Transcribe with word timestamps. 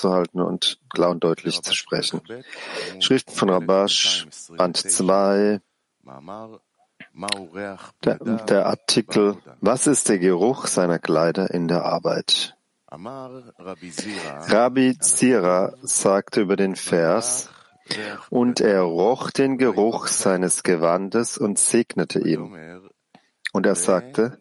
anzuhalten 0.00 0.40
und 0.40 0.78
klar 0.88 1.10
und 1.10 1.22
deutlich 1.22 1.60
zu 1.62 1.74
sprechen. 1.74 2.20
Schriften 3.00 3.32
von 3.32 3.50
Rabash, 3.50 4.26
Band 4.56 4.76
2, 4.76 5.60
der, 8.04 8.18
der 8.18 8.66
Artikel 8.66 9.36
Was 9.60 9.86
ist 9.86 10.08
der 10.08 10.18
Geruch 10.18 10.66
seiner 10.66 10.98
Kleider 10.98 11.50
in 11.50 11.68
der 11.68 11.84
Arbeit? 11.84 12.56
Rabbi 14.48 14.98
Zira 14.98 15.74
sagte 15.82 16.40
über 16.40 16.56
den 16.56 16.74
Vers, 16.76 17.50
und 18.30 18.60
er 18.60 18.82
roch 18.82 19.30
den 19.30 19.58
Geruch 19.58 20.06
seines 20.06 20.62
Gewandes 20.62 21.38
und 21.38 21.58
segnete 21.58 22.20
ihn. 22.20 22.80
Und 23.52 23.66
er 23.66 23.74
sagte, 23.74 24.39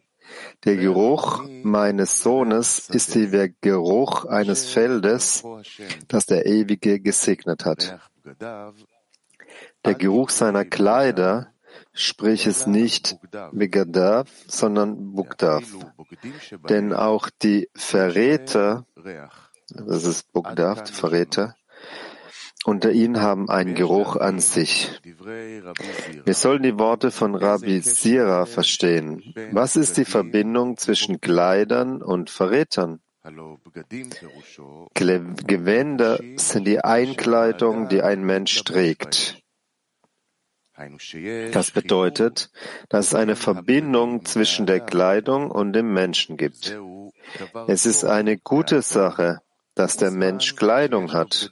der 0.66 0.76
Geruch 0.76 1.44
meines 1.64 2.22
Sohnes 2.22 2.90
ist 2.90 3.16
der 3.16 3.50
Geruch 3.50 4.26
eines 4.26 4.66
Feldes, 4.66 5.44
das 6.08 6.26
der 6.26 6.46
Ewige 6.46 7.00
gesegnet 7.00 7.66
hat. 7.66 8.00
Der 9.86 9.96
Geruch 9.96 10.30
seiner 10.30 10.66
Kleider, 10.66 11.52
sprich 11.94 12.46
es 12.48 12.68
nicht 12.68 13.18
Begadav, 13.52 14.30
sondern 14.48 15.14
Bugdav. 15.14 15.64
Denn 16.68 16.94
auch 16.94 17.30
die 17.42 17.70
Verräter, 17.76 18.86
das 19.70 20.04
ist 20.04 20.32
Bugdav, 20.34 20.84
die 20.84 20.94
Verräter, 20.94 21.56
unter 22.66 22.92
ihnen 22.92 23.22
haben 23.22 23.50
einen 23.50 23.76
Geruch 23.76 24.16
an 24.16 24.40
sich. 24.40 25.00
Wir 25.04 26.34
sollen 26.34 26.64
die 26.64 26.78
Worte 26.78 27.12
von 27.12 27.36
Rabbi 27.36 27.80
Sira 27.82 28.46
verstehen. 28.46 29.34
Was 29.52 29.76
ist 29.76 29.98
die 29.98 30.06
Verbindung 30.06 30.78
zwischen 30.78 31.22
Kleidern 31.22 32.02
und 32.02 32.30
Verrätern? 32.30 33.00
Gewänder 34.94 36.20
sind 36.36 36.66
die 36.66 36.84
Einkleidung, 36.84 37.90
die 37.90 38.02
ein 38.02 38.24
Mensch 38.24 38.64
trägt. 38.64 39.38
Das 41.52 41.72
bedeutet, 41.72 42.52
dass 42.88 43.08
es 43.08 43.16
eine 43.16 43.36
Verbindung 43.36 44.24
zwischen 44.24 44.66
der 44.66 44.80
Kleidung 44.80 45.52
und 45.52 45.74
dem 45.74 45.94
Menschen 45.94 46.38
gibt. 46.38 46.78
Es 47.68 47.86
ist 47.86 48.06
eine 48.06 48.38
gute 48.38 48.82
Sache, 48.82 49.42
dass 49.76 49.98
der 49.98 50.12
Mensch 50.12 50.56
Kleidung 50.56 51.12
hat. 51.12 51.52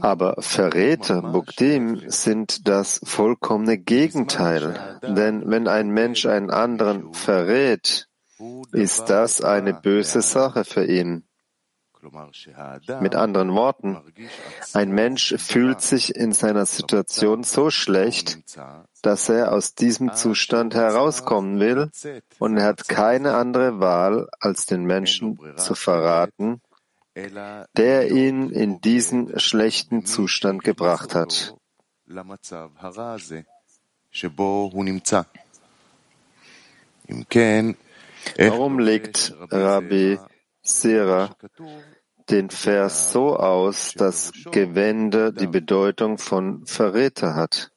Aber 0.00 0.34
Verräter, 0.38 1.22
Bugdim, 1.22 2.02
sind 2.10 2.68
das 2.68 3.00
vollkommene 3.04 3.78
Gegenteil. 3.78 5.00
Denn 5.02 5.42
wenn 5.46 5.68
ein 5.68 5.90
Mensch 5.90 6.26
einen 6.26 6.50
anderen 6.50 7.12
verrät, 7.12 8.08
ist 8.72 9.10
das 9.10 9.40
eine 9.40 9.74
böse 9.74 10.22
Sache 10.22 10.64
für 10.64 10.84
ihn. 10.84 11.24
Mit 13.00 13.14
anderen 13.14 13.54
Worten, 13.54 13.96
ein 14.72 14.90
Mensch 14.90 15.34
fühlt 15.38 15.80
sich 15.80 16.16
in 16.16 16.32
seiner 16.32 16.66
Situation 16.66 17.44
so 17.44 17.70
schlecht, 17.70 18.40
dass 19.02 19.28
er 19.28 19.52
aus 19.52 19.76
diesem 19.76 20.12
Zustand 20.14 20.74
herauskommen 20.74 21.60
will 21.60 21.90
und 22.40 22.56
er 22.56 22.64
hat 22.64 22.88
keine 22.88 23.34
andere 23.34 23.78
Wahl, 23.78 24.28
als 24.40 24.66
den 24.66 24.82
Menschen 24.82 25.38
zu 25.56 25.76
verraten, 25.76 26.60
der 27.14 28.10
ihn 28.10 28.50
in 28.50 28.80
diesen 28.80 29.38
schlechten 29.38 30.04
Zustand 30.06 30.64
gebracht 30.64 31.14
hat. 31.14 31.54
Warum 38.36 38.78
legt 38.78 39.34
Rabbi 39.50 40.18
Sera 40.62 41.36
den 42.30 42.50
Vers 42.50 43.12
so 43.12 43.36
aus, 43.36 43.94
dass 43.94 44.32
Gewände 44.50 45.32
die 45.32 45.46
Bedeutung 45.46 46.18
von 46.18 46.64
Verräter 46.66 47.34
hat? 47.34 47.72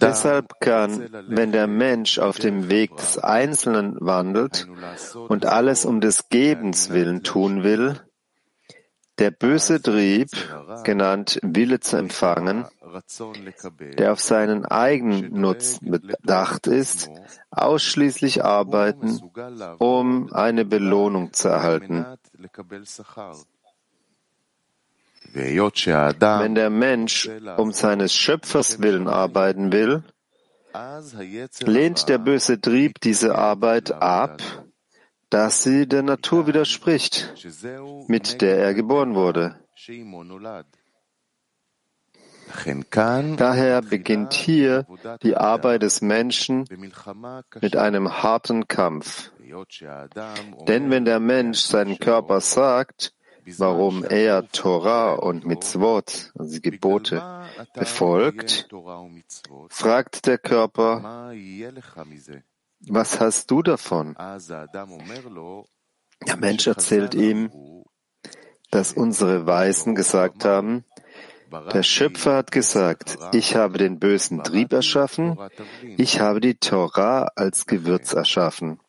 Deshalb 0.00 0.60
kann, 0.60 1.08
wenn 1.28 1.52
der 1.52 1.66
Mensch 1.66 2.18
auf 2.18 2.38
dem 2.38 2.68
Weg 2.70 2.96
des 2.96 3.18
Einzelnen 3.18 3.96
wandelt 4.00 4.68
und 5.28 5.46
alles 5.46 5.84
um 5.84 6.00
des 6.00 6.28
Gebens 6.28 6.90
willen 6.90 7.22
tun 7.22 7.64
will, 7.64 8.00
der 9.18 9.30
böse 9.30 9.82
Trieb, 9.82 10.30
genannt 10.84 11.40
Wille 11.42 11.80
zu 11.80 11.96
empfangen, 11.96 12.66
der 13.98 14.12
auf 14.12 14.20
seinen 14.20 14.64
eigenen 14.64 15.32
Nutzen 15.40 15.90
bedacht 15.90 16.66
ist, 16.66 17.10
ausschließlich 17.50 18.44
arbeiten, 18.44 19.20
um 19.78 20.32
eine 20.32 20.64
Belohnung 20.64 21.32
zu 21.32 21.48
erhalten. 21.48 22.06
Wenn 25.32 26.54
der 26.54 26.70
Mensch 26.70 27.28
um 27.56 27.72
seines 27.72 28.14
Schöpfers 28.14 28.80
willen 28.80 29.08
arbeiten 29.08 29.72
will, 29.72 30.02
lehnt 31.60 32.08
der 32.08 32.18
böse 32.18 32.60
Trieb 32.60 33.00
diese 33.00 33.36
Arbeit 33.36 33.92
ab, 33.92 34.42
dass 35.30 35.62
sie 35.62 35.86
der 35.86 36.02
Natur 36.02 36.46
widerspricht, 36.46 37.34
mit 38.06 38.40
der 38.40 38.58
er 38.58 38.74
geboren 38.74 39.14
wurde. 39.14 39.56
Daher 43.36 43.82
beginnt 43.82 44.32
hier 44.32 44.86
die 45.22 45.36
Arbeit 45.36 45.82
des 45.82 46.00
Menschen 46.00 46.64
mit 47.60 47.76
einem 47.76 48.22
harten 48.22 48.66
Kampf. 48.66 49.30
Denn 50.66 50.90
wenn 50.90 51.04
der 51.04 51.20
Mensch 51.20 51.60
seinen 51.60 51.98
Körper 51.98 52.40
sagt, 52.40 53.12
warum 53.56 54.04
er 54.04 54.48
Torah 54.50 55.14
und 55.14 55.46
Mitzvot, 55.46 56.32
also 56.38 56.60
Gebote, 56.60 57.22
befolgt, 57.74 58.68
fragt 59.68 60.26
der 60.26 60.38
Körper, 60.38 61.32
was 62.80 63.20
hast 63.20 63.50
du 63.50 63.62
davon? 63.62 64.14
Der 66.26 66.36
Mensch 66.36 66.66
erzählt 66.66 67.14
ihm, 67.14 67.50
dass 68.70 68.92
unsere 68.92 69.46
Weisen 69.46 69.94
gesagt 69.94 70.44
haben, 70.44 70.84
der 71.72 71.82
Schöpfer 71.82 72.36
hat 72.36 72.52
gesagt, 72.52 73.18
ich 73.32 73.56
habe 73.56 73.78
den 73.78 73.98
bösen 73.98 74.42
Trieb 74.42 74.72
erschaffen, 74.72 75.38
ich 75.96 76.20
habe 76.20 76.40
die 76.40 76.56
Torah 76.56 77.30
als 77.36 77.66
Gewürz 77.66 78.12
erschaffen. 78.12 78.80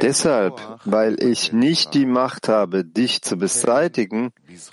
Deshalb, 0.00 0.60
weil 0.84 1.22
ich 1.22 1.52
nicht 1.52 1.94
die 1.94 2.06
Macht 2.06 2.48
habe, 2.48 2.84
dich 2.84 3.22
zu 3.22 3.36
beseitigen, 3.36 4.32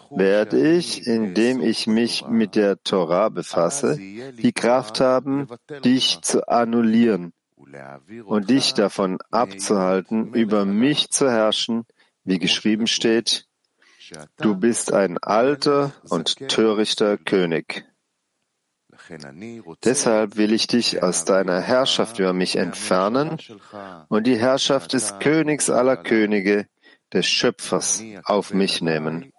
werde 0.10 0.76
ich, 0.76 1.06
indem 1.06 1.62
ich 1.62 1.88
mich 1.88 2.26
mit 2.28 2.56
der 2.56 2.82
Torah 2.84 3.30
befasse, 3.30 3.98
die 3.98 4.54
Kraft 4.54 5.00
haben, 5.00 5.48
dich 5.84 6.22
zu 6.22 6.48
annullieren 6.48 7.34
und 8.26 8.50
dich 8.50 8.74
davon 8.74 9.20
abzuhalten, 9.32 10.34
über 10.34 10.66
mich 10.66 11.10
zu 11.10 11.30
herrschen, 11.30 11.86
wie 12.24 12.40
geschrieben 12.40 12.88
steht, 12.88 13.48
du 14.38 14.56
bist 14.56 14.94
ein 14.94 15.18
alter 15.18 15.94
und 16.10 16.50
törichter 16.50 17.18
König. 17.18 17.86
Deshalb 19.84 20.38
will 20.38 20.54
ich 20.54 20.68
dich 20.68 21.04
aus 21.04 21.26
deiner 21.26 21.60
Herrschaft 21.62 22.20
über 22.20 22.34
mich 22.34 22.56
entfernen 22.56 23.38
und 24.08 24.28
die 24.28 24.38
Herrschaft 24.38 24.94
des 24.94 25.20
Königs 25.20 25.70
aller 25.70 25.98
Könige, 25.98 26.68
des 27.12 27.28
Schöpfers, 27.28 28.02
auf 28.24 28.54
mich 28.54 28.82
nehmen. 28.82 29.34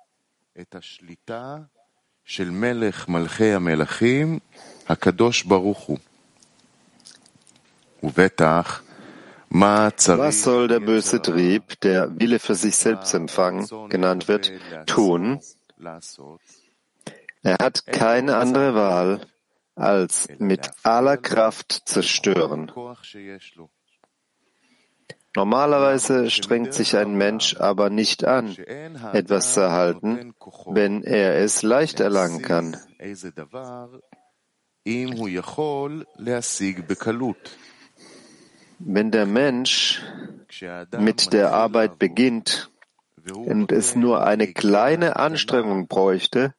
Was 9.50 10.42
soll 10.42 10.68
der 10.68 10.80
böse 10.80 11.22
Trieb, 11.22 11.80
der 11.80 12.20
Wille 12.20 12.38
für 12.38 12.54
sich 12.54 12.76
selbst 12.76 13.14
empfangen 13.14 13.68
genannt 13.88 14.28
wird, 14.28 14.52
tun? 14.86 15.40
Er 17.42 17.56
hat 17.60 17.86
keine 17.86 18.36
andere 18.36 18.74
Wahl, 18.74 19.20
als 19.74 20.28
mit 20.38 20.70
aller 20.82 21.16
Kraft 21.16 21.82
zerstören. 21.86 22.70
Normalerweise 25.36 26.30
strengt 26.30 26.74
sich 26.74 26.96
ein 26.96 27.16
Mensch 27.16 27.56
aber 27.56 27.90
nicht 27.90 28.24
an, 28.24 28.56
etwas 29.12 29.54
zu 29.54 29.60
erhalten, 29.60 30.32
wenn 30.66 31.02
er 31.02 31.38
es 31.38 31.62
leicht 31.62 31.98
erlangen 31.98 32.40
kann. 32.42 32.76
Wenn 38.78 39.10
der 39.10 39.26
Mensch 39.26 40.02
mit 40.98 41.32
der 41.32 41.52
Arbeit 41.52 41.98
beginnt 41.98 42.70
und 43.34 43.72
es 43.72 43.96
nur 43.96 44.24
eine 44.24 44.52
kleine 44.52 45.16
Anstrengung 45.16 45.88
bräuchte, 45.88 46.54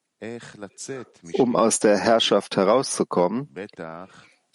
um 1.34 1.56
aus 1.56 1.80
der 1.80 1.98
Herrschaft 1.98 2.58
herauszukommen, 2.58 3.54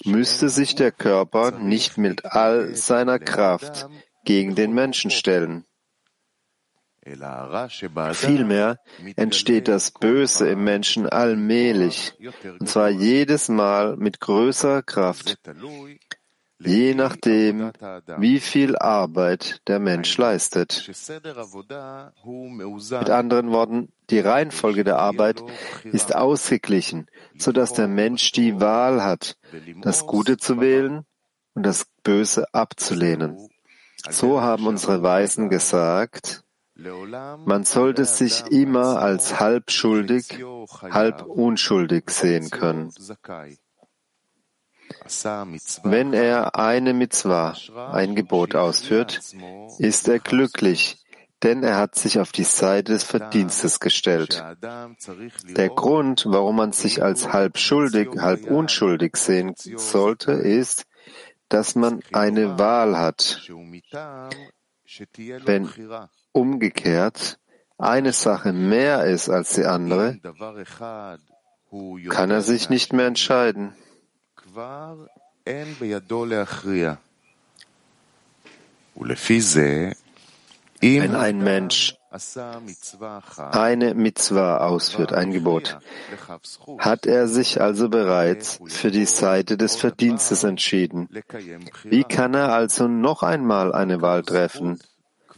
müsste 0.04 0.48
sich 0.48 0.74
der 0.74 0.92
Körper 0.92 1.50
nicht 1.52 1.98
mit 1.98 2.24
all 2.24 2.74
seiner 2.74 3.18
Kraft 3.18 3.88
gegen 4.24 4.54
den 4.54 4.72
Menschen 4.72 5.10
stellen. 5.10 5.64
Vielmehr 8.12 8.78
entsteht 9.16 9.68
das 9.68 9.90
Böse 9.90 10.48
im 10.50 10.64
Menschen 10.64 11.08
allmählich, 11.08 12.12
und 12.44 12.68
zwar 12.68 12.90
jedes 12.90 13.48
Mal 13.48 13.96
mit 13.96 14.20
größerer 14.20 14.82
Kraft, 14.82 15.38
je 16.60 16.94
nachdem, 16.94 17.72
wie 18.18 18.40
viel 18.40 18.76
Arbeit 18.76 19.60
der 19.66 19.78
Mensch 19.78 20.16
leistet. 20.18 20.86
Mit 22.90 23.10
anderen 23.10 23.50
Worten, 23.50 23.92
die 24.10 24.20
Reihenfolge 24.20 24.84
der 24.84 24.98
Arbeit 24.98 25.42
ist 25.84 26.14
ausgeglichen, 26.14 27.06
so 27.38 27.52
dass 27.52 27.72
der 27.72 27.88
Mensch 27.88 28.32
die 28.32 28.60
Wahl 28.60 29.02
hat, 29.02 29.36
das 29.82 30.06
Gute 30.06 30.36
zu 30.36 30.60
wählen 30.60 31.04
und 31.54 31.64
das 31.64 31.86
Böse 32.02 32.52
abzulehnen. 32.52 33.36
So 34.08 34.40
haben 34.40 34.66
unsere 34.66 35.02
Weisen 35.02 35.48
gesagt, 35.48 36.42
man 36.76 37.64
sollte 37.64 38.06
sich 38.06 38.46
immer 38.50 39.00
als 39.00 39.38
halb 39.38 39.70
schuldig, 39.70 40.42
halb 40.82 41.22
unschuldig 41.26 42.10
sehen 42.10 42.48
können. 42.48 42.90
Wenn 45.84 46.12
er 46.12 46.56
eine 46.56 46.94
Mitzvah, 46.94 47.56
ein 47.92 48.14
Gebot 48.14 48.54
ausführt, 48.54 49.20
ist 49.78 50.08
er 50.08 50.18
glücklich, 50.18 50.98
denn 51.42 51.62
er 51.62 51.76
hat 51.76 51.94
sich 51.94 52.18
auf 52.18 52.32
die 52.32 52.44
Seite 52.44 52.92
des 52.92 53.04
Verdienstes 53.04 53.80
gestellt. 53.80 54.42
Der 55.56 55.68
Grund, 55.68 56.24
warum 56.26 56.56
man 56.56 56.72
sich 56.72 57.02
als 57.02 57.32
halb 57.32 57.58
schuldig, 57.58 58.08
halb 58.18 58.50
unschuldig 58.50 59.16
sehen 59.16 59.54
sollte, 59.56 60.32
ist, 60.32 60.84
dass 61.48 61.74
man 61.74 62.00
eine 62.12 62.58
Wahl 62.58 62.98
hat. 62.98 63.48
Wenn 65.44 65.68
umgekehrt 66.32 67.38
eine 67.78 68.12
Sache 68.12 68.52
mehr 68.52 69.04
ist 69.04 69.28
als 69.28 69.54
die 69.54 69.64
andere, 69.64 70.18
kann 72.08 72.30
er 72.30 72.42
sich 72.42 72.68
nicht 72.68 72.92
mehr 72.92 73.06
entscheiden. 73.06 73.74
Wenn 80.82 81.14
ein 81.14 81.38
Mensch 81.38 81.96
eine 83.36 83.94
Mitzvah 83.94 84.58
ausführt, 84.58 85.12
ein 85.12 85.32
Gebot, 85.32 85.78
hat 86.78 87.06
er 87.06 87.28
sich 87.28 87.60
also 87.60 87.88
bereits 87.88 88.58
für 88.66 88.90
die 88.90 89.06
Seite 89.06 89.56
des 89.56 89.76
Verdienstes 89.76 90.42
entschieden. 90.42 91.08
Wie 91.84 92.04
kann 92.04 92.34
er 92.34 92.52
also 92.52 92.88
noch 92.88 93.22
einmal 93.22 93.72
eine 93.72 94.02
Wahl 94.02 94.22
treffen, 94.22 94.80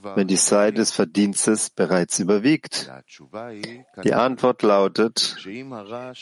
wenn 0.02 0.26
die 0.26 0.36
Seite 0.36 0.76
des 0.78 0.90
Verdienstes 0.92 1.70
bereits 1.70 2.18
überwiegt? 2.18 2.90
Die 4.04 4.14
Antwort 4.14 4.62
lautet, 4.62 5.36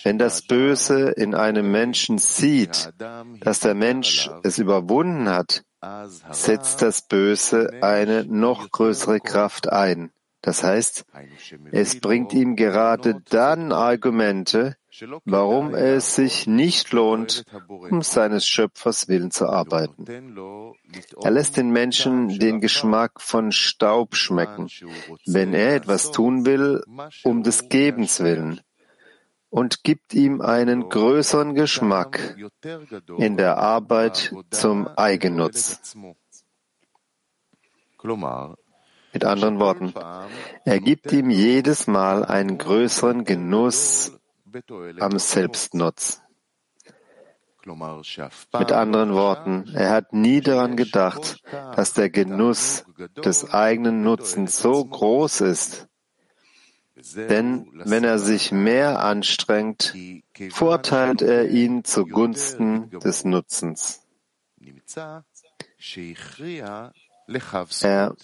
wenn 0.03 0.19
das 0.19 0.43
Böse 0.43 1.11
in 1.11 1.35
einem 1.35 1.71
Menschen 1.71 2.19
sieht, 2.19 2.93
dass 3.41 3.61
der 3.61 3.75
Mensch 3.75 4.31
es 4.43 4.59
überwunden 4.59 5.29
hat, 5.29 5.65
setzt 6.31 6.83
das 6.83 7.03
Böse 7.03 7.71
eine 7.83 8.25
noch 8.25 8.71
größere 8.71 9.21
Kraft 9.21 9.71
ein. 9.73 10.13
Das 10.43 10.65
heißt, 10.65 11.05
es 11.71 12.01
bringt 12.01 12.33
ihm 12.33 12.57
gerade 12.57 13.21
dann 13.29 13.73
Argumente, 13.73 14.77
warum 15.25 15.75
es 15.75 16.15
sich 16.15 16.47
nicht 16.47 16.93
lohnt, 16.93 17.45
um 17.69 18.03
seines 18.03 18.47
Schöpfers 18.47 19.09
willen 19.09 19.31
zu 19.31 19.49
arbeiten. 19.49 20.05
Er 21.23 21.31
lässt 21.31 21.57
den 21.57 21.71
Menschen 21.71 22.39
den 22.39 22.61
Geschmack 22.61 23.21
von 23.21 23.53
Staub 23.53 24.15
schmecken, 24.15 24.69
wenn 25.27 25.55
er 25.55 25.75
etwas 25.75 26.11
tun 26.11 26.47
will, 26.47 26.83
um 27.25 27.43
des 27.43 27.69
Gebens 27.69 28.21
willen, 28.21 28.61
und 29.49 29.83
gibt 29.83 30.15
ihm 30.15 30.41
einen 30.41 30.89
größeren 30.89 31.55
Geschmack 31.55 32.37
in 33.19 33.37
der 33.37 33.59
Arbeit 33.59 34.35
zum 34.51 34.87
Eigennutz. 34.89 35.97
Mit 39.13 39.25
anderen 39.25 39.59
Worten, 39.59 39.93
er 40.65 40.79
gibt 40.79 41.11
ihm 41.11 41.31
jedes 41.31 41.89
Mal 41.89 42.25
einen 42.25 42.59
größeren 42.59 43.25
Genuss 43.25 44.20
am 45.01 45.19
Selbstnutz. 45.19 46.23
Mit 47.67 48.73
anderen 48.73 49.15
Worten, 49.15 49.71
er 49.75 49.91
hat 49.91 50.13
nie 50.13 50.41
daran 50.41 50.77
gedacht, 50.77 51.43
dass 51.77 51.93
der 51.93 52.09
Genuss 52.09 52.85
des 53.23 53.53
eigenen 53.53 54.03
Nutzens 54.03 54.59
so 54.59 54.85
groß 54.85 55.43
ist. 55.43 55.87
Denn 57.15 57.67
wenn 57.85 58.05
er 58.05 58.19
sich 58.19 58.53
mehr 58.53 59.01
anstrengt, 59.01 59.95
vorteilt 60.51 61.23
er 61.23 61.49
ihn 61.49 61.85
zugunsten 61.85 62.91
des 62.91 63.25
Nutzens. 63.25 64.03
Er 67.83 68.17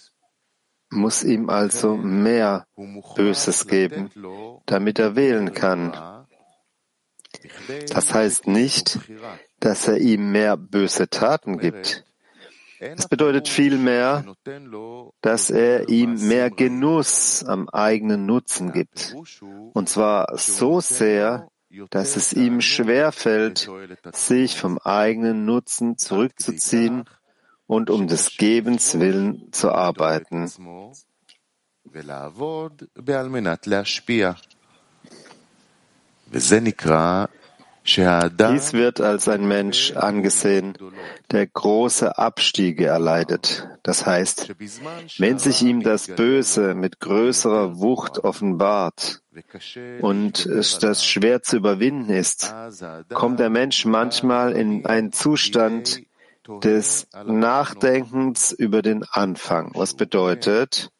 muss 0.89 1.23
ihm 1.23 1.49
also 1.49 1.97
mehr 1.97 2.67
Böses 3.15 3.67
geben, 3.67 4.09
damit 4.65 4.99
er 4.99 5.15
wählen 5.15 5.53
kann. 5.53 6.16
Das 7.89 8.13
heißt 8.13 8.47
nicht, 8.47 8.99
dass 9.59 9.87
er 9.87 9.97
ihm 9.97 10.31
mehr 10.31 10.57
böse 10.57 11.09
Taten 11.09 11.57
gibt. 11.57 12.03
Es 12.79 13.07
bedeutet 13.07 13.47
vielmehr, 13.47 14.23
dass 15.21 15.49
er 15.49 15.89
ihm 15.89 16.27
mehr 16.27 16.51
Genuss 16.51 17.43
am 17.43 17.69
eigenen 17.69 18.25
Nutzen 18.25 18.71
gibt. 18.71 19.15
Und 19.73 19.89
zwar 19.89 20.37
so 20.37 20.79
sehr, 20.79 21.49
dass 21.89 22.15
es 22.15 22.33
ihm 22.33 22.61
schwerfällt, 22.61 23.69
sich 24.13 24.57
vom 24.57 24.77
eigenen 24.77 25.45
Nutzen 25.45 25.97
zurückzuziehen 25.97 27.05
und 27.65 27.89
um 27.89 28.07
des 28.07 28.37
Gebens 28.37 28.99
willen 28.99 29.51
zu 29.51 29.71
arbeiten. 29.71 30.49
Dies 37.87 38.73
wird 38.73 38.99
als 38.99 39.29
ein 39.29 39.47
Mensch 39.47 39.93
angesehen, 39.93 40.77
der 41.31 41.47
große 41.47 42.17
Abstiege 42.17 42.87
erleidet. 42.87 43.69
Das 43.81 44.05
heißt, 44.05 44.53
wenn 45.19 45.39
sich 45.39 45.61
ihm 45.61 45.81
das 45.83 46.07
Böse 46.07 46.73
mit 46.73 46.99
größerer 46.99 47.79
Wucht 47.79 48.19
offenbart 48.25 49.21
und 50.01 50.45
es 50.45 50.79
das 50.79 51.05
schwer 51.05 51.43
zu 51.43 51.55
überwinden 51.57 52.09
ist, 52.09 52.53
kommt 53.13 53.39
der 53.39 53.49
Mensch 53.49 53.85
manchmal 53.85 54.51
in 54.51 54.85
einen 54.85 55.13
Zustand 55.13 56.01
des 56.61 57.07
Nachdenkens 57.25 58.51
über 58.51 58.81
den 58.81 59.05
Anfang, 59.09 59.71
was 59.75 59.93
bedeutet, 59.93 60.91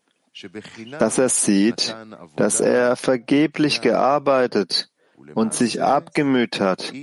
dass 1.00 1.18
er 1.18 1.30
sieht, 1.30 1.96
dass 2.38 2.62
er 2.62 2.96
vergeblich 2.96 3.82
gearbeitet 3.82 4.90
und 5.34 5.54
sich 5.54 5.82
abgemüht 5.82 6.60
hat, 6.60 6.94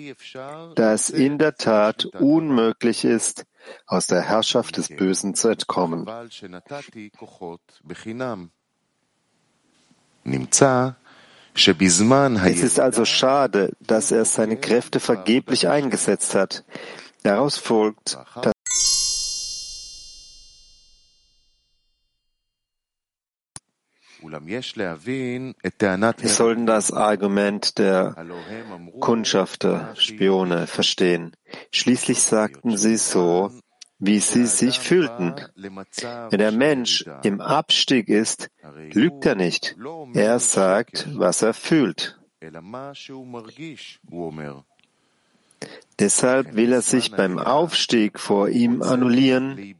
da 0.76 0.92
es 0.92 1.10
in 1.10 1.38
der 1.38 1.56
Tat 1.56 2.06
unmöglich 2.06 3.04
ist, 3.04 3.44
aus 3.86 4.06
der 4.06 4.22
Herrschaft 4.22 4.76
des 4.76 4.88
Bösen 4.88 5.34
zu 5.34 5.48
entkommen. 5.48 6.06
Es 12.44 12.62
ist 12.62 12.80
also 12.80 13.04
schade, 13.04 13.72
dass 13.80 14.10
er 14.10 14.24
seine 14.24 14.56
Kräfte 14.56 15.00
vergeblich 15.00 15.68
eingesetzt 15.68 16.34
hat. 16.34 16.64
Daraus 17.22 17.56
folgt, 17.56 18.18
dass 18.42 18.53
Wir 26.16 26.28
sollten 26.28 26.66
das 26.66 26.92
Argument 26.92 27.78
der 27.78 28.16
Kundschafter, 29.00 29.94
Spione 29.96 30.66
verstehen. 30.66 31.32
Schließlich 31.70 32.22
sagten 32.22 32.76
sie 32.76 32.96
so, 32.96 33.50
wie 33.98 34.18
sie 34.20 34.46
sich 34.46 34.78
fühlten. 34.78 35.34
Wenn 35.56 36.38
der 36.38 36.52
Mensch 36.52 37.04
im 37.22 37.40
Abstieg 37.40 38.08
ist, 38.08 38.50
lügt 38.92 39.26
er 39.26 39.34
nicht. 39.34 39.76
Er 40.14 40.38
sagt, 40.38 41.08
was 41.14 41.42
er 41.42 41.54
fühlt. 41.54 42.18
Deshalb 45.98 46.56
will 46.56 46.72
er 46.72 46.82
sich 46.82 47.12
beim 47.12 47.38
Aufstieg 47.38 48.18
vor 48.18 48.48
ihm 48.48 48.82
annullieren, 48.82 49.76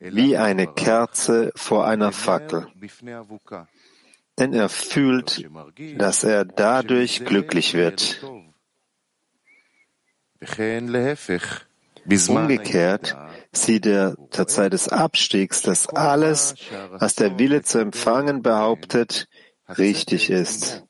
wie 0.00 0.36
eine 0.36 0.66
Kerze 0.66 1.52
vor 1.56 1.86
einer 1.86 2.12
Fackel. 2.12 2.66
Denn 4.38 4.52
er 4.52 4.68
fühlt, 4.68 5.48
dass 5.96 6.24
er 6.24 6.44
dadurch 6.44 7.24
glücklich 7.24 7.74
wird. 7.74 8.24
Umgekehrt 12.28 13.16
sieht 13.52 13.86
er 13.86 14.14
zur 14.30 14.46
Zeit 14.46 14.72
des 14.72 14.88
Abstiegs, 14.88 15.62
dass 15.62 15.88
alles, 15.88 16.54
was 16.92 17.16
der 17.16 17.38
Wille 17.38 17.62
zu 17.62 17.78
empfangen 17.78 18.42
behauptet, 18.42 19.28
richtig 19.76 20.30
ist. 20.30 20.84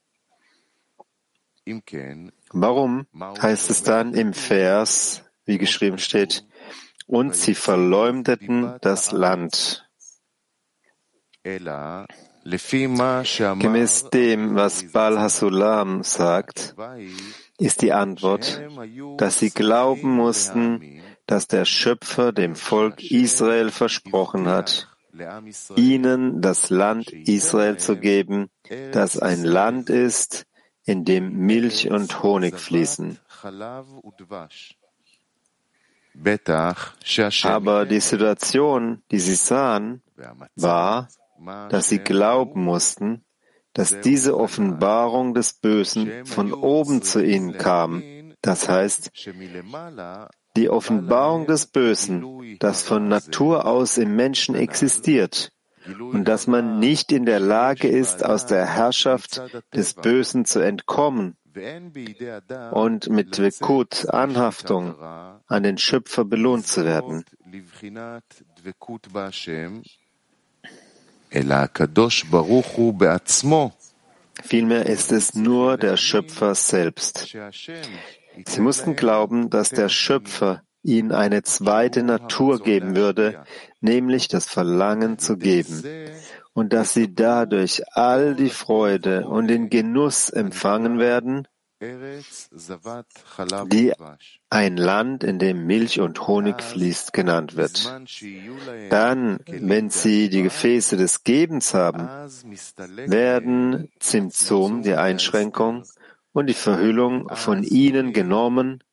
Warum 2.53 3.07
heißt 3.43 3.71
es 3.71 3.83
dann 3.83 4.15
im 4.15 4.33
Vers, 4.33 5.25
wie 5.45 5.59
geschrieben 5.59 5.99
steht, 5.99 6.47
und 7.09 7.35
sie 7.35 7.55
verleumdeten 7.55 8.77
das 8.81 9.11
Land? 9.11 9.89
Gemäß 13.59 14.11
dem, 14.11 14.55
was 14.55 14.93
Bal 14.93 15.19
Hasulam 15.19 16.03
sagt, 16.05 16.77
ist 17.59 17.83
die 17.83 17.93
Antwort, 17.93 18.63
dass 19.17 19.39
sie 19.41 19.51
glauben 19.51 20.11
mussten, 20.11 21.03
dass 21.27 21.49
der 21.49 21.65
Schöpfer 21.65 22.33
dem 22.33 22.55
Volk 22.55 23.03
Israel 23.03 23.71
versprochen 23.71 24.47
hat, 24.47 24.89
ihnen 25.77 26.41
das 26.41 26.71
Land 26.71 27.11
Israel 27.11 27.79
zu 27.79 27.97
geben, 27.97 28.51
das 28.93 29.19
ein 29.19 29.45
Land 29.45 29.91
ist, 29.91 30.47
in 30.85 31.05
dem 31.05 31.33
Milch 31.33 31.91
und 31.91 32.23
Honig 32.23 32.59
fließen. 32.59 33.19
Aber 37.45 37.87
die 37.87 38.01
Situation, 38.01 39.03
die 39.11 39.21
sie 39.21 39.35
sahen, 39.35 40.03
war, 40.57 41.09
dass 41.69 41.89
sie 41.89 41.99
glauben 41.99 42.65
mussten, 42.65 43.25
dass 43.73 44.01
diese 44.01 44.37
Offenbarung 44.37 45.35
des 45.35 45.53
Bösen 45.53 46.27
von 46.27 46.53
oben 46.53 47.03
zu 47.03 47.25
ihnen 47.25 47.57
kam. 47.57 48.03
Das 48.43 48.69
heißt, 48.69 49.13
die 50.57 50.69
Offenbarung 50.69 51.47
des 51.47 51.67
Bösen, 51.67 52.57
das 52.59 52.83
von 52.83 53.09
Natur 53.09 53.67
aus 53.67 53.99
im 53.99 54.17
Menschen 54.17 54.55
existiert 54.57 55.53
und 55.99 56.25
dass 56.25 56.47
man 56.47 56.81
nicht 56.81 57.13
in 57.13 57.25
der 57.25 57.41
Lage 57.41 57.89
ist, 57.89 58.25
aus 58.25 58.47
der 58.47 58.67
Herrschaft 58.67 59.41
des 59.73 59.95
Bösen 59.95 60.45
zu 60.45 60.59
entkommen 60.59 61.38
und 62.73 63.09
mit 63.09 63.39
Wekut, 63.39 64.09
Anhaftung 64.09 64.99
an 65.01 65.63
den 65.63 65.79
Schöpfer 65.79 66.25
belohnt 66.25 66.67
zu 66.67 66.85
werden. 66.85 67.25
Vielmehr 74.43 74.87
ist 74.87 75.13
es 75.13 75.35
nur 75.35 75.77
der 75.77 75.97
Schöpfer 75.97 76.55
selbst. 76.55 77.37
Sie 78.47 78.61
mussten 78.61 78.97
glauben, 78.97 79.51
dass 79.51 79.71
der 79.71 79.89
Schöpfer 79.89 80.63
ihnen 80.83 81.13
eine 81.13 81.43
zweite 81.43 82.03
Natur 82.03 82.63
geben 82.63 82.97
würde, 82.97 83.45
nämlich 83.81 84.29
das 84.29 84.47
Verlangen 84.47 85.19
zu 85.19 85.37
geben, 85.37 85.83
und 86.59 86.73
dass 86.73 86.93
sie 86.93 87.15
dadurch 87.15 87.83
all 87.93 88.35
die 88.35 88.51
Freude 88.51 89.29
und 89.29 89.47
den 89.47 89.71
Genuss 89.71 90.29
empfangen 90.29 90.99
werden, 90.99 91.47
die 93.71 93.93
ein 94.51 94.77
Land, 94.77 95.23
in 95.23 95.39
dem 95.39 95.67
Milch 95.67 96.01
und 96.01 96.27
Honig 96.27 96.61
fließt, 96.61 97.13
genannt 97.13 97.55
wird. 97.55 97.89
Dann, 98.91 99.39
wenn 99.47 99.89
sie 99.91 100.29
die 100.29 100.43
Gefäße 100.43 100.97
des 100.97 101.23
Gebens 101.23 101.75
haben, 101.75 102.09
werden 103.07 103.93
Zimtzum, 104.01 104.83
die 104.83 104.95
Einschränkung, 104.95 105.85
und 106.39 106.47
die 106.47 106.55
Verhüllung 106.55 107.29
von 107.35 107.65
ihnen 107.65 108.13
genommen 108.13 108.85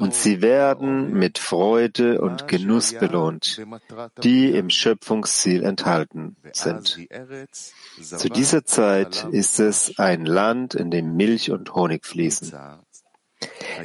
und 0.00 0.14
sie 0.14 0.42
werden 0.42 1.12
mit 1.12 1.38
Freude 1.38 2.20
und 2.20 2.48
Genuss 2.48 2.92
belohnt, 2.92 3.64
die 4.24 4.50
im 4.50 4.68
Schöpfungsziel 4.68 5.62
enthalten 5.62 6.36
sind. 6.52 6.98
Zu 8.00 8.28
dieser 8.28 8.64
Zeit 8.64 9.28
ist 9.30 9.60
es 9.60 9.96
ein 9.98 10.26
Land, 10.26 10.74
in 10.74 10.90
dem 10.90 11.14
Milch 11.14 11.52
und 11.52 11.72
Honig 11.72 12.04
fließen. 12.04 12.52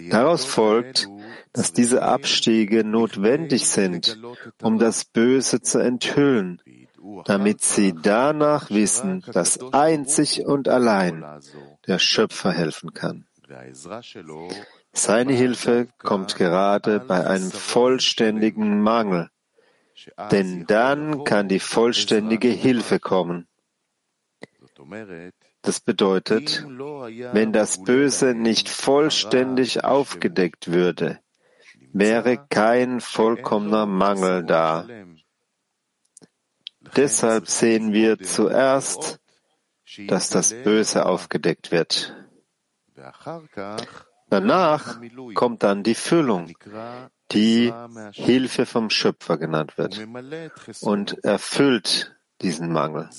Daraus 0.10 0.44
folgt, 0.44 1.08
dass 1.52 1.72
diese 1.72 2.02
Abstiege 2.02 2.84
notwendig 2.84 3.68
sind, 3.68 4.20
um 4.64 4.80
das 4.80 5.06
Böse 5.06 5.62
zu 5.62 5.78
enthüllen, 5.78 6.60
damit 7.26 7.62
sie 7.62 7.94
danach 7.94 8.70
wissen, 8.70 9.24
dass 9.32 9.60
einzig 9.74 10.46
und 10.46 10.68
allein 10.68 11.24
der 11.88 12.00
Schöpfer 12.00 12.52
helfen 12.52 12.94
kann. 12.94 13.26
Seine 14.94 15.34
Hilfe 15.34 15.88
kommt 16.00 16.36
gerade 16.36 17.00
bei 17.00 17.26
einem 17.26 17.52
vollständigen 17.52 18.82
Mangel, 18.82 19.30
denn 20.32 20.66
dann 20.68 21.24
kann 21.24 21.48
die 21.48 21.60
vollständige 21.60 22.50
Hilfe 22.50 23.00
kommen. 23.00 23.48
Das 25.62 25.80
bedeutet, 25.80 26.66
wenn 26.68 27.54
das 27.54 27.84
Böse 27.84 28.34
nicht 28.34 28.70
vollständig 28.70 29.84
aufgedeckt 29.84 30.72
würde, 30.72 31.20
wäre 31.94 32.46
kein 32.50 33.00
vollkommener 33.00 33.86
Mangel 33.86 34.44
da. 34.44 34.88
Deshalb 36.96 37.48
sehen 37.48 37.94
wir 37.94 38.20
zuerst, 38.20 39.20
dass 40.08 40.30
das 40.30 40.54
Böse 40.64 41.06
aufgedeckt 41.06 41.72
wird. 41.72 42.16
Danach 44.30 45.00
kommt 45.36 45.64
dann 45.64 45.84
die 45.84 45.96
Füllung, 45.96 46.52
die 47.32 47.74
Hilfe 48.12 48.66
vom 48.66 48.90
Schöpfer 48.90 49.38
genannt 49.38 49.78
wird 49.78 50.08
und 50.82 51.24
erfüllt 51.24 52.16
diesen 52.42 52.72
Mangel. 52.72 53.10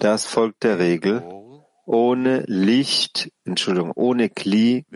Das 0.00 0.26
folgt 0.26 0.64
der 0.64 0.78
Regel, 0.78 1.22
ohne 1.86 2.44
Licht, 2.46 3.30
Entschuldigung, 3.44 3.92
ohne 3.94 4.30
Kli 4.30 4.86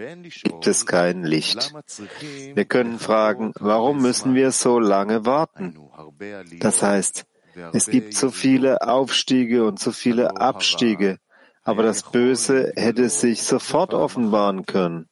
gibt 0.43 0.67
es 0.67 0.87
kein 0.87 1.23
Licht. 1.23 1.73
Wir 2.55 2.65
können 2.65 2.99
fragen, 2.99 3.53
warum 3.59 4.01
müssen 4.01 4.35
wir 4.35 4.53
so 4.53 4.79
lange 4.79 5.27
warten? 5.27 5.79
Das 6.61 6.83
heißt, 6.83 7.27
es 7.73 7.87
gibt 7.87 8.15
so 8.15 8.31
viele 8.31 8.83
Aufstiege 8.83 9.67
und 9.67 9.79
so 9.79 9.93
viele 9.93 10.41
Abstiege, 10.41 11.19
aber 11.63 11.83
das 11.83 12.03
Böse 12.03 12.73
hätte 12.77 13.09
sich 13.09 13.43
sofort 13.43 13.95
offenbaren 13.95 14.67
können. 14.67 15.09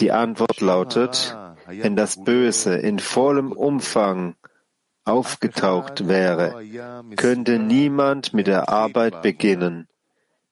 Die 0.00 0.12
Antwort 0.12 0.60
lautet, 0.60 1.36
wenn 1.66 1.96
das 1.96 2.22
Böse 2.22 2.76
in 2.76 2.98
vollem 2.98 3.52
Umfang 3.52 4.36
aufgetaucht 5.04 6.08
wäre, 6.08 6.62
könnte 7.16 7.58
niemand 7.58 8.34
mit 8.34 8.46
der 8.46 8.68
Arbeit 8.68 9.22
beginnen, 9.22 9.88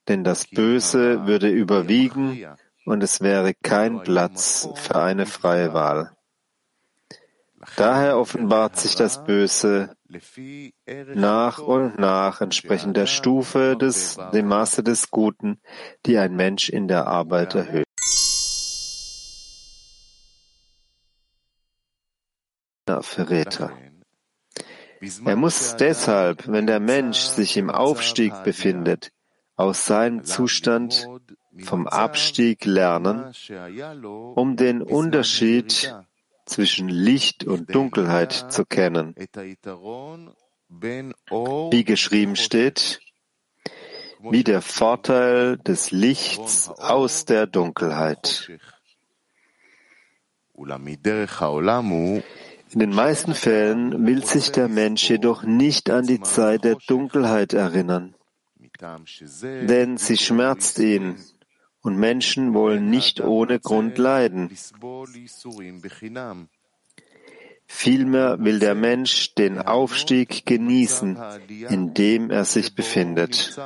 denn 0.08 0.24
das 0.24 0.46
Böse 0.46 1.26
würde 1.26 1.50
überwiegen 1.50 2.46
und 2.86 3.02
es 3.02 3.20
wäre 3.20 3.52
kein 3.52 4.02
Platz 4.02 4.68
für 4.74 4.96
eine 4.96 5.26
freie 5.26 5.74
Wahl. 5.74 6.15
Daher 7.74 8.18
offenbart 8.18 8.76
sich 8.78 8.94
das 8.94 9.24
Böse 9.24 9.96
nach 11.14 11.58
und 11.58 11.98
nach 11.98 12.40
entsprechend 12.40 12.96
der 12.96 13.06
Stufe 13.06 13.76
des, 13.76 14.18
dem 14.32 14.46
Maße 14.46 14.82
des 14.82 15.10
Guten, 15.10 15.60
die 16.06 16.18
ein 16.18 16.36
Mensch 16.36 16.68
in 16.68 16.86
der 16.86 17.06
Arbeit 17.06 17.54
erhöht. 17.54 17.84
Verräter. 23.00 23.72
Er 25.24 25.36
muss 25.36 25.76
deshalb, 25.76 26.46
wenn 26.46 26.66
der 26.66 26.80
Mensch 26.80 27.18
sich 27.18 27.56
im 27.56 27.68
Aufstieg 27.68 28.32
befindet, 28.44 29.10
aus 29.56 29.86
seinem 29.86 30.24
Zustand 30.24 31.08
vom 31.64 31.86
Abstieg 31.86 32.64
lernen, 32.64 33.32
um 34.34 34.56
den 34.56 34.82
Unterschied 34.82 35.94
zwischen 36.46 36.88
Licht 36.88 37.44
und 37.44 37.74
Dunkelheit 37.74 38.32
zu 38.50 38.64
kennen. 38.64 39.14
Wie 40.68 41.84
geschrieben 41.84 42.36
steht, 42.36 43.00
wie 44.20 44.44
der 44.44 44.62
Vorteil 44.62 45.58
des 45.58 45.90
Lichts 45.90 46.68
aus 46.68 47.24
der 47.24 47.46
Dunkelheit. 47.46 48.50
In 52.70 52.80
den 52.80 52.90
meisten 52.90 53.34
Fällen 53.34 54.06
will 54.06 54.24
sich 54.24 54.50
der 54.52 54.68
Mensch 54.68 55.10
jedoch 55.10 55.42
nicht 55.42 55.90
an 55.90 56.06
die 56.06 56.20
Zeit 56.20 56.64
der 56.64 56.76
Dunkelheit 56.86 57.52
erinnern, 57.52 58.14
denn 59.42 59.98
sie 59.98 60.16
schmerzt 60.16 60.78
ihn 60.78 61.16
und 61.86 61.96
Menschen 61.96 62.52
wollen 62.52 62.90
nicht 62.90 63.20
ohne 63.20 63.60
Grund 63.60 63.96
leiden. 63.96 64.50
Vielmehr 67.68 68.36
will 68.40 68.58
der 68.58 68.74
Mensch 68.74 69.34
den 69.34 69.58
Aufstieg 69.60 70.44
genießen, 70.46 71.16
in 71.68 71.94
dem 71.94 72.30
er 72.30 72.44
sich 72.44 72.74
befindet. 72.74 73.56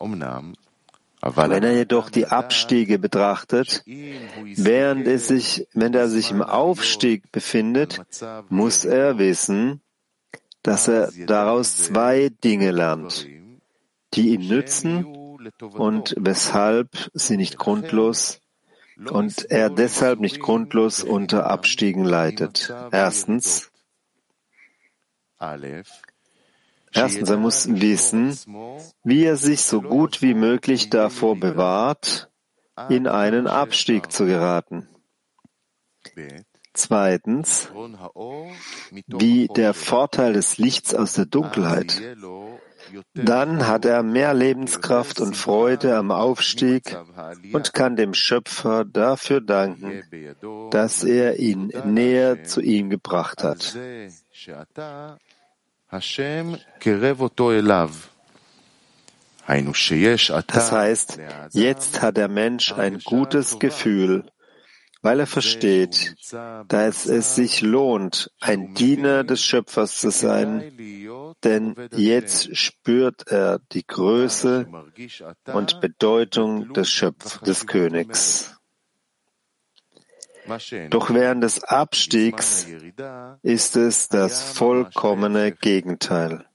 Wenn 0.00 1.62
er 1.62 1.72
jedoch 1.74 2.08
die 2.08 2.26
Abstiege 2.26 2.98
betrachtet, 2.98 3.84
während 3.84 5.06
er 5.06 5.18
sich, 5.18 5.68
wenn 5.74 5.92
er 5.92 6.08
sich 6.08 6.30
im 6.30 6.42
Aufstieg 6.42 7.30
befindet, 7.32 8.00
muss 8.48 8.86
er 8.86 9.18
wissen, 9.18 9.82
dass 10.62 10.88
er 10.88 11.12
daraus 11.26 11.76
zwei 11.76 12.30
Dinge 12.42 12.70
lernt, 12.70 13.26
die 14.14 14.30
ihm 14.30 14.48
nützen 14.48 15.21
und 15.74 16.14
weshalb 16.18 17.10
sie 17.14 17.36
nicht 17.36 17.58
grundlos 17.58 18.40
und 19.10 19.50
er 19.50 19.70
deshalb 19.70 20.20
nicht 20.20 20.40
grundlos 20.40 21.02
unter 21.02 21.50
Abstiegen 21.50 22.04
leidet. 22.04 22.72
Erstens, 22.90 23.70
Erstens, 26.94 27.30
er 27.30 27.36
muss 27.38 27.68
wissen, 27.68 28.38
wie 29.02 29.24
er 29.24 29.36
sich 29.36 29.62
so 29.62 29.80
gut 29.80 30.22
wie 30.22 30.34
möglich 30.34 30.90
davor 30.90 31.36
bewahrt, 31.36 32.30
in 32.88 33.06
einen 33.06 33.46
Abstieg 33.46 34.12
zu 34.12 34.26
geraten. 34.26 34.88
Zweitens, 36.74 37.70
wie 39.06 39.48
der 39.48 39.74
Vorteil 39.74 40.32
des 40.34 40.58
Lichts 40.58 40.94
aus 40.94 41.14
der 41.14 41.26
Dunkelheit. 41.26 42.00
Dann 43.14 43.66
hat 43.66 43.84
er 43.84 44.02
mehr 44.02 44.34
Lebenskraft 44.34 45.20
und 45.20 45.36
Freude 45.36 45.96
am 45.96 46.10
Aufstieg 46.10 46.96
und 47.52 47.72
kann 47.72 47.96
dem 47.96 48.14
Schöpfer 48.14 48.84
dafür 48.84 49.40
danken, 49.40 50.02
dass 50.70 51.04
er 51.04 51.38
ihn 51.38 51.72
näher 51.84 52.44
zu 52.44 52.60
ihm 52.60 52.90
gebracht 52.90 53.44
hat. 53.44 53.76
Das 60.46 60.72
heißt, 60.72 61.18
jetzt 61.52 62.02
hat 62.02 62.16
der 62.16 62.28
Mensch 62.28 62.72
ein 62.72 62.98
gutes 63.00 63.58
Gefühl, 63.58 64.24
weil 65.02 65.20
er 65.20 65.26
versteht, 65.26 66.14
dass 66.68 67.06
es 67.06 67.34
sich 67.34 67.60
lohnt, 67.60 68.30
ein 68.40 68.72
Diener 68.74 69.24
des 69.24 69.42
Schöpfers 69.42 69.98
zu 69.98 70.10
sein, 70.10 70.72
denn 71.42 71.74
jetzt 71.94 72.56
spürt 72.56 73.26
er 73.26 73.58
die 73.72 73.84
Größe 73.84 74.68
und 75.46 75.80
Bedeutung 75.80 76.72
des 76.72 76.88
Schöpf 76.88 77.40
des 77.40 77.66
Königs. 77.66 78.56
Doch 80.90 81.10
während 81.10 81.42
des 81.42 81.62
Abstiegs 81.64 82.66
ist 83.42 83.76
es 83.76 84.08
das 84.08 84.42
vollkommene 84.42 85.52
Gegenteil. 85.52 86.46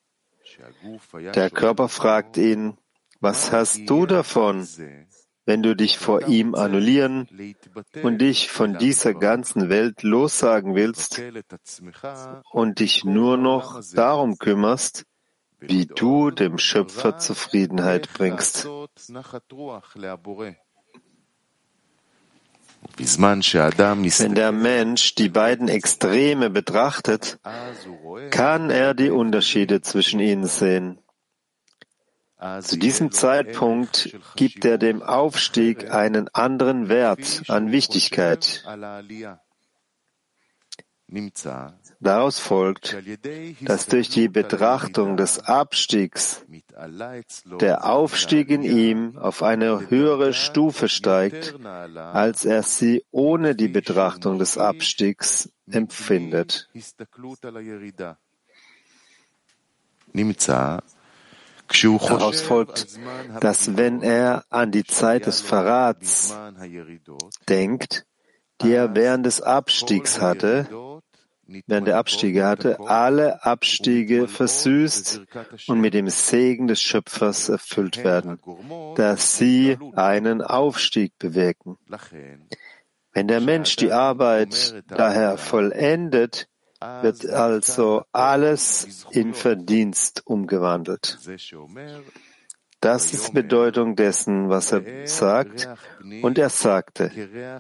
Der 1.36 1.50
Körper 1.50 1.90
fragt 1.90 2.38
ihn, 2.38 2.78
was 3.20 3.52
hast 3.52 3.90
du 3.90 4.06
davon, 4.06 4.68
wenn 5.48 5.64
du 5.64 5.76
dich 5.78 5.98
vor 5.98 6.28
ihm 6.28 6.56
annullieren 6.56 7.28
und 8.04 8.20
dich 8.20 8.52
von 8.52 8.78
dieser 8.78 9.14
ganzen 9.14 9.70
Welt 9.70 10.04
lossagen 10.04 10.76
willst 10.76 11.22
und 12.52 12.80
dich 12.80 13.06
nur 13.06 13.38
noch 13.38 13.82
darum 13.96 14.38
kümmerst, 14.38 15.06
wie 15.60 15.86
du 15.86 16.32
dem 16.32 16.58
Schöpfer 16.58 17.18
Zufriedenheit 17.18 18.10
bringst. 18.14 18.68
Wenn 22.98 24.36
der 24.36 24.52
Mensch 24.52 25.16
die 25.16 25.30
beiden 25.30 25.68
Extreme 25.70 26.50
betrachtet, 26.50 27.40
kann 28.32 28.70
er 28.70 28.94
die 28.94 29.12
Unterschiede 29.12 29.82
zwischen 29.82 30.20
ihnen 30.20 30.46
sehen. 30.46 31.00
Zu 32.62 32.78
diesem 32.78 33.12
Zeitpunkt 33.12 34.16
gibt 34.36 34.64
er 34.64 34.78
dem 34.78 35.02
Aufstieg 35.02 35.92
einen 35.92 36.30
anderen 36.34 36.88
Wert 36.88 37.44
an 37.48 37.72
Wichtigkeit. 37.72 38.64
Daraus 42.00 42.38
folgt, 42.38 42.98
dass 43.62 43.88
durch 43.88 44.10
die 44.10 44.28
Betrachtung 44.28 45.16
des 45.16 45.40
Abstiegs 45.40 46.46
der 47.62 47.86
Aufstieg 47.90 48.50
in 48.50 48.62
ihm 48.62 49.18
auf 49.18 49.42
eine 49.42 49.90
höhere 49.90 50.34
Stufe 50.34 50.90
steigt, 50.90 51.56
als 51.96 52.46
er 52.46 52.62
sie 52.62 53.06
ohne 53.10 53.56
die 53.56 53.70
Betrachtung 53.70 54.38
des 54.38 54.58
Abstiegs 54.58 55.50
empfindet. 55.72 56.70
Daraus 61.68 62.42
folgt, 62.42 62.98
dass 63.42 63.78
wenn 63.78 64.02
er 64.02 64.46
an 64.50 64.72
die 64.72 64.84
Zeit 64.84 65.26
des 65.26 65.42
Verrats 65.42 66.36
denkt, 67.50 68.06
die 68.62 68.72
er 68.72 68.96
während 68.96 69.26
des 69.26 69.42
Abstiegs 69.42 70.22
hatte, 70.22 71.02
während 71.66 71.88
der 71.88 71.98
Abstiege 71.98 72.46
hatte, 72.46 72.80
alle 72.80 73.44
Abstiege 73.44 74.28
versüßt 74.28 75.22
und 75.68 75.80
mit 75.80 75.94
dem 75.94 76.10
Segen 76.10 76.68
des 76.68 76.82
Schöpfers 76.82 77.50
erfüllt 77.50 78.04
werden, 78.04 78.40
dass 78.96 79.38
sie 79.38 79.78
einen 79.96 80.42
Aufstieg 80.42 81.18
bewirken. 81.20 81.78
Wenn 83.14 83.28
der 83.28 83.42
Mensch 83.42 83.76
die 83.78 83.92
Arbeit 83.92 84.84
daher 84.88 85.38
vollendet, 85.38 86.48
wird 86.80 87.28
also 87.30 88.04
alles 88.12 89.06
in 89.12 89.34
Verdienst 89.34 90.24
umgewandelt. 90.26 91.18
Das 92.80 93.12
ist 93.12 93.34
Bedeutung 93.34 93.96
dessen, 93.96 94.50
was 94.50 94.72
er 94.72 95.08
sagt. 95.08 95.68
Und 96.22 96.38
er 96.38 96.50
sagte, 96.50 97.12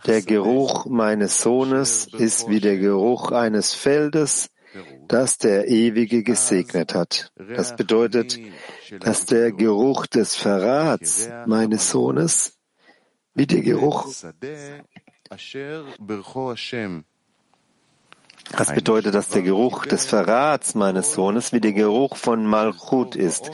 der 0.05 0.21
Geruch 0.21 0.85
meines 0.85 1.41
Sohnes 1.41 2.07
ist 2.13 2.49
wie 2.49 2.59
der 2.59 2.77
Geruch 2.77 3.31
eines 3.31 3.73
Feldes, 3.73 4.49
das 5.07 5.39
der 5.39 5.67
Ewige 5.67 6.21
gesegnet 6.23 6.93
hat. 6.93 7.31
Das 7.35 7.75
bedeutet, 7.75 8.39
dass 8.99 9.25
der 9.25 9.51
Geruch 9.51 10.05
des 10.05 10.35
Verrats 10.35 11.29
meines 11.47 11.89
Sohnes 11.89 12.59
wie 13.33 13.47
der 13.47 13.61
Geruch 13.61 14.07
das 18.51 18.73
bedeutet, 18.73 19.15
dass 19.15 19.29
der 19.29 19.41
Geruch 19.41 19.85
des 19.85 20.05
Verrats 20.05 20.75
meines 20.75 21.13
Sohnes 21.13 21.53
wie 21.53 21.59
der 21.59 21.73
Geruch 21.73 22.15
von 22.15 22.45
Malchut 22.45 23.15
ist, 23.15 23.51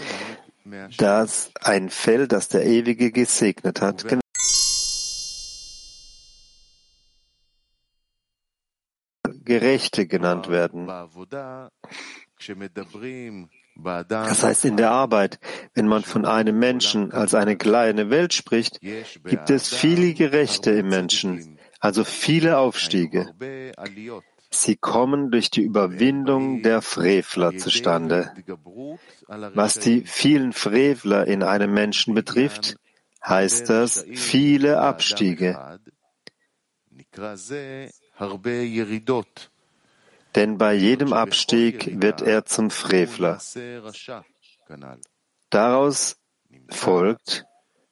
das 0.98 1.52
ein 1.62 1.90
Fell, 1.90 2.28
das 2.28 2.50
der 2.50 2.66
Ewige 2.66 3.12
gesegnet 3.12 3.82
hat. 3.82 4.06
Gerechte 9.46 10.08
genannt 10.08 10.50
werden. 10.50 10.88
Das 14.08 14.44
heißt, 14.44 14.66
in 14.66 14.78
der 14.78 14.92
Arbeit, 14.92 15.40
wenn 15.74 15.88
man 15.88 16.04
von 16.04 16.26
einem 16.26 16.60
Menschen 16.60 17.12
als 17.12 17.34
eine 17.34 17.58
kleine 17.58 18.10
Welt 18.10 18.34
spricht, 18.34 18.80
gibt 18.80 19.50
es 19.50 19.74
viele 19.74 20.14
Gerechte 20.14 20.72
im 20.72 20.90
Menschen, 20.90 21.58
also 21.80 22.04
viele 22.04 22.58
Aufstiege. 22.58 23.34
Sie 24.54 24.76
kommen 24.76 25.32
durch 25.32 25.50
die 25.50 25.64
Überwindung 25.64 26.62
der 26.62 26.82
Frevler 26.82 27.58
zustande. 27.58 28.32
Was 29.28 29.80
die 29.80 30.02
vielen 30.02 30.54
Frevler 30.54 31.26
in 31.26 31.42
einem 31.42 31.74
Menschen 31.74 32.14
betrifft, 32.14 32.76
heißt 33.26 33.70
das 33.70 34.06
viele 34.14 34.80
Abstiege. 34.80 35.80
Denn 40.36 40.58
bei 40.58 40.74
jedem 40.74 41.14
Abstieg 41.14 42.02
wird 42.02 42.22
er 42.22 42.46
zum 42.46 42.70
Frevler. 42.70 43.40
Daraus 45.50 46.18
folgt, 46.70 47.46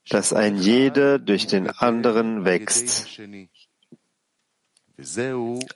dass 0.10 0.34
ein 0.34 0.58
jeder 0.58 1.20
durch 1.20 1.48
den 1.48 1.70
anderen 1.70 2.46
wächst. 2.46 3.20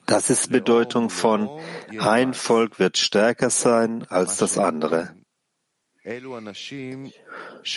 Das 0.05 0.29
ist 0.29 0.51
Bedeutung 0.51 1.09
von 1.09 1.49
ein 1.99 2.33
Volk 2.33 2.79
wird 2.79 2.97
stärker 2.97 3.49
sein 3.49 4.05
als 4.09 4.37
das 4.37 4.57
andere. 4.57 5.15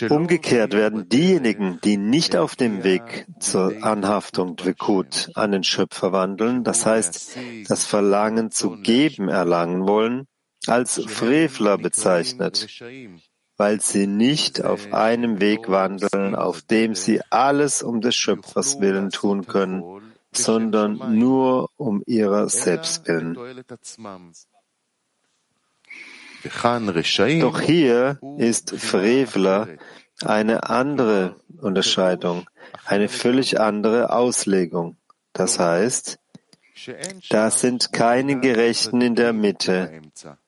Umgekehrt 0.09 0.73
werden 0.73 1.09
diejenigen, 1.09 1.79
die 1.83 1.97
nicht 1.97 2.35
auf 2.35 2.55
dem 2.55 2.83
Weg 2.83 3.25
zur 3.39 3.83
Anhaftung 3.83 4.55
Dvekut 4.55 5.31
an 5.33 5.51
den 5.51 5.63
Schöpfer 5.63 6.11
wandeln, 6.11 6.63
das 6.63 6.85
heißt, 6.85 7.37
das 7.67 7.85
Verlangen 7.85 8.51
zu 8.51 8.77
geben 8.81 9.29
erlangen 9.29 9.87
wollen, 9.87 10.27
als 10.67 11.01
Frevler 11.07 11.79
bezeichnet, 11.79 12.67
weil 13.57 13.81
sie 13.81 14.05
nicht 14.05 14.63
auf 14.63 14.93
einem 14.93 15.39
Weg 15.39 15.67
wandeln, 15.67 16.35
auf 16.35 16.61
dem 16.61 16.93
sie 16.93 17.21
alles 17.31 17.81
um 17.81 17.99
des 17.99 18.15
Schöpfers 18.15 18.79
willen 18.79 19.09
tun 19.09 19.47
können, 19.47 20.08
sondern 20.31 21.17
nur 21.17 21.69
um 21.77 22.03
ihrer 22.05 22.49
selbst 22.49 23.07
willen. 23.07 23.35
Doch 27.41 27.59
hier 27.59 28.19
ist 28.37 28.71
Frevler 28.77 29.67
eine 30.23 30.69
andere 30.69 31.35
Unterscheidung, 31.59 32.49
eine 32.85 33.09
völlig 33.09 33.59
andere 33.59 34.11
Auslegung. 34.11 34.97
Das 35.33 35.59
heißt, 35.59 36.19
da 37.29 37.51
sind 37.51 37.91
keine 37.91 38.39
Gerechten 38.39 39.01
in 39.01 39.15
der 39.15 39.33
Mitte, 39.33 40.01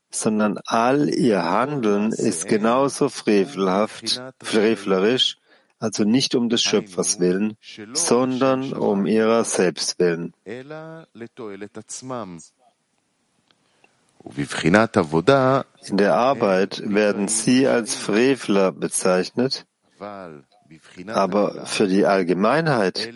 sondern 0.09 0.59
all 0.65 1.09
ihr 1.09 1.43
Handeln 1.43 2.11
ist 2.11 2.47
genauso 2.47 3.09
frevelhaft, 3.09 4.21
frevlerisch, 4.41 5.37
also 5.81 6.03
nicht 6.03 6.35
um 6.35 6.47
des 6.47 6.61
Schöpfers 6.61 7.19
willen, 7.19 7.57
sondern 7.93 8.73
um 8.73 9.07
ihrer 9.07 9.43
selbst 9.43 9.97
willen. 9.99 10.33
In 10.45 10.69
der 15.97 16.15
Arbeit 16.15 16.83
werden 16.85 17.27
sie 17.27 17.67
als 17.67 17.95
Frevler 17.95 18.71
bezeichnet, 18.71 19.65
aber 21.07 21.65
für 21.65 21.87
die 21.87 22.05
Allgemeinheit, 22.05 23.11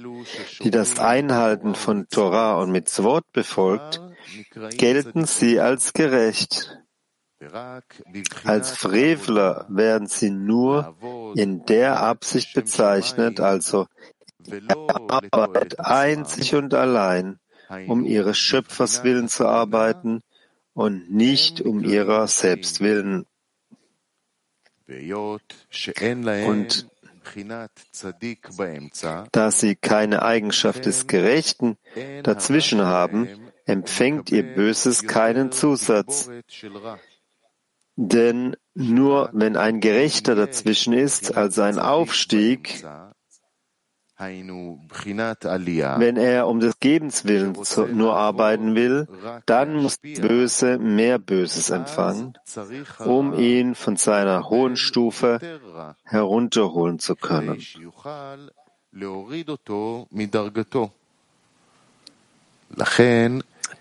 die 0.64 0.72
das 0.72 1.00
Einhalten 1.00 1.76
von 1.76 2.08
Torah 2.10 2.60
und 2.60 2.72
Mitzvot 2.72 3.32
befolgt, 3.32 4.02
gelten 4.72 5.26
sie 5.26 5.60
als 5.60 5.94
gerecht. 5.94 6.80
Als 8.44 8.72
Frevler 8.72 9.68
werden 9.70 10.08
sie 10.08 10.32
nur 10.32 10.96
in 11.36 11.66
der 11.66 12.02
Absicht 12.02 12.54
bezeichnet, 12.54 13.40
also 13.40 13.88
Arbeit 15.32 15.80
einzig 15.80 16.56
und 16.56 16.74
allein, 16.74 17.40
um 17.88 18.06
ihres 18.06 18.38
Schöpfers 18.38 19.04
willen 19.04 19.28
zu 19.28 19.46
arbeiten 19.48 20.22
und 20.74 21.12
nicht 21.12 21.62
um 21.62 21.84
ihrer 21.84 22.28
selbst 22.28 22.80
willen. 22.80 23.26
Und 26.48 26.88
da 29.32 29.52
sie 29.52 29.76
keine 29.76 30.22
Eigenschaft 30.22 30.86
des 30.86 31.08
Gerechten 31.08 31.78
dazwischen 32.22 32.82
haben, 32.82 33.28
empfängt 33.66 34.32
ihr 34.32 34.44
Böses 34.44 35.08
keinen 35.08 35.52
Zusatz. 35.52 36.30
Denn 37.96 38.58
nur 38.74 39.30
wenn 39.34 39.56
ein 39.56 39.80
Gerechter 39.80 40.36
dazwischen 40.36 40.94
ist, 40.94 41.38
also 41.38 41.62
ein 41.62 41.80
Aufstieg, 41.80 42.84
wenn 44.18 46.18
er 46.18 46.48
um 46.48 46.60
des 46.62 46.80
Gebens 46.80 47.26
willen 47.26 47.58
nur 47.94 48.16
arbeiten 48.16 48.76
will, 48.76 49.08
dann 49.46 49.76
muss 49.76 49.98
Böse 49.98 50.78
mehr 50.78 51.20
Böses 51.20 51.70
empfangen, 51.70 52.38
um 53.00 53.38
ihn 53.38 53.76
von 53.76 53.98
seiner 53.98 54.50
hohen 54.50 54.78
Stufe 54.78 55.40
herunterholen 56.04 57.00
zu 57.00 57.16
können. 57.16 57.62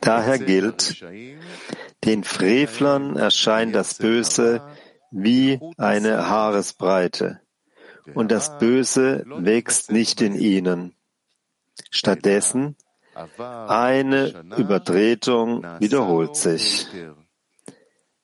Daher 0.01 0.39
gilt, 0.39 1.05
den 2.05 2.25
Frevlern 2.25 3.17
erscheint 3.17 3.75
das 3.75 3.95
Böse 3.95 4.63
wie 5.11 5.61
eine 5.77 6.29
Haaresbreite 6.29 7.41
und 8.15 8.31
das 8.31 8.59
Böse 8.59 9.25
wächst 9.27 9.91
nicht 9.91 10.21
in 10.21 10.35
ihnen. 10.35 10.95
Stattdessen 11.91 12.77
eine 13.39 14.45
Übertretung 14.57 15.65
wiederholt 15.79 16.37
sich. 16.37 16.89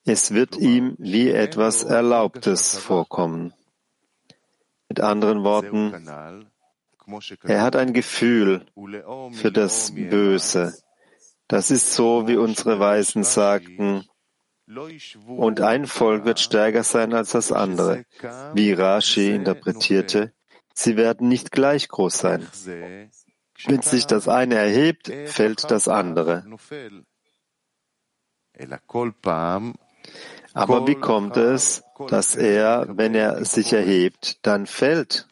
Es 0.05 0.35
wird 0.35 0.57
ihm 0.57 0.97
wie 0.99 1.31
etwas 1.31 1.85
Erlaubtes 1.85 2.77
vorkommen. 2.77 3.55
Mit 4.89 5.01
anderen 5.01 5.45
Worten, 5.45 6.07
er 7.45 7.63
hat 7.63 7.77
ein 7.77 7.93
Gefühl 7.93 8.67
für 9.33 9.53
das 9.53 9.95
Böse. 9.95 10.75
Das 11.51 11.73
ist 11.73 11.95
so, 11.95 12.29
wie 12.29 12.37
unsere 12.37 12.79
Weisen 12.79 13.25
sagten, 13.25 14.07
und 15.27 15.61
ein 15.61 15.87
Volk 15.87 16.25
wird 16.25 16.39
stärker 16.39 16.85
sein 16.85 17.13
als 17.13 17.33
das 17.33 17.51
andere. 17.51 18.05
Wie 18.55 18.73
Rashi 18.73 19.35
interpretierte, 19.35 20.33
sie 20.75 20.97
werden 20.97 21.29
nicht 21.29 21.51
gleich 21.51 21.89
groß 21.89 22.17
sein. 22.17 22.47
Wenn 23.67 23.83
sich 23.83 24.07
das 24.07 24.29
eine 24.29 24.55
erhebt, 24.55 25.13
fällt 25.27 25.73
das 25.73 25.89
andere. 25.89 26.45
Aber 30.53 30.87
wie 30.87 30.95
kommt 30.95 31.37
es, 31.37 31.83
dass 32.07 32.37
er, 32.37 32.87
wenn 32.91 33.17
er 33.17 33.45
sich 33.45 33.73
erhebt, 33.73 34.47
dann 34.47 34.67
fällt? 34.67 35.27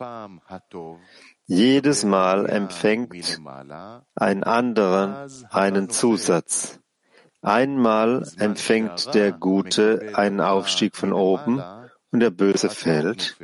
Jedes 1.50 2.04
Mal 2.04 2.46
empfängt 2.46 3.40
ein 4.14 4.44
anderen 4.44 5.30
einen 5.48 5.88
Zusatz. 5.88 6.78
Einmal 7.40 8.30
empfängt 8.37 9.14
der 9.14 9.32
Gute 9.32 10.11
einen 10.12 10.42
Aufstieg 10.42 10.94
von 10.94 11.14
oben 11.14 11.62
und 12.11 12.20
der 12.20 12.28
Böse 12.28 12.68
fällt. 12.68 13.38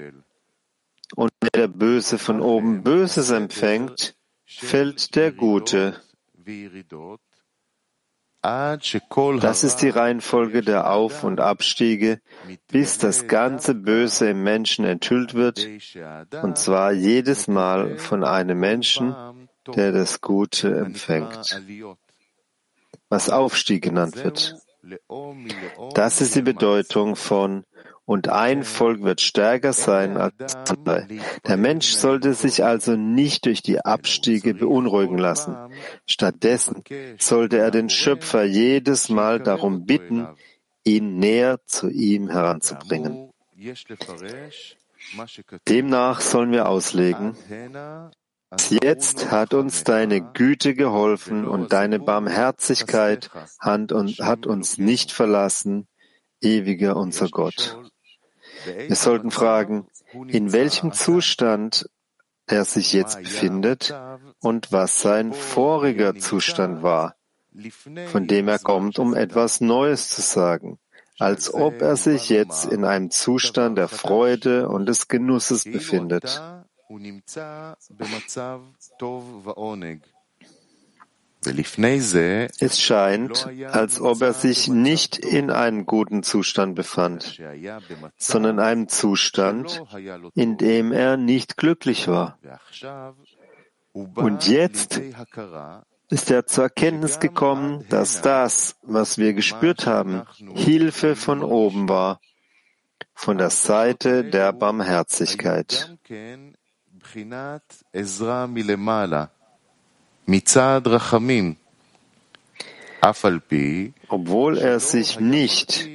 Und 1.17 1.33
wenn 1.41 1.63
der 1.63 1.69
Böse 1.69 2.19
von 2.19 2.43
oben 2.43 2.83
Böses 2.83 3.31
empfängt, 3.31 4.15
fällt 4.45 5.17
der 5.17 5.33
Gute. 5.33 5.99
Das 8.45 9.65
ist 9.65 9.77
die 9.77 9.89
Reihenfolge 9.89 10.61
der 10.61 10.91
Auf- 10.91 11.25
und 11.25 11.41
Abstiege, 11.41 12.21
bis 12.69 12.99
das 12.99 13.27
ganze 13.27 13.75
Böse 13.75 14.31
im 14.31 14.43
Menschen 14.43 14.85
enthüllt 14.85 15.35
wird, 15.35 15.67
und 16.43 16.59
zwar 16.59 16.93
jedes 16.93 17.49
Mal 17.49 17.97
von 17.97 18.23
einem 18.23 18.61
Menschen, 18.61 19.15
der 19.75 19.93
das 19.93 20.21
Gute 20.21 20.75
empfängt 20.77 21.61
was 23.15 23.31
Aufstieg 23.31 23.83
genannt 23.83 24.17
wird. 24.17 24.57
Das 25.95 26.21
ist 26.21 26.35
die 26.35 26.43
Bedeutung 26.43 27.17
von 27.17 27.65
und 28.07 28.29
ein 28.29 28.65
Volk 28.65 29.03
wird 29.03 29.21
stärker 29.21 29.73
sein 29.73 30.17
als 30.17 30.57
andere. 30.69 31.07
Der 31.47 31.57
Mensch 31.57 31.93
sollte 31.93 32.35
sich 32.35 32.65
also 32.65 32.97
nicht 32.97 33.47
durch 33.47 33.63
die 33.63 33.81
Abstiege 33.81 34.55
beunruhigen 34.55 35.19
lassen. 35.19 35.57
Stattdessen 36.07 36.83
sollte 37.19 37.59
er 37.59 37.71
den 37.71 37.89
Schöpfer 37.89 38.45
jedes 38.45 39.09
Mal 39.09 39.41
darum 39.41 39.87
bitten, 39.87 40.27
ihn 40.85 41.19
näher 41.19 41.61
zu 41.65 41.89
ihm 41.89 42.29
heranzubringen. 42.29 43.31
Demnach 45.69 46.21
sollen 46.21 46.53
wir 46.53 46.69
auslegen, 46.69 47.37
Jetzt 48.69 49.33
hat 49.33 49.53
uns 49.53 49.83
deine 49.83 50.21
Güte 50.21 50.75
geholfen 50.75 51.45
und 51.45 51.73
deine 51.73 51.99
Barmherzigkeit 51.99 53.29
hat 53.59 54.47
uns 54.47 54.79
nicht 54.79 55.11
verlassen, 55.11 55.89
ewiger 56.41 56.97
unser 56.97 57.29
Gott. 57.29 57.77
Wir 58.65 58.97
sollten 58.97 59.31
fragen, 59.31 59.87
in 60.29 60.53
welchem 60.53 60.93
Zustand 60.93 61.89
er 62.47 62.65
sich 62.65 62.93
jetzt 62.93 63.19
befindet 63.19 63.95
und 64.41 64.73
was 64.73 65.01
sein 65.01 65.33
voriger 65.33 66.15
Zustand 66.15 66.83
war, 66.83 67.17
von 68.07 68.27
dem 68.27 68.49
er 68.49 68.59
kommt, 68.59 68.99
um 68.99 69.15
etwas 69.15 69.61
Neues 69.61 70.11
zu 70.11 70.21
sagen, 70.21 70.79
als 71.19 71.53
ob 71.53 71.81
er 71.81 71.97
sich 71.97 72.29
jetzt 72.29 72.67
in 72.67 72.85
einem 72.85 73.11
Zustand 73.11 73.79
der 73.79 73.89
Freude 73.89 74.69
und 74.69 74.87
des 74.87 75.09
Genusses 75.09 75.65
befindet. 75.65 76.43
Es 81.47 82.81
scheint, 82.81 83.49
als 83.71 84.01
ob 84.01 84.23
er 84.23 84.33
sich 84.33 84.69
nicht 84.69 85.19
in 85.19 85.51
einem 85.51 85.87
guten 85.87 86.23
Zustand 86.23 86.75
befand, 86.75 87.41
sondern 88.17 88.59
in 88.59 88.65
einem 88.65 88.89
Zustand, 88.89 89.83
in 90.35 90.57
dem 90.57 90.93
er 90.93 91.17
nicht 91.17 91.57
glücklich 91.57 92.09
war. 92.09 92.39
Und 93.93 94.49
jetzt 94.49 95.01
ist 96.11 96.31
er 96.31 96.47
zur 96.47 96.65
Erkenntnis 96.65 97.21
gekommen, 97.21 97.85
dass 97.89 98.23
das, 98.23 98.77
was 98.83 99.19
wir 99.19 99.35
gespürt 99.35 99.87
haben, 99.87 100.23
Hilfe 100.55 101.17
von 101.17 101.43
oben 101.43 101.89
war, 101.89 102.21
von 103.15 103.39
der 103.39 103.51
Seite 103.51 104.25
der 104.25 104.53
Barmherzigkeit. 104.53 105.97
Obwohl 114.09 114.59
er 114.59 114.81
sich 114.81 115.21
nicht, 115.21 115.89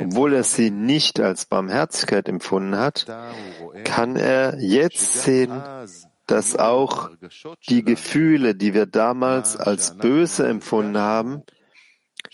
obwohl 0.00 0.34
er 0.34 0.44
sie 0.44 0.70
nicht 0.70 1.18
als 1.20 1.46
Barmherzigkeit 1.46 2.28
empfunden 2.28 2.76
hat, 2.76 3.06
kann 3.84 4.16
er 4.16 4.60
jetzt 4.60 5.22
sehen, 5.22 5.60
dass 6.26 6.56
auch 6.56 7.10
die 7.68 7.82
Gefühle, 7.82 8.54
die 8.54 8.74
wir 8.74 8.86
damals 8.86 9.56
als 9.56 9.96
böse 9.96 10.46
empfunden 10.46 10.98
haben, 10.98 11.42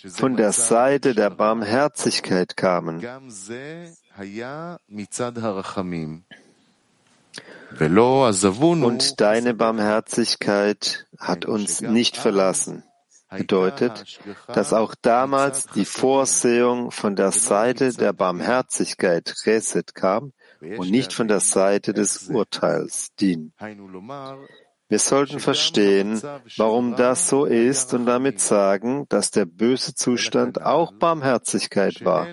von 0.06 0.36
der 0.36 0.52
Seite 0.52 1.14
der 1.14 1.30
Barmherzigkeit 1.30 2.56
kamen. 2.56 3.00
Und 8.84 9.20
deine 9.20 9.54
Barmherzigkeit 9.54 11.06
hat 11.18 11.44
uns 11.44 11.80
nicht 11.80 12.16
verlassen. 12.16 12.84
Bedeutet, 13.30 14.20
dass 14.46 14.72
auch 14.72 14.94
damals 15.02 15.66
die 15.66 15.84
Vorsehung 15.84 16.90
von 16.90 17.14
der 17.14 17.30
Seite 17.30 17.92
der 17.92 18.14
Barmherzigkeit 18.14 19.34
Reset 19.44 19.84
kam 19.94 20.32
und 20.60 20.90
nicht 20.90 21.12
von 21.12 21.28
der 21.28 21.40
Seite 21.40 21.92
des 21.92 22.28
Urteils 22.30 23.14
Din. 23.20 23.52
Wir 24.90 24.98
sollten 24.98 25.38
verstehen, 25.38 26.22
warum 26.56 26.96
das 26.96 27.28
so 27.28 27.44
ist 27.44 27.92
und 27.92 28.06
damit 28.06 28.40
sagen, 28.40 29.04
dass 29.10 29.30
der 29.30 29.44
böse 29.44 29.94
Zustand 29.94 30.62
auch 30.62 30.92
Barmherzigkeit 30.92 32.02
war. 32.06 32.26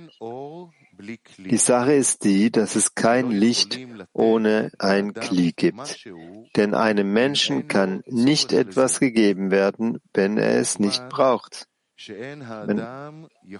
Die 1.37 1.57
Sache 1.57 1.93
ist 1.93 2.23
die, 2.23 2.51
dass 2.51 2.75
es 2.75 2.95
kein 2.95 3.31
Licht 3.31 3.79
ohne 4.13 4.71
ein 4.79 5.13
Kli 5.13 5.53
gibt. 5.53 6.07
Denn 6.55 6.73
einem 6.73 7.11
Menschen 7.13 7.67
kann 7.67 8.01
nicht 8.07 8.53
etwas 8.53 8.99
gegeben 8.99 9.51
werden, 9.51 9.99
wenn 10.13 10.37
er 10.37 10.59
es 10.59 10.79
nicht 10.79 11.07
braucht, 11.09 11.67
wenn 12.07 12.41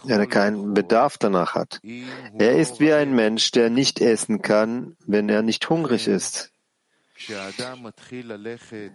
er 0.07 0.27
keinen 0.27 0.73
Bedarf 0.73 1.17
danach 1.17 1.55
hat. 1.55 1.79
Er 2.37 2.57
ist 2.57 2.79
wie 2.79 2.93
ein 2.93 3.13
Mensch, 3.13 3.51
der 3.51 3.69
nicht 3.69 4.01
essen 4.01 4.41
kann, 4.41 4.95
wenn 5.05 5.29
er 5.29 5.41
nicht 5.41 5.69
hungrig 5.69 6.07
ist. 6.07 6.51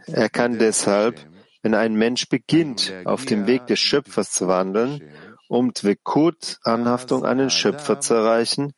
Er 0.07 0.29
kann 0.29 0.59
deshalb, 0.59 1.27
wenn 1.63 1.75
ein 1.75 1.95
Mensch 1.95 2.29
beginnt, 2.29 2.93
auf 3.05 3.25
dem 3.25 3.47
Weg 3.47 3.67
des 3.67 3.79
Schöpfers 3.81 4.31
zu 4.31 4.47
wandeln, 4.47 5.03
um 5.51 5.75
Dvekut, 5.75 6.61
Anhaftung 6.63 7.25
an 7.25 7.39
den 7.39 7.51
Schöpfer 7.51 7.99
zu 7.99 8.15
erreichen, 8.15 8.73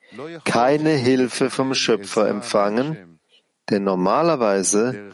keine 0.45 0.93
Hilfe 0.93 1.51
vom 1.51 1.75
Schöpfer 1.75 2.27
empfangen, 2.29 3.21
denn 3.69 3.85
normalerweise 3.85 5.11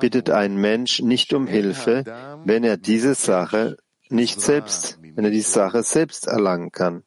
bittet 0.00 0.30
ein 0.30 0.56
Mensch 0.56 1.02
nicht 1.02 1.34
um 1.34 1.46
Hilfe, 1.46 2.04
wenn 2.46 2.64
er 2.64 2.78
diese 2.78 3.14
Sache 3.14 3.76
nicht 4.08 4.40
selbst, 4.40 4.98
wenn 5.02 5.26
er 5.26 5.30
die 5.30 5.42
Sache 5.42 5.82
selbst 5.82 6.26
erlangen 6.26 6.72
kann. 6.72 7.02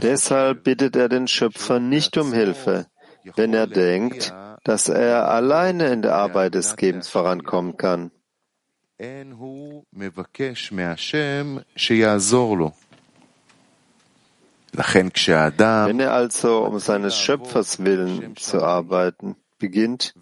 Deshalb 0.00 0.64
bittet 0.64 0.96
er 0.96 1.08
den 1.10 1.28
Schöpfer 1.28 1.78
nicht 1.78 2.16
um 2.16 2.32
Hilfe, 2.32 2.86
wenn 3.36 3.52
er 3.52 3.66
denkt, 3.66 4.32
dass 4.64 4.88
er 4.88 5.28
alleine 5.28 5.88
in 5.88 6.02
der 6.02 6.14
Arbeit 6.14 6.54
des 6.54 6.76
Gebens 6.76 7.08
vorankommen 7.08 7.76
kann. 7.76 8.10
Wenn 15.86 16.00
er 16.00 16.12
also 16.12 16.64
um 16.64 16.78
seines 16.78 17.18
Schöpfers 17.18 17.84
willen 17.84 18.36
zu 18.36 18.62
arbeiten 18.62 19.36
beginnt 19.58 20.14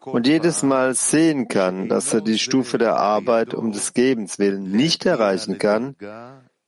und 0.00 0.26
jedes 0.26 0.62
Mal 0.62 0.94
sehen 0.94 1.48
kann, 1.48 1.88
dass 1.88 2.14
er 2.14 2.22
die 2.22 2.38
Stufe 2.38 2.78
der 2.78 2.96
Arbeit 2.96 3.52
um 3.52 3.72
des 3.72 3.92
Gebens 3.92 4.38
willen 4.38 4.70
nicht 4.70 5.04
erreichen 5.06 5.58
kann, 5.58 5.96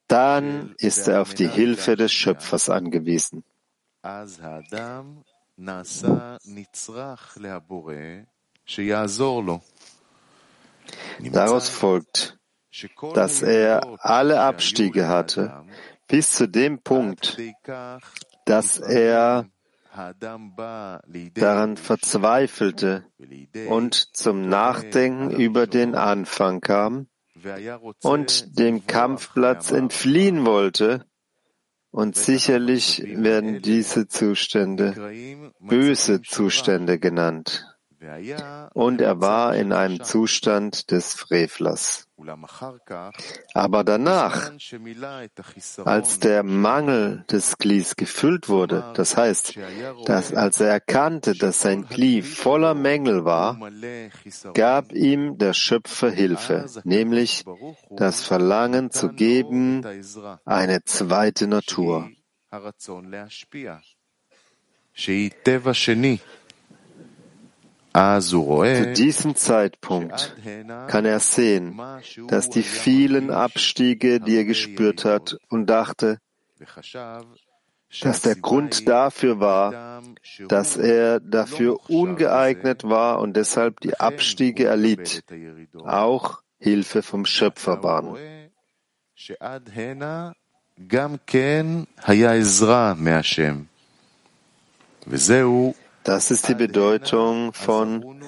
dann 0.09 0.75
ist 0.79 1.09
er 1.09 1.23
auf 1.23 1.33
die 1.33 1.49
Hilfe 1.49 1.97
des 1.97 2.13
Schöpfers 2.13 2.69
angewiesen. 2.69 3.45
Daraus 11.33 11.69
folgt, 11.69 12.39
dass 13.15 13.43
er 13.43 13.99
alle 14.01 14.41
Abstiege 14.41 15.09
hatte, 15.09 15.65
bis 16.09 16.33
zu 16.33 16.49
dem 16.49 16.83
Punkt, 16.83 17.39
dass 18.45 18.79
er 18.79 19.47
daran 21.35 21.77
verzweifelte 21.77 23.05
und 23.69 24.17
zum 24.17 24.49
Nachdenken 24.49 25.31
über 25.31 25.67
den 25.67 25.95
Anfang 25.95 26.61
kam 26.61 27.09
und 28.03 28.59
dem 28.59 28.87
Kampfplatz 28.87 29.71
entfliehen 29.71 30.47
wollte, 30.47 31.07
und 31.93 32.17
sicherlich 32.17 33.03
werden 33.07 33.63
diese 33.63 34.09
Zustände 34.09 35.53
böse 35.61 36.23
Zustände 36.23 36.99
genannt. 36.99 37.67
Und 38.75 39.01
er 39.01 39.21
war 39.21 39.55
in 39.55 39.73
einem 39.73 40.03
Zustand 40.03 40.91
des 40.91 41.15
Frevlers. 41.15 42.09
Aber 43.55 43.85
danach, 43.85 44.53
als 45.85 46.19
der 46.21 46.43
Mangel 46.43 47.25
des 47.31 47.59
Glies 47.59 47.97
gefüllt 47.97 48.49
wurde, 48.49 48.93
das 48.95 49.17
heißt, 49.17 49.59
dass 50.07 50.35
als 50.35 50.61
er 50.61 50.69
erkannte, 50.69 51.35
dass 51.35 51.61
sein 51.61 51.87
Glied 51.87 52.27
voller 52.27 52.75
Mängel 52.75 53.25
war, 53.25 53.59
gab 54.55 54.93
ihm 54.93 55.39
der 55.39 55.55
Schöpfer 55.55 56.11
Hilfe, 56.11 56.67
nämlich 56.85 57.45
das 57.91 58.23
Verlangen 58.23 58.91
zu 58.91 59.11
geben, 59.11 59.83
eine 60.45 60.85
zweite 60.85 61.47
Natur. 61.47 62.11
Zu 67.95 68.93
diesem 68.97 69.37
Zeitpunkt 69.37 70.37
kann 70.89 71.05
er 71.05 71.21
sehen, 71.21 71.81
dass 72.29 72.49
die 72.49 72.63
vielen 72.63 73.31
Abstiege, 73.31 74.21
die 74.21 74.37
er 74.37 74.45
gespürt 74.45 75.05
hat, 75.05 75.37
und 75.51 75.67
dachte, 75.67 76.19
dass 78.01 78.23
der 78.23 78.37
Grund 78.37 78.89
dafür 78.89 79.41
war, 79.41 80.03
dass 80.49 80.77
er 80.77 81.21
dafür 81.21 81.79
ungeeignet 81.91 82.85
war 82.85 83.21
und 83.21 83.37
deshalb 83.37 83.81
die 83.81 83.99
Abstiege 84.01 84.65
erlitt, 84.65 85.25
auch 85.85 86.43
Hilfe 86.59 87.03
vom 87.03 87.27
Schöpfer 87.27 87.83
waren. 87.83 88.17
Das 96.05 96.31
ist 96.31 96.49
die 96.49 96.55
Bedeutung 96.55 97.53
von 97.53 98.23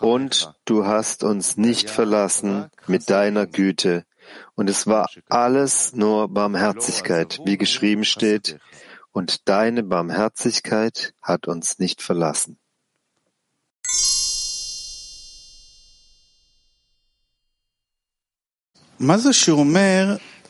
und 0.00 0.52
du 0.64 0.86
hast 0.86 1.24
uns 1.24 1.56
nicht 1.56 1.88
verlassen 1.90 2.70
mit 2.86 3.08
deiner 3.08 3.46
Güte. 3.46 4.04
Und 4.54 4.68
es 4.68 4.86
war 4.86 5.08
alles 5.28 5.94
nur 5.94 6.28
Barmherzigkeit, 6.28 7.40
wie 7.44 7.58
geschrieben 7.58 8.04
steht, 8.04 8.58
und 9.12 9.48
deine 9.48 9.82
Barmherzigkeit 9.82 11.14
hat 11.22 11.46
uns 11.46 11.78
nicht 11.78 12.02
verlassen. 12.02 12.58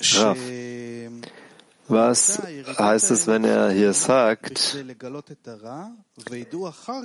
Rav, 0.00 0.38
was 1.88 2.42
heißt 2.78 3.10
es, 3.10 3.26
wenn 3.26 3.44
er 3.44 3.70
hier 3.70 3.92
sagt, 3.92 4.76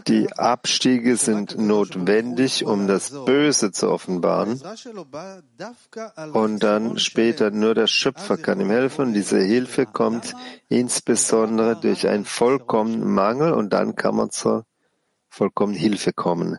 die 0.08 0.34
Abstiege 0.34 1.18
sind 1.18 1.58
notwendig, 1.58 2.66
um 2.66 2.88
das 2.88 3.12
Böse 3.26 3.72
zu 3.72 3.90
offenbaren 3.92 4.62
und 6.34 6.64
dann 6.64 6.98
später 6.98 7.52
nur 7.52 7.76
der 7.76 7.88
Schöpfer 7.88 8.38
kann 8.38 8.60
ihm 8.60 8.70
helfen 8.70 9.14
diese 9.14 9.40
Hilfe 9.40 9.86
kommt 9.86 10.34
insbesondere 10.70 11.76
durch 11.76 12.08
einen 12.08 12.26
vollkommenen 12.26 13.10
Mangel 13.10 13.54
und 13.54 13.74
dann 13.74 13.96
kann 13.96 14.16
man 14.16 14.30
zur 14.30 14.66
vollkommenen 15.30 15.80
Hilfe 15.80 16.14
kommen. 16.14 16.58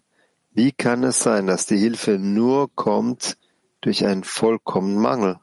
Wie 0.53 0.73
kann 0.73 1.05
es 1.05 1.21
sein, 1.21 1.47
dass 1.47 1.67
die 1.67 1.77
Hilfe 1.77 2.19
nur 2.19 2.75
kommt 2.75 3.37
durch 3.81 4.05
einen 4.05 4.25
vollkommenen 4.25 5.01
Mangel? 5.01 5.39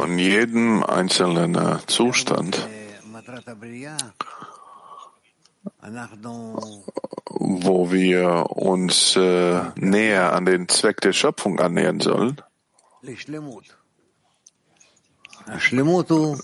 Von 0.00 0.18
jedem 0.18 0.82
einzelnen 0.82 1.56
Zustand, 1.86 2.68
wo 7.30 7.92
wir 7.92 8.46
uns 8.50 9.16
äh, 9.16 9.60
näher 9.76 10.32
an 10.32 10.44
den 10.46 10.68
Zweck 10.68 11.00
der 11.00 11.12
Schöpfung 11.12 11.60
annähern 11.60 12.00
sollen, 12.00 12.40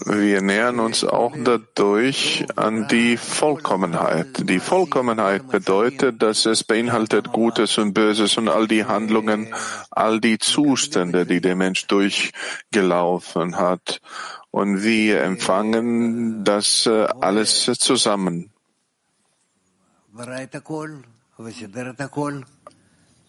wir 0.04 0.42
nähern 0.42 0.78
uns 0.78 1.04
auch 1.04 1.34
dadurch 1.42 2.46
an 2.56 2.86
die 2.88 3.16
Vollkommenheit. 3.16 4.48
Die 4.48 4.60
Vollkommenheit 4.60 5.48
bedeutet, 5.48 6.22
dass 6.22 6.44
es 6.44 6.64
beinhaltet 6.64 7.32
Gutes 7.32 7.78
und 7.78 7.94
Böses 7.94 8.36
und 8.36 8.48
all 8.48 8.68
die 8.68 8.84
Handlungen, 8.84 9.54
all 9.90 10.20
die 10.20 10.38
Zustände, 10.38 11.24
die 11.24 11.40
der 11.40 11.56
Mensch 11.56 11.86
durchgelaufen 11.86 13.56
hat. 13.56 14.02
Und 14.50 14.82
wir 14.82 15.22
empfangen 15.22 16.44
das 16.44 16.86
äh, 16.86 17.06
alles 17.20 17.64
zusammen. 17.78 18.50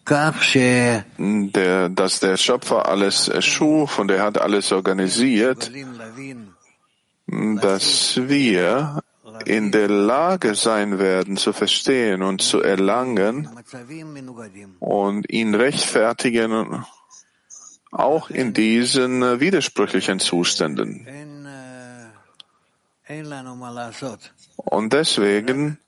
Der, 0.08 1.88
dass 1.88 2.20
der 2.20 2.36
Schöpfer 2.36 2.88
alles 2.88 3.28
erschuf 3.28 3.98
und 3.98 4.10
er 4.10 4.22
hat 4.22 4.38
alles 4.38 4.72
organisiert, 4.72 5.70
dass 7.26 8.16
wir 8.16 9.02
in 9.46 9.72
der 9.72 9.88
Lage 9.88 10.54
sein 10.54 10.98
werden 10.98 11.36
zu 11.36 11.52
verstehen 11.52 12.22
und 12.22 12.42
zu 12.42 12.60
erlangen 12.60 13.48
und 14.80 15.30
ihn 15.30 15.54
rechtfertigen, 15.54 16.84
auch 17.90 18.30
in 18.30 18.52
diesen 18.52 19.40
widersprüchlichen 19.40 20.20
Zuständen. 20.20 21.06
Und 24.56 24.92
deswegen 24.92 25.78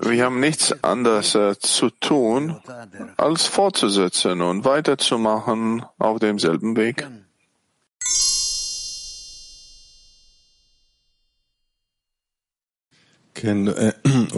wir 0.00 0.24
haben 0.24 0.40
nichts 0.40 0.82
anderes 0.82 1.34
äh, 1.34 1.58
zu 1.58 1.90
tun, 1.90 2.60
als 3.16 3.46
fortzusetzen 3.46 4.40
und 4.40 4.64
weiterzumachen 4.64 5.84
auf 5.98 6.18
demselben 6.18 6.76
Weg. 6.76 7.06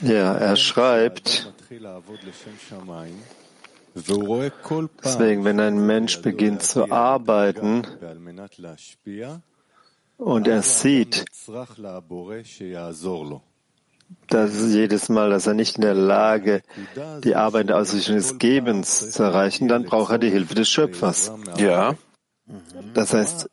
Ja, 0.00 0.34
er 0.34 0.56
schreibt, 0.56 1.52
deswegen, 5.04 5.44
wenn 5.44 5.60
ein 5.60 5.86
Mensch 5.86 6.22
beginnt 6.22 6.62
zu 6.62 6.90
arbeiten 6.90 7.86
und 10.16 10.48
er 10.48 10.62
sieht, 10.62 11.24
dass 14.28 14.72
jedes 14.72 15.08
Mal, 15.08 15.30
dass 15.30 15.46
er 15.46 15.54
nicht 15.54 15.76
in 15.76 15.82
der 15.82 15.94
Lage, 15.94 16.62
die 17.24 17.36
Arbeit 17.36 17.70
aus 17.72 17.90
sich 17.90 18.06
des 18.06 18.38
Gebens 18.38 19.10
zu 19.10 19.22
erreichen, 19.22 19.68
dann 19.68 19.84
braucht 19.84 20.12
er 20.12 20.18
die 20.18 20.30
Hilfe 20.30 20.54
des 20.54 20.68
Schöpfers. 20.68 21.32
Ja. 21.56 21.94
Das 22.92 23.14
heißt, 23.14 23.48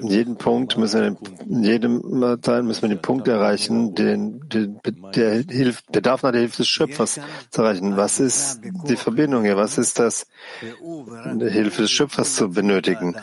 in 0.00 0.06
jedem 0.06 0.36
Punkt 0.36 0.78
müssen 0.78 1.00
wir, 1.00 1.46
in 1.46 1.64
jedem 1.64 2.40
Teil 2.40 2.62
müssen 2.62 2.82
wir 2.82 2.88
den 2.88 3.02
Punkt 3.02 3.28
erreichen, 3.28 3.94
den, 3.94 4.40
den, 4.48 4.80
der 5.14 5.44
Hilf, 5.48 5.84
Bedarf 5.86 6.22
nach 6.22 6.30
der 6.32 6.40
Hilfe 6.40 6.58
des 6.58 6.68
Schöpfers 6.68 7.20
zu 7.50 7.62
erreichen. 7.62 7.96
Was 7.96 8.20
ist 8.20 8.60
die 8.88 8.96
Verbindung 8.96 9.44
hier? 9.44 9.56
Was 9.56 9.78
ist 9.78 9.98
das, 9.98 10.26
die 10.62 11.50
Hilfe 11.50 11.82
des 11.82 11.90
Schöpfers 11.90 12.36
zu 12.36 12.50
benötigen? 12.50 13.16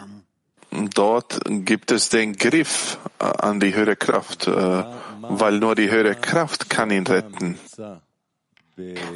Dort 0.71 1.39
gibt 1.47 1.91
es 1.91 2.09
den 2.09 2.33
Griff 2.33 2.99
an 3.19 3.59
die 3.59 3.73
höhere 3.73 3.95
Kraft, 3.95 4.47
äh, 4.47 4.83
weil 5.21 5.59
nur 5.59 5.75
die 5.75 5.89
höhere 5.89 6.15
Kraft 6.15 6.69
kann 6.69 6.91
ihn 6.91 7.07
retten. 7.07 7.57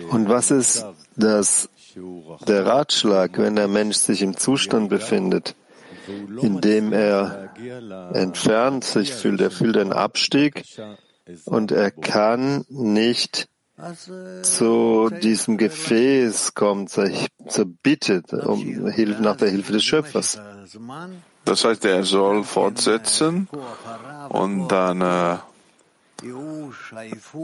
Und 0.10 0.28
was 0.28 0.50
ist 0.50 0.86
das, 1.16 1.70
der 2.48 2.66
Ratschlag, 2.66 3.38
wenn 3.38 3.56
der 3.56 3.68
Mensch 3.68 3.98
sich 3.98 4.22
im 4.22 4.38
Zustand 4.38 4.90
befindet, 4.90 5.56
in 6.42 6.62
dem 6.62 6.94
er 6.94 7.54
entfernt 8.14 8.84
sich 8.84 9.14
fühlt, 9.14 9.42
er 9.42 9.52
fühlt 9.52 9.78
einen 9.78 9.94
Abstieg 9.94 10.64
und 11.46 11.72
er 11.72 11.92
kann 11.92 12.66
nicht 12.70 13.48
zu 14.42 15.10
diesem 15.10 15.58
Gefäß 15.58 16.54
kommen, 16.56 16.88
zur 16.88 17.66
Bitte 17.84 18.24
um 18.46 18.90
Hilfe 18.90 19.22
nach 19.22 19.38
der 19.38 19.50
Hilfe 19.50 19.74
des 19.74 19.84
Schöpfers. 19.84 20.40
Das 21.46 21.66
heißt, 21.66 21.86
er 21.86 22.04
soll 22.04 22.44
fortsetzen 22.44 23.48
und 24.30 24.68
dann 24.68 25.02
äh, 25.02 25.38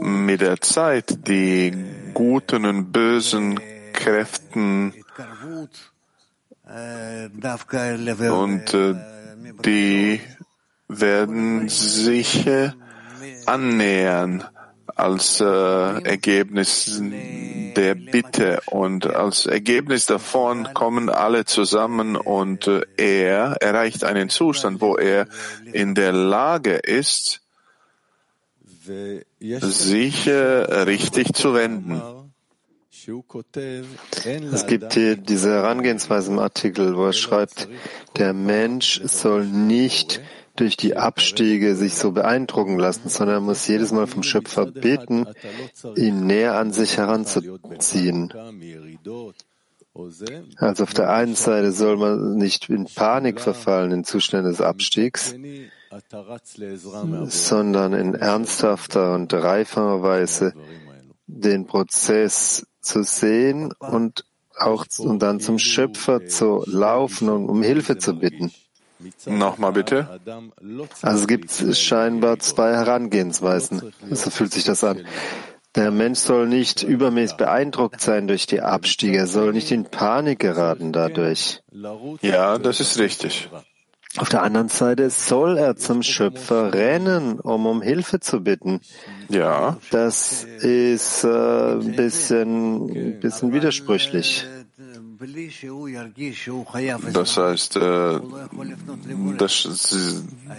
mit 0.00 0.40
der 0.40 0.60
Zeit 0.60 1.26
die 1.26 1.72
guten 2.14 2.64
und 2.64 2.92
bösen 2.92 3.60
Kräften 3.92 4.94
und 8.30 8.74
äh, 8.74 8.94
die 9.64 10.20
werden 10.88 11.68
sich 11.68 12.46
äh, 12.46 12.70
annähern 13.46 14.44
als 14.98 15.40
äh, 15.40 15.44
Ergebnis 15.44 17.00
der 17.76 17.94
Bitte 17.94 18.60
und 18.66 19.06
als 19.06 19.46
Ergebnis 19.46 20.06
davon 20.06 20.68
kommen 20.74 21.08
alle 21.08 21.44
zusammen 21.44 22.16
und 22.16 22.66
äh, 22.66 22.82
er 22.96 23.56
erreicht 23.60 24.04
einen 24.04 24.28
Zustand, 24.28 24.80
wo 24.80 24.96
er 24.96 25.28
in 25.72 25.94
der 25.94 26.12
Lage 26.12 26.74
ist, 26.74 27.40
sich 29.60 30.26
äh, 30.26 30.32
richtig 30.32 31.34
zu 31.34 31.54
wenden. 31.54 32.02
Es 34.52 34.66
gibt 34.66 34.92
hier 34.94 35.16
diese 35.16 35.50
Herangehensweise 35.50 36.30
im 36.30 36.38
Artikel, 36.38 36.96
wo 36.96 37.06
er 37.06 37.12
schreibt, 37.12 37.68
der 38.16 38.32
Mensch 38.32 39.00
soll 39.04 39.46
nicht 39.46 40.20
durch 40.58 40.76
die 40.76 40.96
Abstiege 40.96 41.76
sich 41.76 41.94
so 41.94 42.12
beeindrucken 42.12 42.78
lassen, 42.78 43.08
sondern 43.08 43.36
er 43.36 43.40
muss 43.40 43.66
jedes 43.66 43.92
Mal 43.92 44.06
vom 44.06 44.22
Schöpfer 44.22 44.66
beten, 44.66 45.26
ihn 45.96 46.26
näher 46.26 46.58
an 46.58 46.72
sich 46.72 46.96
heranzuziehen. 46.96 48.32
Also 50.56 50.84
auf 50.84 50.94
der 50.94 51.10
einen 51.10 51.34
Seite 51.34 51.72
soll 51.72 51.96
man 51.96 52.36
nicht 52.36 52.68
in 52.68 52.86
Panik 52.86 53.40
verfallen 53.40 53.90
in 53.90 54.04
Zuständen 54.04 54.50
des 54.50 54.60
Abstiegs, 54.60 55.34
sondern 57.24 57.92
in 57.92 58.14
ernsthafter 58.14 59.14
und 59.14 59.32
reifer 59.32 60.02
Weise 60.02 60.54
den 61.26 61.66
Prozess 61.66 62.66
zu 62.80 63.02
sehen 63.02 63.72
und 63.78 64.24
auch 64.56 64.86
und 64.98 65.20
dann 65.20 65.40
zum 65.40 65.58
Schöpfer 65.58 66.26
zu 66.26 66.64
laufen 66.66 67.28
und 67.28 67.48
um 67.48 67.62
Hilfe 67.62 67.98
zu 67.98 68.18
bitten. 68.18 68.52
Nochmal 69.26 69.72
bitte. 69.72 70.20
Also 71.02 71.20
es 71.20 71.26
gibt 71.26 71.50
scheinbar 71.76 72.38
zwei 72.38 72.72
Herangehensweisen. 72.72 73.92
So 74.10 74.30
fühlt 74.30 74.52
sich 74.52 74.64
das 74.64 74.82
an. 74.84 75.04
Der 75.74 75.90
Mensch 75.90 76.18
soll 76.18 76.48
nicht 76.48 76.82
übermäßig 76.82 77.36
beeindruckt 77.36 78.00
sein 78.00 78.26
durch 78.26 78.46
die 78.46 78.60
Abstiege. 78.60 79.18
Er 79.18 79.26
soll 79.26 79.52
nicht 79.52 79.70
in 79.70 79.84
Panik 79.84 80.40
geraten 80.40 80.92
dadurch. 80.92 81.62
Ja, 82.22 82.58
das 82.58 82.80
ist 82.80 82.98
richtig. 82.98 83.48
Auf 84.16 84.30
der 84.30 84.42
anderen 84.42 84.68
Seite 84.68 85.10
soll 85.10 85.58
er 85.58 85.76
zum 85.76 86.02
Schöpfer 86.02 86.72
rennen, 86.72 87.38
um 87.38 87.66
um 87.66 87.82
Hilfe 87.82 88.18
zu 88.20 88.40
bitten. 88.42 88.80
Ja. 89.28 89.76
Das 89.90 90.44
ist 90.44 91.24
äh, 91.24 91.28
ein 91.28 91.94
bisschen, 91.94 92.88
ein 92.88 93.20
bisschen 93.20 93.52
widersprüchlich. 93.52 94.46
Das 97.12 97.36
heißt, 97.36 97.76
äh, 97.76 98.20
das, 99.36 99.68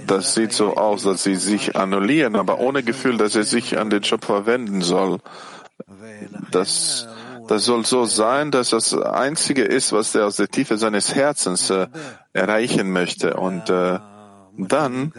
das 0.07 0.33
sieht 0.33 0.53
so 0.53 0.75
aus, 0.75 1.03
dass 1.03 1.23
sie 1.23 1.35
sich 1.35 1.75
annullieren, 1.75 2.35
aber 2.35 2.59
ohne 2.59 2.83
Gefühl, 2.83 3.17
dass 3.17 3.35
er 3.35 3.43
sich 3.43 3.77
an 3.77 3.89
den 3.89 4.03
Schöpfer 4.03 4.45
wenden 4.45 4.81
soll. 4.81 5.19
Das, 6.51 7.07
das 7.47 7.65
soll 7.65 7.85
so 7.85 8.05
sein, 8.05 8.51
dass 8.51 8.71
das 8.71 8.93
Einzige 8.93 9.63
ist, 9.63 9.93
was 9.93 10.13
er 10.15 10.27
aus 10.27 10.35
der 10.35 10.49
Tiefe 10.49 10.77
seines 10.77 11.15
Herzens 11.15 11.69
äh, 11.69 11.87
erreichen 12.33 12.91
möchte. 12.91 13.35
Und 13.35 13.69
äh, 13.69 13.99
dann 14.57 15.13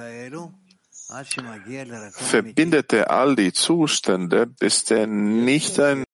verbindet 2.12 2.92
er 2.92 3.11
all 3.11 3.35
die 3.37 3.53
Zustände, 3.53 4.46
bis 4.46 4.90
er 4.90 5.07
nicht 5.07 5.81
ein 5.81 6.05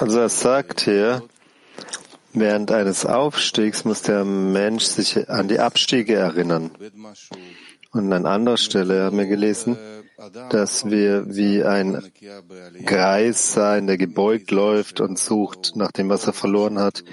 Also 0.00 0.18
er 0.18 0.28
sagt 0.28 0.80
hier, 0.80 1.22
während 2.32 2.72
eines 2.72 3.06
Aufstiegs 3.06 3.84
muss 3.84 4.02
der 4.02 4.24
Mensch 4.24 4.84
sich 4.84 5.30
an 5.30 5.46
die 5.46 5.60
Abstiege 5.60 6.16
erinnern. 6.16 6.72
Und 7.92 8.12
an 8.12 8.26
anderer 8.26 8.56
Stelle 8.56 9.04
haben 9.04 9.16
wir 9.16 9.26
gelesen, 9.26 9.76
dass 10.50 10.86
wir 10.90 11.36
wie 11.36 11.62
ein 11.62 12.02
Greis 12.84 13.52
sein, 13.52 13.86
der 13.86 13.96
gebeugt 13.96 14.50
läuft 14.50 15.00
und 15.00 15.20
sucht 15.20 15.76
nach 15.76 15.92
dem, 15.92 16.08
was 16.08 16.26
er 16.26 16.32
verloren 16.32 16.80
hat. 16.80 17.04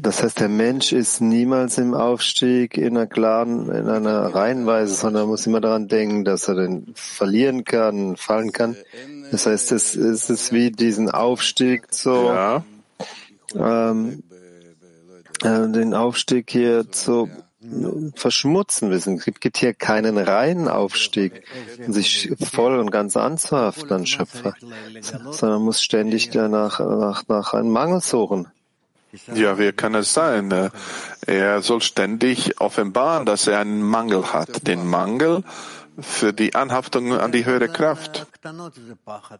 Das 0.00 0.22
heißt, 0.22 0.38
der 0.38 0.48
Mensch 0.48 0.92
ist 0.92 1.20
niemals 1.20 1.76
im 1.76 1.92
Aufstieg 1.92 2.78
in 2.78 2.96
einer 2.96 3.08
klaren, 3.08 3.68
in 3.68 3.88
einer 3.88 4.32
Reihenweise, 4.32 4.94
sondern 4.94 5.26
muss 5.26 5.44
immer 5.44 5.60
daran 5.60 5.88
denken, 5.88 6.24
dass 6.24 6.46
er 6.46 6.54
den 6.54 6.92
verlieren 6.94 7.64
kann, 7.64 8.16
fallen 8.16 8.52
kann. 8.52 8.76
Das 9.32 9.46
heißt, 9.46 9.72
es, 9.72 9.96
es 9.96 10.30
ist 10.30 10.52
wie 10.52 10.70
diesen 10.70 11.10
Aufstieg 11.10 11.88
so, 11.90 12.26
ja. 12.26 12.64
ähm, 13.56 14.22
äh, 15.42 15.68
den 15.68 15.94
Aufstieg 15.94 16.48
hier 16.48 16.88
zu 16.92 17.28
verschmutzen 18.14 18.90
wissen. 18.90 19.16
Es 19.16 19.40
gibt 19.40 19.58
hier 19.58 19.74
keinen 19.74 20.16
reinen 20.16 20.68
Aufstieg, 20.68 21.42
sich 21.88 22.32
voll 22.40 22.78
und 22.78 22.92
ganz 22.92 23.16
anzuhaften 23.16 23.90
an 23.90 24.06
Schöpfer, 24.06 24.54
sondern 25.32 25.62
muss 25.62 25.82
ständig 25.82 26.30
danach 26.30 26.78
nach, 26.78 27.26
nach 27.26 27.52
einem 27.52 27.70
Mangel 27.70 28.00
suchen. 28.00 28.46
Ja, 29.34 29.58
wie 29.58 29.72
kann 29.72 29.94
es 29.94 30.14
sein? 30.14 30.70
Er 31.26 31.62
soll 31.62 31.80
ständig 31.80 32.60
offenbaren, 32.60 33.26
dass 33.26 33.46
er 33.46 33.60
einen 33.60 33.82
Mangel 33.82 34.32
hat. 34.32 34.66
Den 34.66 34.86
Mangel 34.86 35.42
für 36.00 36.32
die 36.32 36.54
Anhaftung 36.54 37.12
an 37.12 37.32
die 37.32 37.44
höhere 37.44 37.68
Kraft. 37.68 38.26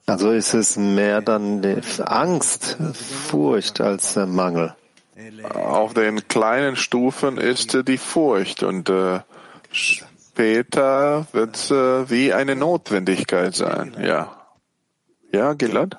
Also 0.06 0.30
ist 0.32 0.54
es 0.54 0.76
mehr 0.76 1.20
dann 1.20 1.62
Angst, 2.04 2.76
Furcht 3.28 3.80
als 3.80 4.16
Mangel. 4.16 4.74
Auf 5.52 5.94
den 5.94 6.28
kleinen 6.28 6.76
Stufen 6.76 7.38
ist 7.38 7.76
die 7.88 7.98
Furcht 7.98 8.62
und 8.62 8.88
äh, 8.88 9.20
später 9.72 11.26
wird 11.32 11.56
es 11.56 11.70
äh, 11.72 12.08
wie 12.08 12.32
eine 12.32 12.54
Notwendigkeit 12.54 13.54
sein. 13.54 13.96
Ja. 14.00 14.36
Ja, 15.32 15.54
Gilad? 15.54 15.96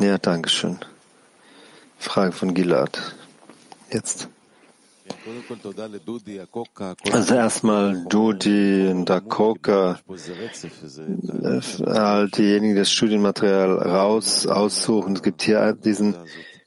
Ja, 0.00 0.18
danke 0.18 0.50
schön. 0.50 0.78
Frage 2.02 2.32
von 2.32 2.52
Gilad. 2.52 3.14
Jetzt. 3.90 4.28
Also 7.12 7.34
erstmal 7.34 8.04
Dudi 8.08 8.88
und 8.88 9.08
Dakoka, 9.08 10.00
halt 11.86 12.36
diejenigen, 12.36 12.74
die 12.74 12.80
das 12.80 12.90
Studienmaterial 12.90 13.78
raus 13.78 14.46
aussuchen. 14.46 15.14
Es 15.14 15.22
gibt 15.22 15.42
hier 15.42 15.74
diesen 15.74 16.16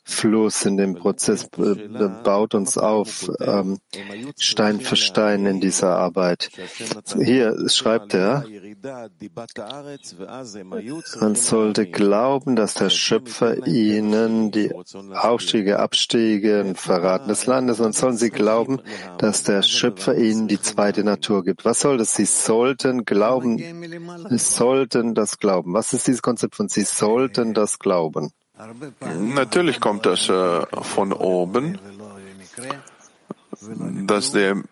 Fluss 0.08 0.66
in 0.66 0.78
dem 0.78 0.94
Prozess 0.94 1.50
baut 1.50 2.54
uns 2.54 2.78
auf, 2.78 3.30
ähm, 3.40 3.80
Stein 4.38 4.80
für 4.80 4.96
Stein 4.96 5.48
in 5.48 5.60
dieser 5.60 5.98
Arbeit. 5.98 6.52
Hier 7.20 7.68
schreibt 7.70 8.14
er, 8.14 8.46
man 11.20 11.36
sollte 11.36 11.88
glauben, 11.88 12.56
dass 12.56 12.76
der 12.76 12.92
Schöpfer 12.92 13.66
ihnen 13.66 14.52
die 14.52 14.72
Aufstiege, 15.12 15.80
Abstiege 15.80 16.64
und 16.64 16.78
Verraten 16.78 17.28
des 17.28 17.48
Landes, 17.48 17.80
und 17.80 17.96
sollen 17.96 18.18
sie 18.18 18.30
glauben, 18.30 18.82
dass 19.18 19.42
der 19.42 19.64
Schöpfer 19.64 20.16
ihnen 20.16 20.48
die 20.48 20.62
zweite 20.62 21.04
Natur 21.04 21.44
gibt. 21.44 21.66
Was 21.66 21.80
soll 21.80 21.98
das? 21.98 22.14
Sie 22.14 22.26
sollten 22.26 23.06
glauben, 23.06 23.58
sie 24.30 24.38
sollten 24.38 25.16
das 25.16 25.40
glauben. 25.40 25.74
Was 25.74 25.94
ist 25.94 26.06
dieses 26.06 26.22
Konzept 26.22 26.56
von 26.56 26.70
sie 26.70 26.84
sollten 26.84 27.56
das 27.56 27.80
glauben? 27.80 28.32
Natürlich 29.20 29.80
kommt 29.82 30.06
das 30.06 30.30
äh, 30.30 30.66
von 30.82 31.12
oben, 31.12 31.78
dass 34.06 34.32
der 34.32 34.64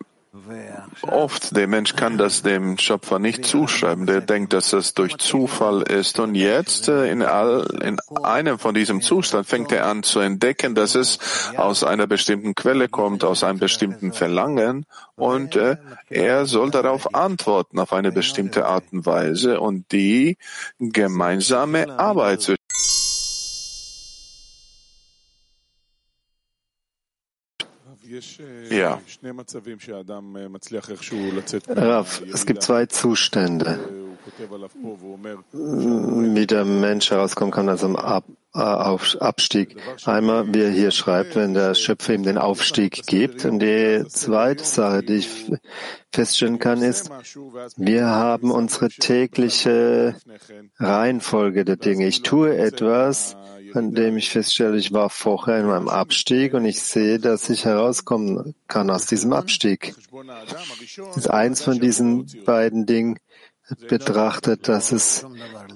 Oft 1.04 1.56
der 1.56 1.68
Mensch 1.68 1.96
kann 1.96 2.18
das 2.18 2.42
dem 2.42 2.80
Schöpfer 2.80 3.20
nicht 3.20 3.46
zuschreiben. 3.46 4.08
Der 4.08 4.20
denkt, 4.20 4.54
dass 4.54 4.72
das 4.72 4.96
durch 4.96 5.18
Zufall 5.18 5.84
ist. 5.84 6.20
Und 6.20 6.34
jetzt 6.34 6.90
äh, 6.90 7.12
in, 7.12 7.22
all, 7.22 7.68
in 7.84 7.98
einem 8.24 8.58
von 8.58 8.74
diesem 8.74 9.02
Zustand 9.02 9.46
fängt 9.46 9.72
er 9.72 9.86
an 9.86 10.02
zu 10.02 10.20
entdecken, 10.22 10.74
dass 10.74 10.96
es 10.96 11.20
aus 11.56 11.84
einer 11.84 12.08
bestimmten 12.08 12.56
Quelle 12.56 12.90
kommt, 12.90 13.24
aus 13.24 13.44
einem 13.44 13.60
bestimmten 13.60 14.12
Verlangen. 14.12 14.88
Und 15.16 15.56
äh, 15.56 15.78
er 16.10 16.48
soll 16.48 16.72
darauf 16.72 17.14
antworten 17.14 17.78
auf 17.78 17.94
eine 17.94 18.12
bestimmte 18.12 18.66
Art 18.66 18.86
und 18.92 19.06
Weise 19.06 19.60
und 19.60 19.92
die 19.92 20.38
gemeinsame 20.80 22.00
Arbeit 22.00 22.42
Ja. 28.70 29.02
Rav, 31.68 32.22
es 32.32 32.46
gibt 32.46 32.64
zwei 32.64 32.86
Zustände, 32.86 33.80
wie 35.84 36.48
der 36.48 36.66
Mensch 36.66 37.12
herauskommen 37.12 37.52
kann 37.52 37.70
aus 37.70 37.84
einem 37.84 37.96
Ab 37.96 38.26
Abstieg. 38.54 39.76
Einmal, 40.06 40.54
wie 40.54 40.62
er 40.62 40.70
hier 40.70 40.92
schreibt, 40.92 41.36
wenn 41.36 41.56
der 41.56 41.74
Schöpfer 41.74 42.14
ihm 42.14 42.22
den 42.22 42.38
Aufstieg 42.38 43.08
gibt. 43.08 43.46
Und 43.46 43.60
die 43.60 44.06
zweite 44.10 44.64
Sache, 44.64 45.02
die 45.02 45.16
ich 45.16 45.52
feststellen 46.12 46.60
kann, 46.60 46.84
ist, 46.84 47.10
wir 47.78 48.06
haben 48.06 48.52
unsere 48.52 48.90
tägliche 48.90 50.16
Reihenfolge 50.78 51.66
der 51.66 51.78
Dinge. 51.78 52.06
Ich 52.06 52.22
tue 52.22 52.56
etwas, 52.56 53.36
an 53.76 53.94
dem 53.94 54.18
ich 54.18 54.30
feststelle, 54.30 54.78
ich 54.78 54.92
war 54.94 55.10
vorher 55.10 55.60
in 55.60 55.68
meinem 55.68 55.90
Abstieg 55.90 56.54
und 56.54 56.66
ich 56.66 56.82
sehe, 56.82 57.20
dass 57.20 57.50
ich 57.50 57.66
herauskommen 57.66 58.56
kann 58.68 58.90
aus 58.90 59.06
diesem 59.06 59.34
Abstieg. 59.34 59.96
Das 60.98 61.18
ist 61.18 61.30
eins 61.30 61.62
von 61.64 61.80
diesen 61.80 62.28
beiden 62.46 62.86
Dingen 62.86 63.18
betrachtet, 63.88 64.68
dass 64.68 64.92
es 64.92 65.26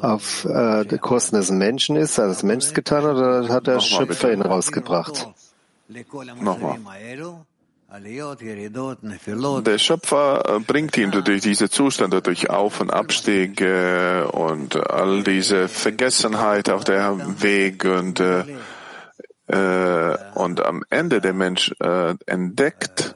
auf 0.01 0.45
äh, 0.45 0.85
der 0.85 0.99
Kosten 0.99 1.37
des 1.37 1.51
Menschen 1.51 1.95
ist, 1.95 2.17
hat 2.17 2.29
das 2.29 2.43
Mensch 2.43 2.73
getan 2.73 3.05
oder 3.05 3.47
hat 3.49 3.67
der 3.67 3.79
Schöpfer 3.79 4.31
ihn 4.31 4.41
rausgebracht? 4.41 5.27
Nochmal. 6.39 6.79
Der 9.61 9.77
Schöpfer 9.77 10.43
äh, 10.45 10.59
bringt 10.59 10.97
ihn 10.97 11.11
durch 11.11 11.41
diese 11.41 11.69
Zustände, 11.69 12.21
durch 12.21 12.49
Auf- 12.49 12.81
und 12.81 12.91
Abstiege 12.91 14.27
und 14.33 14.75
all 14.91 15.23
diese 15.23 15.69
Vergessenheit 15.69 16.69
auf 16.69 16.83
der 16.83 17.17
Weg 17.41 17.85
und, 17.85 18.19
äh, 18.19 18.43
äh, 19.47 20.17
und 20.35 20.65
am 20.65 20.83
Ende 20.89 21.21
der 21.21 21.33
Mensch 21.33 21.71
äh, 21.79 22.15
entdeckt, 22.25 23.15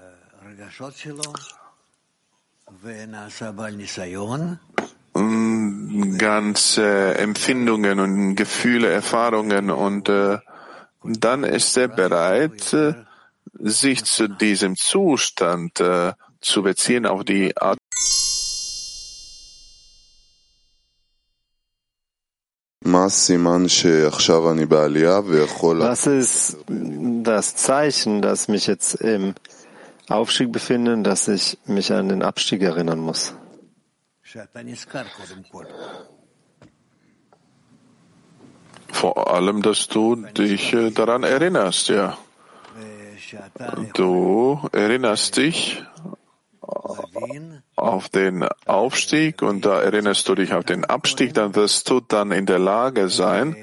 ganze 6.17 7.17
Empfindungen 7.17 7.99
und 7.99 8.35
Gefühle, 8.35 8.89
Erfahrungen 8.89 9.69
und 9.69 10.07
äh, 10.07 10.37
dann 11.03 11.43
ist 11.43 11.75
er 11.75 11.89
bereit, 11.89 12.73
äh, 12.73 12.93
sich 13.53 14.03
zu 14.05 14.27
diesem 14.27 14.75
Zustand 14.75 15.79
äh, 15.79 16.13
zu 16.39 16.63
beziehen 16.63 17.05
auf 17.05 17.23
die 17.23 17.55
Art 17.57 17.77
Was 25.81 26.07
ist 26.07 26.57
das 26.67 27.55
Zeichen, 27.55 28.21
dass 28.21 28.47
mich 28.47 28.65
jetzt 28.65 28.95
im 28.95 29.35
Aufstieg 30.09 30.51
befinde 30.51 30.97
dass 31.03 31.27
ich 31.27 31.57
mich 31.65 31.93
an 31.93 32.09
den 32.09 32.23
Abstieg 32.23 32.61
erinnern 32.63 32.99
muss? 32.99 33.35
Vor 38.91 39.33
allem, 39.33 39.61
dass 39.61 39.87
du 39.87 40.15
dich 40.15 40.73
äh, 40.73 40.91
daran 40.91 41.23
erinnerst, 41.23 41.89
ja. 41.89 42.17
Du 43.93 44.69
erinnerst 44.71 45.37
dich 45.37 45.83
auf 47.75 48.09
den 48.09 48.47
Aufstieg 48.65 49.41
und 49.41 49.65
da 49.65 49.81
erinnerst 49.81 50.27
du 50.29 50.35
dich 50.35 50.53
auf 50.53 50.63
den 50.65 50.85
Abstieg, 50.85 51.33
dann 51.33 51.55
wirst 51.55 51.89
du 51.89 51.99
dann 51.99 52.31
in 52.31 52.45
der 52.45 52.59
Lage 52.59 53.09
sein, 53.09 53.55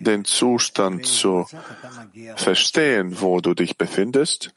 den 0.00 0.24
Zustand 0.24 1.06
zu 1.06 1.46
verstehen, 2.36 3.20
wo 3.20 3.40
du 3.40 3.54
dich 3.54 3.76
befindest 3.76 4.52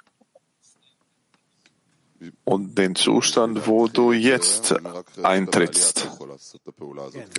und 2.45 2.77
den 2.77 2.95
Zustand, 2.95 3.67
wo 3.67 3.87
du 3.87 4.11
jetzt 4.11 4.75
eintrittst. 5.21 6.09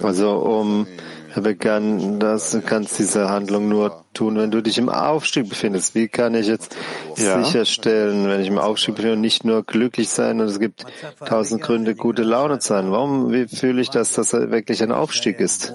Also 0.03 0.31
um 0.39 0.87
Herr 1.31 1.43
Begann, 1.43 2.20
das 2.20 2.57
kannst 2.64 2.99
diese 2.99 3.29
Handlung 3.29 3.68
nur 3.68 4.05
tun, 4.14 4.37
wenn 4.37 4.51
du 4.51 4.62
dich 4.62 4.79
im 4.79 4.89
Aufstieg 4.89 5.49
befindest. 5.49 5.95
Wie 5.95 6.09
kann 6.09 6.35
ich 6.35 6.47
jetzt 6.47 6.76
ja. 7.16 7.43
sicherstellen, 7.43 8.29
wenn 8.29 8.41
ich 8.41 8.49
im 8.49 8.59
Aufstieg 8.59 8.97
bin 8.97 9.11
und 9.11 9.20
nicht 9.20 9.45
nur 9.45 9.64
glücklich 9.64 10.09
sein 10.09 10.41
und 10.41 10.47
es 10.47 10.61
gibt 10.61 10.87
tausend 11.24 11.62
Gründe, 11.62 11.95
gute 11.95 12.22
Laune 12.22 12.59
zu 12.59 12.68
sein? 12.68 12.91
Warum 12.91 13.33
wie 13.33 13.49
fühle 13.49 13.81
ich, 13.81 13.91
dass 13.91 14.12
das 14.12 14.33
wirklich 14.33 14.83
ein 14.83 14.93
Aufstieg 14.93 15.41
ist? 15.41 15.72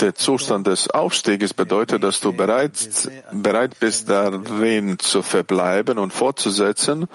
Der 0.00 0.14
Zustand 0.14 0.66
des 0.66 0.90
Aufstieges 0.90 1.54
bedeutet, 1.54 2.02
dass 2.02 2.20
du 2.20 2.32
bereit, 2.32 2.72
bereit 3.30 3.78
bist, 3.78 4.08
darin 4.08 4.98
zu 4.98 5.22
verbleiben 5.22 5.98
und 5.98 6.12
fortzusetzen 6.12 7.06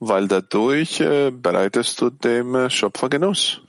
weil 0.00 0.28
dadurch 0.28 1.00
äh, 1.00 1.30
bereitest 1.30 2.00
du 2.00 2.10
dem 2.10 2.54
äh, 2.54 2.70
Schöpfer 2.70 3.08
Genuss. 3.08 3.60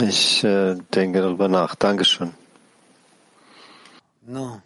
Ich 0.00 0.44
äh, 0.44 0.76
denke 0.94 1.20
darüber 1.20 1.48
nach. 1.48 1.74
Dankeschön. 1.74 2.32
No. 4.26 4.62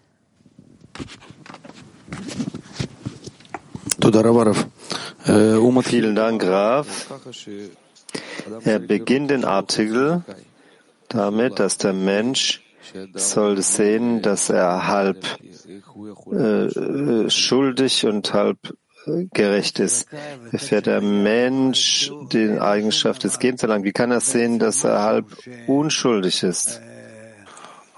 Vielen 5.83 6.15
Dank, 6.15 6.43
Graf. 6.43 7.11
Er 8.65 8.79
beginnt 8.79 9.31
den 9.31 9.45
Artikel 9.45 10.23
damit, 11.09 11.59
dass 11.59 11.79
der 11.79 11.95
Mensch 11.95 12.64
soll 13.15 13.61
sehen, 13.63 14.23
dass 14.23 14.51
er 14.51 14.87
halb 14.87 15.25
äh, 16.33 17.31
schuldig 17.31 18.07
und 18.07 18.33
halb 18.35 18.59
äh, 19.07 19.27
gerecht 19.33 19.79
ist. 19.79 20.09
Erfährt 20.53 20.87
der 20.87 21.01
Mensch 21.01 22.11
die 22.33 22.59
Eigenschaft 22.61 23.25
des 23.25 23.39
Gebens 23.39 23.63
erlangt? 23.63 23.85
Wie 23.85 23.93
kann 23.93 24.11
er 24.11 24.21
sehen, 24.21 24.59
dass 24.59 24.85
er 24.85 25.03
halb 25.03 25.27
unschuldig 25.67 26.43
ist? 26.43 26.81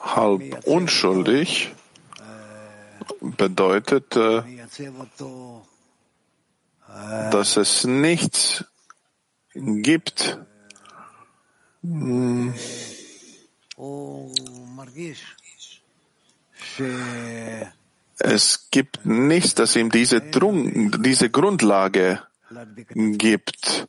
Halb 0.00 0.66
unschuldig 0.66 1.72
bedeutet, 3.20 4.16
äh, 4.16 4.42
dass 7.30 7.56
es 7.56 7.84
nichts 7.84 8.64
gibt, 9.54 10.38
hm, 11.82 12.54
es 18.18 18.68
gibt 18.70 19.04
nichts, 19.04 19.54
das 19.54 19.76
ihm 19.76 19.90
diese, 19.90 20.20
Drung, 20.20 21.02
diese 21.02 21.30
Grundlage 21.30 22.22
gibt, 22.96 23.88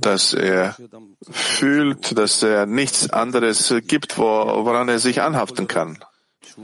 dass 0.00 0.32
er 0.34 0.76
fühlt, 1.30 2.16
dass 2.16 2.42
er 2.42 2.66
nichts 2.66 3.10
anderes 3.10 3.74
gibt, 3.86 4.18
woran 4.18 4.88
er 4.88 4.98
sich 4.98 5.22
anhaften 5.22 5.68
kann. 5.68 5.98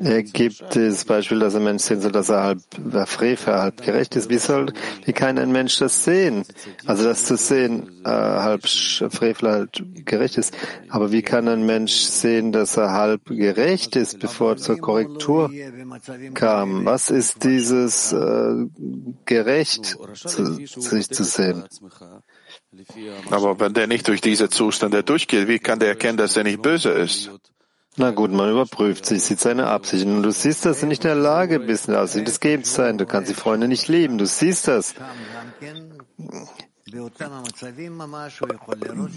Er 0.01 0.23
gibt 0.23 0.65
das 0.75 1.05
Beispiel, 1.05 1.39
dass 1.39 1.55
ein 1.55 1.65
Mensch 1.65 1.83
sehen 1.83 2.01
soll, 2.01 2.13
dass 2.13 2.31
er 2.31 2.43
halb 2.43 2.61
Frevel, 3.09 3.55
halb 3.55 3.83
gerecht 3.83 4.17
ist. 4.17 4.31
Wie 4.31 4.39
soll, 4.39 4.73
wie 5.05 5.13
kann 5.13 5.39
ein 5.39 5.53
Mensch 5.53 5.79
das 5.79 6.05
sehen? 6.05 6.45
Also 6.87 7.05
das 7.05 7.25
zu 7.25 7.37
sehen, 7.37 8.03
äh, 8.05 8.09
halb 8.09 8.67
Frevel, 8.67 9.51
halb 9.51 9.71
gerecht 10.07 10.39
ist. 10.39 10.57
Aber 10.89 11.13
wie 11.13 11.23
kann 11.23 11.47
ein 11.49 11.67
Mensch 11.67 11.93
sehen, 11.93 12.53
dass 12.53 12.77
er 12.77 12.93
halb 12.93 13.27
gerecht 13.27 13.97
ist, 13.97 14.19
bevor 14.19 14.53
er 14.53 14.57
zur 14.57 14.79
Korrektur 14.79 15.51
kam? 16.35 16.85
Was 16.87 17.11
ist 17.11 17.45
dieses 17.45 18.13
äh, 18.13 18.67
gerecht 19.27 19.97
zu, 20.15 20.55
sich 20.67 21.11
zu 21.11 21.25
sehen? 21.25 21.65
Aber 23.31 23.61
wenn 23.61 23.75
der 23.75 23.87
nicht 23.87 24.09
durch 24.09 24.21
diese 24.21 24.49
Zustände 24.49 25.03
durchgeht, 25.03 25.49
wie 25.49 25.59
kann 25.59 25.79
der 25.79 25.89
erkennen, 25.89 26.17
dass 26.17 26.37
er 26.37 26.45
nicht 26.45 26.63
böse 26.63 26.91
ist? 26.91 27.31
Na 27.97 28.11
gut, 28.11 28.33
man 28.33 28.51
überprüft 28.51 29.05
sich, 29.05 29.23
sieht 29.23 29.41
seine 29.41 29.67
Absichten. 29.67 30.17
Und 30.17 30.23
du 30.23 30.33
siehst, 30.33 30.65
dass 30.65 30.81
du 30.81 30.87
nicht 30.87 31.05
in 31.05 31.09
der 31.09 31.17
Lage 31.17 31.61
bist, 31.61 31.89
eine 31.89 31.99
Absicht 31.99 32.27
des 32.27 32.41
Gebens 32.41 32.73
sein. 32.73 32.97
Du 32.97 33.05
kannst 33.05 33.31
die 33.31 33.35
Freunde 33.35 33.69
nicht 33.69 33.87
lieben. 33.89 34.17
Du 34.17 34.25
siehst 34.25 34.67
das. 34.67 34.95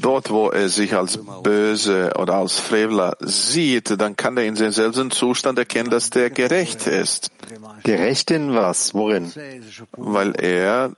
Dort, 0.01 0.29
wo 0.29 0.49
er 0.49 0.69
sich 0.69 0.93
als 0.93 1.19
böse 1.43 2.11
oder 2.17 2.35
als 2.35 2.59
Frevler 2.59 3.17
sieht, 3.21 3.99
dann 3.99 4.15
kann 4.17 4.37
er 4.37 4.45
in 4.45 4.55
demselben 4.55 5.11
Zustand 5.11 5.57
erkennen, 5.57 5.89
dass 5.89 6.09
der 6.09 6.29
gerecht 6.29 6.85
ist. 6.87 7.31
Gerecht 7.83 8.31
in 8.31 8.55
was? 8.55 8.93
Worin? 8.93 9.31
Weil 9.93 10.35
er 10.35 10.91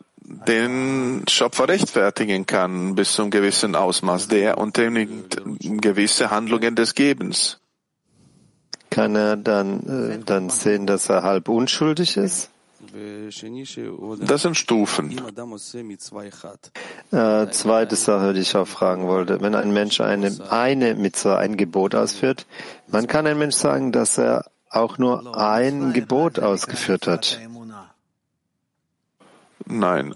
den 0.48 1.24
Schöpfer 1.30 1.68
rechtfertigen 1.68 2.46
kann 2.48 2.96
bis 2.96 3.14
zum 3.14 3.30
gewissen 3.30 3.76
Ausmaß. 3.76 4.28
Der 4.28 4.58
unternimmt 4.58 5.42
gewisse 5.60 6.32
Handlungen 6.32 6.76
des 6.76 6.96
Gebens 6.96 7.60
kann 8.98 9.16
er 9.16 9.38
dann, 9.38 9.70
äh, 9.88 10.18
dann 10.26 10.50
sehen, 10.50 10.88
dass 10.88 11.08
er 11.08 11.22
halb 11.22 11.50
unschuldig 11.50 12.18
ist? 12.18 12.50
Das 14.22 14.42
sind 14.42 14.58
Stufen. 14.58 15.12
Äh, 17.12 17.48
zweite 17.52 17.96
Sache, 17.96 18.34
die 18.34 18.42
ich 18.42 18.56
auch 18.56 18.68
fragen 18.68 19.08
wollte. 19.08 19.40
Wenn 19.42 19.54
ein 19.54 19.72
Mensch 19.72 20.02
eine, 20.02 20.32
eine 20.50 20.96
Mitzvah, 20.96 21.38
ein 21.38 21.58
Gebot 21.58 21.94
ausführt, 21.94 22.48
man 22.88 23.06
kann 23.06 23.28
ein 23.28 23.38
Mensch 23.38 23.56
sagen, 23.56 23.92
dass 23.92 24.18
er 24.18 24.46
auch 24.72 24.98
nur 24.98 25.38
ein 25.38 25.94
Gebot 25.94 26.40
ausgeführt 26.40 27.06
hat. 27.06 27.40
Nein, 29.68 30.14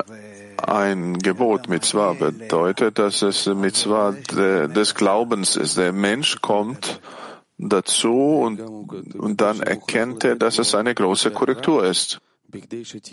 ein 0.57 1.19
Gebot 1.19 1.69
Mitzvah 1.69 2.13
bedeutet, 2.13 2.97
dass 2.97 3.21
es 3.21 3.45
Mitzvah 3.45 4.11
des 4.11 4.95
Glaubens 4.95 5.55
ist. 5.55 5.77
Der 5.77 5.93
Mensch 5.93 6.41
kommt 6.41 6.99
dazu 7.69 8.39
und, 8.39 8.59
und 8.59 9.41
dann 9.41 9.61
erkennt 9.61 10.23
er, 10.23 10.35
dass 10.35 10.59
es 10.59 10.75
eine 10.75 10.93
große 10.95 11.31
Korrektur 11.31 11.85
ist. 11.85 12.19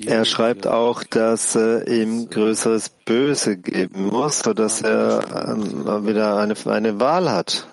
Er 0.05 0.25
schreibt 0.25 0.67
auch, 0.67 1.05
dass 1.05 1.55
äh, 1.55 2.03
ihm 2.03 2.29
größeres 2.29 2.89
Böse 2.89 3.57
geben 3.57 4.07
muss, 4.07 4.41
sodass 4.41 4.83
er 4.83 5.21
äh, 5.21 6.07
wieder 6.07 6.39
eine, 6.39 6.55
eine 6.67 6.99
Wahl 6.99 7.31
hat. 7.31 7.69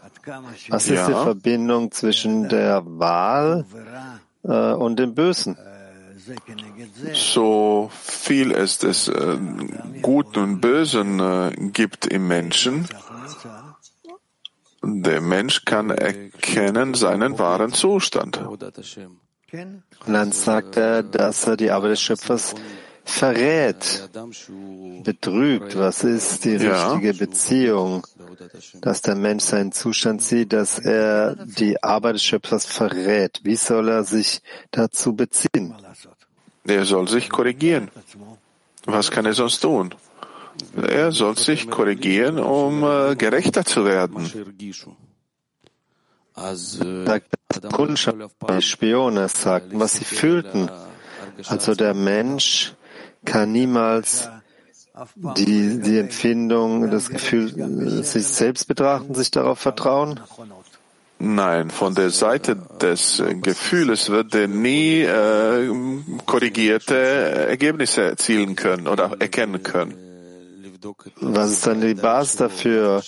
Was 0.69 0.87
ist 0.87 0.95
ja. 0.95 1.07
die 1.07 1.13
Verbindung 1.13 1.91
zwischen 1.91 2.49
der 2.49 2.83
Wahl 2.85 3.65
äh, 4.43 4.73
und 4.73 4.97
dem 4.97 5.15
Bösen? 5.15 5.57
So 7.13 7.89
viel 7.93 8.51
es 8.51 8.79
des 8.79 9.07
äh, 9.07 9.37
Guten 10.01 10.39
und 10.39 10.61
Bösen 10.61 11.19
äh, 11.19 11.51
gibt 11.71 12.07
im 12.07 12.27
Menschen, 12.27 12.87
der 14.85 15.21
Mensch 15.21 15.65
kann 15.65 15.89
erkennen 15.89 16.93
seinen 16.93 17.39
wahren 17.39 17.73
Zustand. 17.73 18.37
Und 18.37 18.63
dann 20.05 20.31
sagt 20.31 20.77
er, 20.77 21.03
dass 21.03 21.47
er 21.47 21.57
die 21.57 21.71
Arbeit 21.71 21.91
des 21.91 22.01
Schöpfers 22.01 22.55
verrät, 23.03 24.09
betrügt. 25.03 25.77
Was 25.77 26.03
ist 26.03 26.45
die 26.45 26.55
richtige 26.55 27.11
ja. 27.11 27.17
Beziehung? 27.17 28.05
Dass 28.81 29.01
der 29.01 29.15
Mensch 29.15 29.43
seinen 29.45 29.71
Zustand 29.71 30.21
sieht, 30.21 30.51
dass 30.53 30.79
er 30.79 31.35
die 31.35 31.81
Arbeit 31.81 32.15
des 32.15 32.23
Schöpfers 32.23 32.65
verrät. 32.65 33.39
Wie 33.43 33.55
soll 33.55 33.89
er 33.89 34.03
sich 34.03 34.41
dazu 34.71 35.15
beziehen? 35.15 35.73
Er 36.67 36.85
soll 36.85 37.07
sich 37.07 37.29
korrigieren. 37.29 37.89
Was 38.85 39.09
kann 39.11 39.25
er 39.25 39.33
sonst 39.33 39.59
tun? 39.59 39.93
Er 40.87 41.11
soll 41.11 41.37
sich 41.37 41.69
korrigieren, 41.69 42.39
um 42.39 42.83
äh, 42.83 43.15
gerechter 43.15 43.63
zu 43.65 43.85
werden. 43.85 44.29
die 48.49 48.61
Spione 48.61 49.29
sagten, 49.29 49.79
was 49.79 49.93
sie 49.93 50.05
fühlten. 50.05 50.69
Also 51.47 51.75
der 51.75 51.93
Mensch 51.93 52.73
kann 53.23 53.51
niemals 53.51 54.29
die, 55.37 55.81
die 55.81 55.97
Empfindung, 55.97 56.89
das 56.89 57.09
Gefühl, 57.09 58.03
sich 58.03 58.27
selbst 58.27 58.67
betrachten, 58.67 59.13
sich 59.13 59.31
darauf 59.31 59.59
vertrauen? 59.59 60.19
Nein, 61.17 61.69
von 61.69 61.95
der 61.95 62.09
Seite 62.09 62.57
des 62.81 63.23
Gefühls 63.41 64.09
wird 64.09 64.35
er 64.35 64.47
nie 64.47 65.01
äh, 65.01 65.69
korrigierte 66.25 66.95
Ergebnisse 66.95 68.03
erzielen 68.03 68.55
können 68.55 68.87
oder 68.87 69.15
erkennen 69.19 69.63
können. 69.63 70.14
Was 71.21 71.51
ist 71.51 71.67
dann 71.67 71.81
die 71.81 71.93
Basis 71.93 72.37
dafür? 72.37 73.01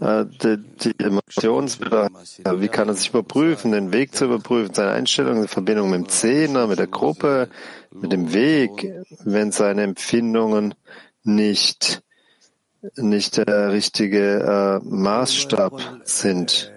Äh, 0.00 0.26
die, 0.26 0.56
die 0.56 1.04
Emotionsbereich, 1.04 2.10
wie 2.44 2.68
kann 2.68 2.88
er 2.88 2.94
sich 2.94 3.08
überprüfen, 3.10 3.72
den 3.72 3.92
Weg 3.92 4.14
zu 4.14 4.26
überprüfen, 4.26 4.72
seine 4.72 4.92
Einstellung, 4.92 5.42
die 5.42 5.48
Verbindung 5.48 5.90
mit 5.90 6.00
dem 6.00 6.08
Zehner, 6.08 6.68
mit 6.68 6.78
der 6.78 6.86
Gruppe, 6.86 7.48
mit 7.90 8.12
dem 8.12 8.32
Weg, 8.32 8.92
wenn 9.24 9.50
seine 9.50 9.82
Empfindungen 9.82 10.74
nicht, 11.24 12.02
nicht 12.96 13.38
der 13.38 13.72
richtige 13.72 14.80
äh, 14.84 14.88
Maßstab 14.88 16.00
sind. 16.04 16.72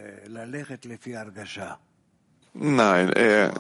Nein, 2.54 3.14
er 3.14 3.54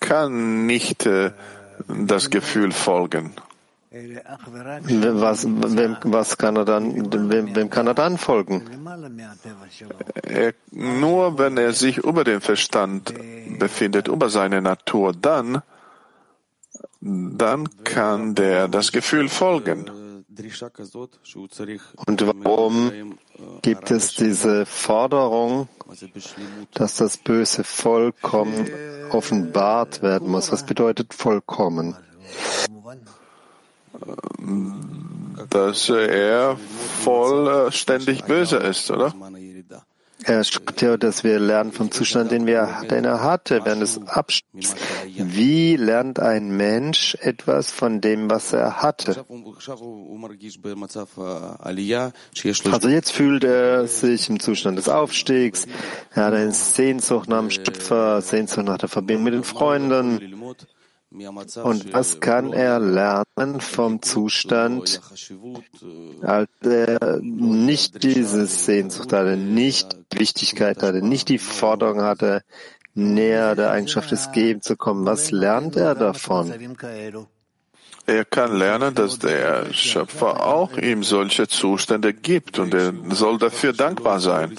kann 0.00 0.66
nicht 0.66 1.06
äh, 1.06 1.30
das 1.88 2.30
Gefühl 2.30 2.72
folgen. 2.72 3.32
Was, 3.94 5.46
wem, 5.46 5.96
was 6.02 6.36
kann 6.36 6.56
er 6.56 6.64
dann, 6.64 7.30
wem, 7.30 7.54
wem 7.54 7.70
kann 7.70 7.86
er 7.86 7.94
dann 7.94 8.18
folgen? 8.18 8.62
Er, 10.24 10.54
nur 10.72 11.38
wenn 11.38 11.56
er 11.56 11.72
sich 11.72 11.98
über 11.98 12.24
den 12.24 12.40
Verstand 12.40 13.14
befindet, 13.58 14.08
über 14.08 14.30
seine 14.30 14.60
Natur, 14.60 15.12
dann, 15.12 15.62
dann 17.00 17.68
kann 17.84 18.34
der 18.34 18.66
das 18.66 18.90
Gefühl 18.90 19.28
folgen. 19.28 19.88
Und 22.06 22.26
warum 22.26 23.18
gibt 23.62 23.90
es 23.92 24.16
diese 24.16 24.66
Forderung, 24.66 25.68
dass 26.72 26.96
das 26.96 27.16
Böse 27.16 27.62
vollkommen 27.62 28.68
offenbart 29.10 30.02
werden 30.02 30.32
muss? 30.32 30.50
Was 30.50 30.66
bedeutet 30.66 31.14
vollkommen? 31.14 31.94
Dass 35.50 35.88
er 35.88 36.56
vollständig 37.02 38.24
böse 38.24 38.56
ist, 38.56 38.90
oder? 38.90 39.14
Er 40.26 40.42
schreibt 40.42 40.80
ja, 40.80 40.96
dass 40.96 41.22
wir 41.22 41.38
lernen 41.38 41.72
vom 41.72 41.90
Zustand, 41.90 42.30
den, 42.30 42.46
wir, 42.46 42.82
den 42.90 43.04
er 43.04 43.20
hatte, 43.22 43.60
während 43.64 43.82
des 43.82 44.00
Abschnitts. 44.06 44.74
Wie 45.16 45.76
lernt 45.76 46.18
ein 46.18 46.56
Mensch 46.56 47.14
etwas 47.20 47.70
von 47.70 48.00
dem, 48.00 48.30
was 48.30 48.54
er 48.54 48.80
hatte? 48.80 49.26
Also 52.72 52.88
jetzt 52.88 53.12
fühlt 53.12 53.44
er 53.44 53.86
sich 53.86 54.30
im 54.30 54.40
Zustand 54.40 54.78
des 54.78 54.88
Aufstiegs, 54.88 55.66
er 56.14 56.24
hat 56.24 56.34
eine 56.34 56.52
Sehnsucht 56.52 57.28
nach 57.28 57.40
dem 57.40 57.50
Schöpfer, 57.50 58.22
Sehnsucht 58.22 58.64
nach 58.64 58.78
der 58.78 58.88
Verbindung 58.88 59.24
mit 59.24 59.34
den 59.34 59.44
Freunden, 59.44 60.20
und 61.62 61.92
was 61.92 62.18
kann 62.18 62.52
er 62.52 62.80
lernen 62.80 63.60
vom 63.60 64.02
Zustand, 64.02 65.00
als 66.22 66.50
er 66.62 67.20
nicht 67.22 68.02
diese 68.02 68.46
Sehnsucht 68.46 69.12
hatte, 69.12 69.36
nicht 69.36 69.96
Wichtigkeit 70.12 70.82
hatte, 70.82 71.02
nicht 71.06 71.28
die 71.28 71.38
Forderung 71.38 72.02
hatte, 72.02 72.42
näher 72.94 73.54
der 73.54 73.70
Eigenschaft 73.70 74.10
des 74.10 74.32
Gebens 74.32 74.64
zu 74.64 74.76
kommen. 74.76 75.06
Was 75.06 75.30
lernt 75.30 75.76
er 75.76 75.94
davon? 75.94 76.52
Er 78.06 78.24
kann 78.24 78.56
lernen, 78.56 78.94
dass 78.94 79.18
der 79.18 79.72
Schöpfer 79.72 80.44
auch 80.44 80.76
ihm 80.76 81.02
solche 81.02 81.48
Zustände 81.48 82.12
gibt 82.12 82.58
und 82.58 82.74
er 82.74 82.92
soll 83.10 83.38
dafür 83.38 83.72
dankbar 83.72 84.20
sein. 84.20 84.56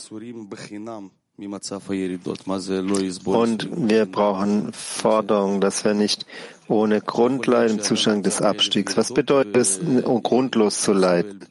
Und 3.26 3.90
wir 3.90 4.06
brauchen 4.06 4.72
Forderungen, 4.72 5.60
dass 5.60 5.84
wir 5.84 5.94
nicht 5.94 6.26
ohne 6.70 7.02
Grund 7.02 7.46
leiden 7.46 7.78
im 7.78 7.84
Zustand 7.84 8.26
des 8.26 8.42
Abstiegs. 8.42 8.96
Was 8.96 9.14
bedeutet 9.14 9.58
es, 9.58 9.80
grundlos 10.24 10.82
zu 10.82 10.94
leiden? 10.94 11.46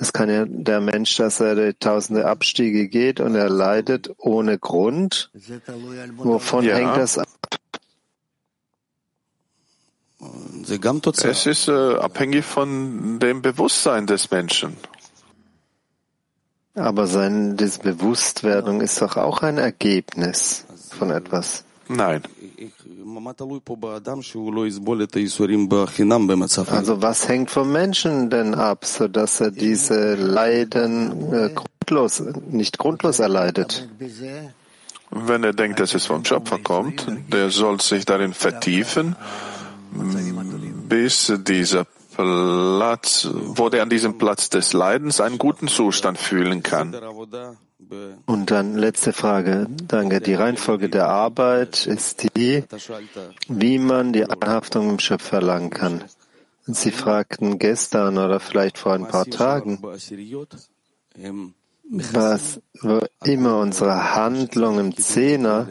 Es 0.00 0.14
kann 0.14 0.30
ja 0.30 0.46
der 0.46 0.80
Mensch, 0.80 1.16
dass 1.16 1.40
er 1.40 1.78
tausende 1.78 2.26
Abstiege 2.26 2.88
geht 2.88 3.20
und 3.20 3.34
er 3.34 3.50
leidet 3.50 4.10
ohne 4.16 4.58
Grund. 4.58 5.30
Wovon 6.16 6.64
ja. 6.64 6.76
hängt 6.76 6.96
das 6.96 7.18
ab? 7.18 7.28
Es 11.28 11.46
ist 11.46 11.68
äh, 11.68 11.96
abhängig 11.96 12.44
von 12.44 13.18
dem 13.20 13.42
Bewusstsein 13.42 14.06
des 14.06 14.30
Menschen. 14.30 14.76
Aber 16.76 17.06
sein, 17.06 17.56
diese 17.56 17.80
Bewusstwerdung 17.80 18.82
ist 18.82 19.00
doch 19.00 19.16
auch 19.16 19.42
ein 19.42 19.56
Ergebnis 19.56 20.66
von 20.90 21.10
etwas. 21.10 21.64
Nein. 21.88 22.22
Also 26.68 27.02
was 27.02 27.28
hängt 27.28 27.50
vom 27.50 27.72
Menschen 27.72 28.30
denn 28.30 28.54
ab, 28.54 28.84
so 28.84 29.08
dass 29.08 29.40
er 29.40 29.50
diese 29.52 30.14
Leiden 30.16 31.32
äh, 31.32 31.50
grundlos, 31.54 32.22
nicht 32.50 32.76
grundlos 32.78 33.20
erleidet? 33.20 33.88
Wenn 35.10 35.44
er 35.44 35.52
denkt, 35.52 35.80
dass 35.80 35.94
es 35.94 36.04
vom 36.04 36.24
Schöpfer 36.24 36.58
kommt, 36.58 37.06
der 37.32 37.50
soll 37.50 37.80
sich 37.80 38.04
darin 38.04 38.34
vertiefen, 38.34 39.16
bis 40.88 41.32
dieser 41.38 41.86
Platz, 42.16 43.28
wo 43.32 43.68
der 43.68 43.82
an 43.82 43.90
diesem 43.90 44.16
Platz 44.16 44.48
des 44.48 44.72
Leidens 44.72 45.20
einen 45.20 45.38
guten 45.38 45.68
Zustand 45.68 46.18
fühlen 46.18 46.62
kann. 46.62 46.96
Und 48.24 48.50
dann 48.50 48.74
letzte 48.74 49.12
Frage. 49.12 49.66
Danke. 49.86 50.20
Die 50.20 50.34
Reihenfolge 50.34 50.88
der 50.88 51.08
Arbeit 51.08 51.86
ist 51.86 52.36
die, 52.36 52.64
wie 53.48 53.78
man 53.78 54.12
die 54.12 54.24
Anhaftung 54.24 54.90
im 54.90 54.98
Schöpfer 54.98 55.36
erlangen 55.36 55.70
kann. 55.70 56.04
Sie 56.66 56.90
fragten 56.90 57.58
gestern 57.58 58.18
oder 58.18 58.40
vielleicht 58.40 58.78
vor 58.78 58.94
ein 58.94 59.06
paar 59.06 59.26
Tagen, 59.26 59.78
was 61.82 62.60
immer 63.22 63.58
unsere 63.58 64.14
Handlung 64.16 64.80
im 64.80 64.96
Zehner 64.96 65.68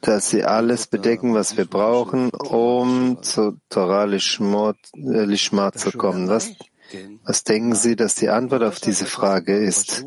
dass 0.00 0.30
sie 0.30 0.44
alles 0.44 0.86
bedecken, 0.86 1.34
was 1.34 1.56
wir 1.56 1.64
brauchen, 1.64 2.30
um 2.30 3.22
zu 3.22 3.58
Torah 3.68 4.04
Lishma 4.04 4.74
äh, 4.94 5.72
zu 5.72 5.92
kommen. 5.92 6.28
Was, 6.28 6.52
was 7.24 7.44
denken 7.44 7.74
Sie, 7.74 7.96
dass 7.96 8.14
die 8.14 8.28
Antwort 8.28 8.62
auf 8.62 8.80
diese 8.80 9.06
Frage 9.06 9.56
ist? 9.56 10.04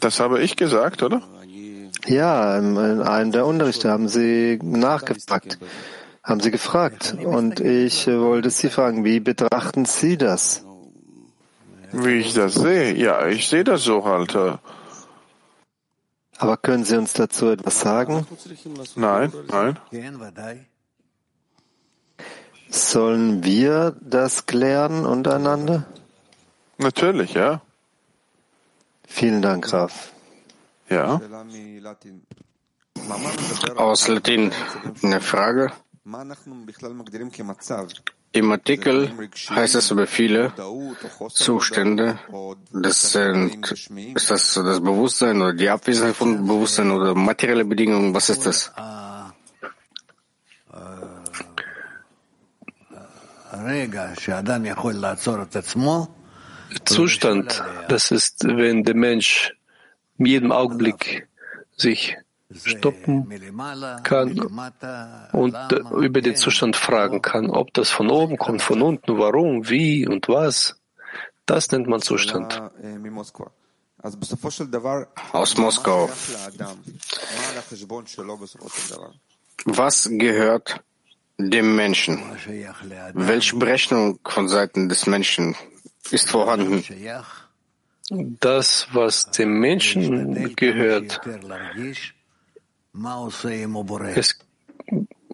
Das 0.00 0.20
habe 0.20 0.42
ich 0.42 0.56
gesagt, 0.56 1.02
oder? 1.02 1.22
Ja, 2.06 2.56
in 2.58 2.76
einem 2.78 3.32
der 3.32 3.46
Unterrichte 3.46 3.90
haben 3.90 4.08
Sie 4.08 4.58
nachgefragt, 4.62 5.58
haben 6.22 6.40
Sie 6.40 6.50
gefragt. 6.50 7.16
Und 7.22 7.60
ich 7.60 8.06
wollte 8.06 8.50
Sie 8.50 8.68
fragen, 8.68 9.04
wie 9.04 9.20
betrachten 9.20 9.84
Sie 9.84 10.16
das? 10.16 10.64
Wie 11.92 12.20
ich 12.20 12.34
das 12.34 12.54
sehe? 12.54 12.94
Ja, 12.94 13.26
ich 13.26 13.48
sehe 13.48 13.64
das 13.64 13.82
so 13.82 14.04
halt. 14.04 14.36
Aber 16.38 16.56
können 16.56 16.84
Sie 16.84 16.96
uns 16.96 17.12
dazu 17.14 17.48
etwas 17.48 17.80
sagen? 17.80 18.26
Nein, 18.94 19.32
nein. 19.48 19.78
Sollen 22.68 23.42
wir 23.44 23.96
das 24.00 24.46
klären 24.46 25.06
untereinander? 25.06 25.86
Natürlich, 26.78 27.34
ja. 27.34 27.62
Vielen 29.06 29.40
Dank, 29.40 29.64
Graf. 29.64 30.12
Ja. 30.88 31.20
Aus 33.76 34.08
Latin 34.08 34.52
eine 35.02 35.20
Frage. 35.20 35.72
Im 38.36 38.52
Artikel 38.52 39.10
heißt 39.48 39.76
es 39.76 39.90
über 39.90 40.06
viele 40.06 40.52
Zustände, 41.30 42.18
das 42.70 43.12
sind, 43.12 43.70
ist 44.14 44.30
das 44.30 44.52
das 44.52 44.80
Bewusstsein 44.80 45.40
oder 45.40 45.54
die 45.54 45.70
Abwesenheit 45.70 46.16
von 46.16 46.46
Bewusstsein 46.46 46.90
oder 46.90 47.14
materielle 47.14 47.64
Bedingungen, 47.64 48.12
was 48.12 48.28
ist 48.28 48.44
das? 48.44 48.72
Zustand, 56.84 57.64
das 57.88 58.10
ist, 58.10 58.44
wenn 58.44 58.84
der 58.84 58.96
Mensch 58.96 59.54
in 60.18 60.26
jedem 60.26 60.52
Augenblick 60.52 61.26
sich 61.74 62.18
stoppen 62.54 63.28
kann 64.02 64.38
und 65.32 65.56
über 66.00 66.20
den 66.20 66.36
Zustand 66.36 66.76
fragen 66.76 67.22
kann, 67.22 67.50
ob 67.50 67.74
das 67.74 67.90
von 67.90 68.10
oben 68.10 68.36
kommt, 68.36 68.62
von 68.62 68.82
unten, 68.82 69.18
warum, 69.18 69.68
wie 69.68 70.06
und 70.06 70.28
was. 70.28 70.76
Das 71.44 71.70
nennt 71.70 71.88
man 71.88 72.00
Zustand. 72.00 72.60
Aus 75.32 75.56
Moskau. 75.56 76.10
Was 79.64 80.08
gehört 80.12 80.80
dem 81.38 81.76
Menschen? 81.76 82.22
Welche 83.14 83.56
Berechnung 83.56 84.18
von 84.24 84.48
Seiten 84.48 84.88
des 84.88 85.06
Menschen 85.06 85.56
ist 86.10 86.30
vorhanden? 86.30 86.84
Das, 88.40 88.86
was 88.92 89.30
dem 89.32 89.58
Menschen 89.58 90.54
gehört, 90.54 91.20
es 94.14 94.38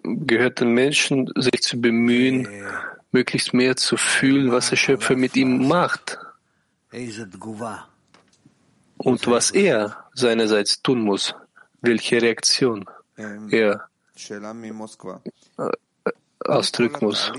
gehört 0.03 0.59
den 0.59 0.73
Menschen, 0.73 1.31
sich 1.35 1.61
zu 1.61 1.79
bemühen, 1.79 2.47
möglichst 3.11 3.53
mehr 3.53 3.75
zu 3.75 3.97
fühlen, 3.97 4.51
was 4.51 4.69
der 4.69 4.75
Schöpfer 4.75 5.15
mit 5.15 5.35
ihm 5.35 5.67
macht. 5.67 6.17
Und 8.97 9.27
was 9.27 9.51
er 9.51 9.97
seinerseits 10.13 10.81
tun 10.81 11.01
muss, 11.01 11.35
welche 11.81 12.21
Reaktion 12.21 12.85
er 13.49 13.87
ausdrücken 16.45 17.05
muss. 17.05 17.31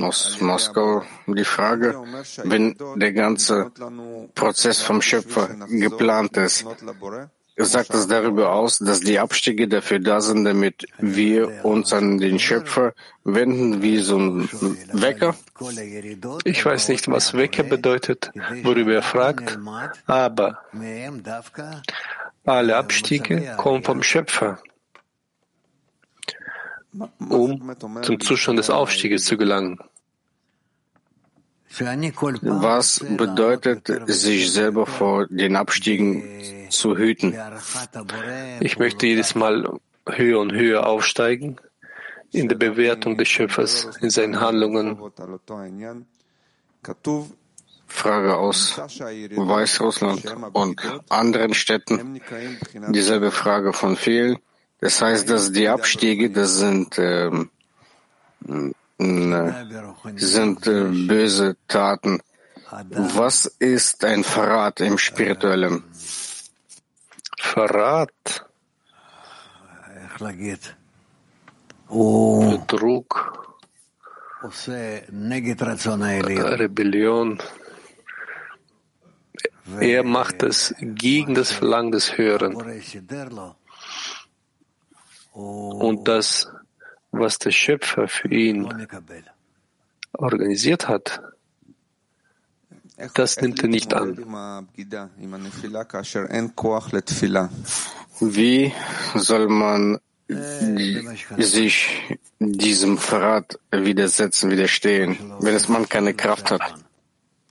Aus 0.00 0.40
Moskau 0.40 1.02
die 1.26 1.44
Frage, 1.44 1.94
wenn 2.44 2.76
der 2.96 3.12
ganze 3.12 3.70
Prozess 4.34 4.80
vom 4.80 5.02
Schöpfer 5.02 5.48
geplant 5.68 6.36
ist, 6.36 6.64
sagt 7.56 7.94
es 7.94 8.06
darüber 8.06 8.52
aus, 8.52 8.78
dass 8.78 9.00
die 9.00 9.18
Abstiege 9.18 9.66
dafür 9.66 9.98
da 9.98 10.20
sind, 10.20 10.44
damit 10.44 10.86
wir 10.98 11.64
uns 11.64 11.92
an 11.92 12.18
den 12.18 12.38
Schöpfer 12.38 12.92
wenden 13.24 13.82
wie 13.82 13.98
so 13.98 14.18
ein 14.18 14.48
Wecker? 14.92 15.34
Ich 16.44 16.64
weiß 16.64 16.88
nicht, 16.88 17.08
was 17.08 17.34
Wecker 17.34 17.62
bedeutet, 17.62 18.30
worüber 18.62 18.94
er 18.94 19.02
fragt, 19.02 19.58
aber 20.06 20.58
alle 22.44 22.76
Abstiege 22.76 23.54
kommen 23.56 23.82
vom 23.82 24.02
Schöpfer, 24.02 24.58
um 27.18 27.74
zum 28.02 28.20
Zustand 28.20 28.58
des 28.58 28.70
Aufstieges 28.70 29.24
zu 29.24 29.36
gelangen. 29.36 29.78
Was 31.78 33.00
bedeutet, 33.00 33.92
sich 34.06 34.52
selber 34.52 34.86
vor 34.86 35.26
den 35.26 35.56
Abstiegen 35.56 36.22
zu 36.70 36.96
hüten? 36.96 37.36
Ich 38.60 38.78
möchte 38.78 39.06
jedes 39.06 39.34
Mal 39.34 39.68
höher 40.08 40.40
und 40.40 40.52
höher 40.52 40.86
aufsteigen 40.86 41.56
in 42.32 42.48
der 42.48 42.56
Bewertung 42.56 43.16
des 43.16 43.28
Schöpfers, 43.28 43.88
in 44.00 44.10
seinen 44.10 44.40
Handlungen. 44.40 44.98
Frage 47.88 48.36
aus 48.36 48.78
Weißrussland 48.78 50.24
und 50.52 50.80
anderen 51.08 51.54
Städten. 51.54 52.20
Dieselbe 52.88 53.30
Frage 53.30 53.72
von 53.72 53.96
vielen. 53.96 54.38
Das 54.80 55.00
heißt, 55.00 55.30
dass 55.30 55.52
die 55.52 55.68
Abstiege, 55.68 56.30
das 56.30 56.56
sind 56.56 56.98
ähm, 56.98 57.48
sind 58.98 60.66
äh, 60.66 60.84
böse 61.06 61.56
Taten. 61.68 62.20
Was 62.70 63.46
ist 63.58 64.04
ein 64.04 64.24
Verrat 64.24 64.80
im 64.80 64.98
Spirituellen? 64.98 65.84
Verrat, 67.38 68.46
Betrug, 71.88 73.58
Rebellion. 76.58 77.38
Er 79.80 80.04
macht 80.04 80.42
es 80.42 80.74
gegen 80.80 81.34
das 81.34 81.52
Verlangen 81.52 81.92
des 81.92 82.16
Höheren. 82.16 82.56
Und 85.32 86.08
das, 86.08 86.48
was 87.10 87.38
der 87.38 87.52
Schöpfer 87.52 88.08
für 88.08 88.28
ihn 88.28 88.68
organisiert 90.12 90.88
hat, 90.88 91.20
das 93.14 93.40
nimmt 93.40 93.62
er 93.62 93.68
nicht 93.68 93.92
an. 93.92 94.16
Wie 98.20 98.72
soll 99.14 99.48
man 99.48 99.98
sich 101.38 102.18
diesem 102.38 102.98
Verrat 102.98 103.58
widersetzen, 103.70 104.50
widerstehen, 104.50 105.34
wenn 105.40 105.54
es 105.54 105.68
man 105.68 105.88
keine 105.88 106.14
Kraft 106.14 106.50
hat? 106.50 106.62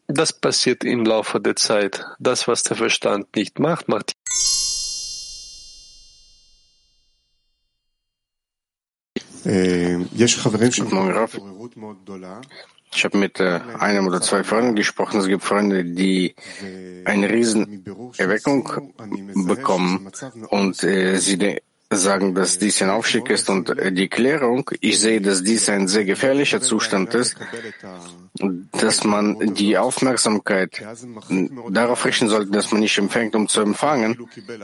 Das 0.07 0.33
passiert 0.33 0.83
im 0.83 1.05
Laufe 1.05 1.39
der 1.39 1.55
Zeit. 1.55 2.05
Das, 2.19 2.47
was 2.47 2.63
der 2.63 2.77
Verstand 2.77 3.35
nicht 3.35 3.59
macht, 3.59 3.87
macht 3.87 4.13
Ich 12.93 13.03
habe 13.03 13.17
mit 13.17 13.39
äh, 13.39 13.59
einem 13.79 14.07
oder 14.07 14.21
zwei 14.21 14.43
Freunden 14.43 14.75
gesprochen. 14.75 15.19
Es 15.19 15.27
gibt 15.27 15.43
Freunde, 15.43 15.83
die 15.83 16.33
eine 17.03 17.29
Riesenerweckung 17.29 18.93
bekommen. 19.47 20.09
und 20.49 20.83
äh, 20.83 21.17
sie 21.17 21.59
sagen, 21.91 22.33
dass 22.33 22.57
dies 22.57 22.81
ein 22.81 22.89
Aufstieg 22.89 23.29
ist 23.29 23.49
und 23.49 23.69
äh, 23.69 23.91
die 23.91 24.07
Klärung, 24.07 24.69
ich 24.81 24.99
sehe, 24.99 25.21
dass 25.21 25.43
dies 25.43 25.69
ein 25.69 25.87
sehr 25.87 26.05
gefährlicher 26.05 26.61
Zustand 26.61 27.13
ist, 27.13 27.35
dass 28.71 29.03
man 29.03 29.53
die 29.53 29.77
Aufmerksamkeit 29.77 30.81
darauf 31.69 32.05
richten 32.05 32.27
sollte, 32.27 32.51
dass 32.51 32.71
man 32.71 32.81
nicht 32.81 32.97
empfängt, 32.97 33.35
um 33.35 33.47
zu 33.47 33.61
empfangen, 33.61 34.17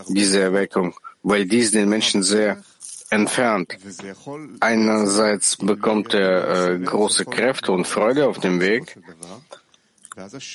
diese 0.07 0.39
Erweckung, 0.39 0.95
weil 1.21 1.45
dies 1.45 1.71
den 1.71 1.89
Menschen 1.89 2.23
sehr 2.23 2.61
entfernt. 3.11 3.77
Einerseits 4.59 5.57
bekommt 5.57 6.13
er 6.13 6.71
äh, 6.71 6.79
große 6.79 7.25
Kräfte 7.25 7.71
und 7.71 7.85
Freude 7.85 8.27
auf 8.27 8.39
dem 8.39 8.59
Weg. 8.59 8.97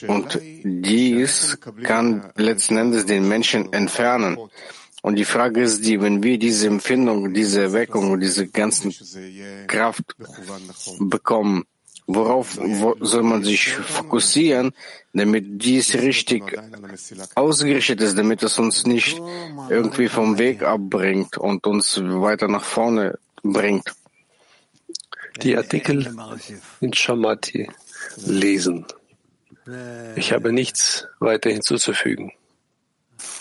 Und 0.06 0.40
dies 0.42 1.58
kann 1.82 2.30
letzten 2.36 2.76
Endes 2.76 3.06
den 3.06 3.26
Menschen 3.28 3.72
entfernen. 3.72 4.38
Und 5.02 5.16
die 5.16 5.24
Frage 5.24 5.62
ist 5.62 5.84
die, 5.84 6.00
wenn 6.00 6.22
wir 6.22 6.38
diese 6.38 6.66
Empfindung, 6.66 7.32
diese 7.32 7.62
Erweckung, 7.62 8.18
diese 8.18 8.48
ganzen 8.48 8.92
Kraft 9.66 10.16
bekommen, 10.98 11.64
Worauf 12.08 12.56
wo 12.60 12.96
soll 13.00 13.24
man 13.24 13.42
sich 13.42 13.72
fokussieren, 13.72 14.72
damit 15.12 15.44
dies 15.62 15.94
richtig 15.94 16.56
ausgerichtet 17.34 18.00
ist, 18.00 18.16
damit 18.16 18.44
es 18.44 18.58
uns 18.60 18.86
nicht 18.86 19.20
irgendwie 19.68 20.08
vom 20.08 20.38
Weg 20.38 20.62
abbringt 20.62 21.36
und 21.36 21.66
uns 21.66 22.00
weiter 22.00 22.46
nach 22.46 22.62
vorne 22.62 23.18
bringt? 23.42 23.92
Die 25.42 25.56
Artikel 25.56 26.14
in 26.80 26.92
Shamati 26.92 27.68
lesen. 28.24 28.86
Ich 30.14 30.32
habe 30.32 30.52
nichts 30.52 31.08
weiter 31.18 31.50
hinzuzufügen. 31.50 32.32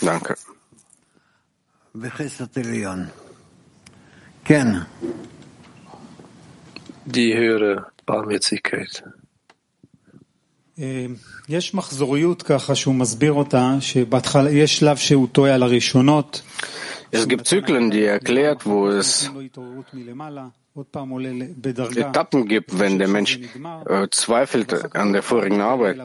Danke. 0.01 0.35
Die 7.05 7.35
höhere 7.35 7.91
Barmherzigkeit. 8.10 9.02
יש 11.48 11.74
מחזוריות 11.74 12.42
ככה 12.42 12.74
שהוא 12.74 12.94
מסביר 12.94 13.32
אותה, 13.32 13.76
שבהתחלה 13.80 14.50
יש 14.50 14.76
שלב 14.76 14.96
שהוא 14.96 15.28
טועה 15.32 15.54
על 15.54 15.62
הראשונות. 15.62 16.42
Es 17.12 17.26
gibt 17.26 17.46
Zyklen, 17.48 17.90
die 17.90 18.04
erklärt, 18.04 18.66
wo 18.66 18.88
es 18.88 19.30
Etappen 20.75 22.47
gibt, 22.49 22.77
wenn 22.79 22.99
der 22.99 23.07
Mensch 23.07 23.39
äh, 23.85 24.07
zweifelt 24.11 24.93
an 24.93 25.13
der 25.13 25.23
vorigen 25.23 25.61
Arbeit, 25.61 26.01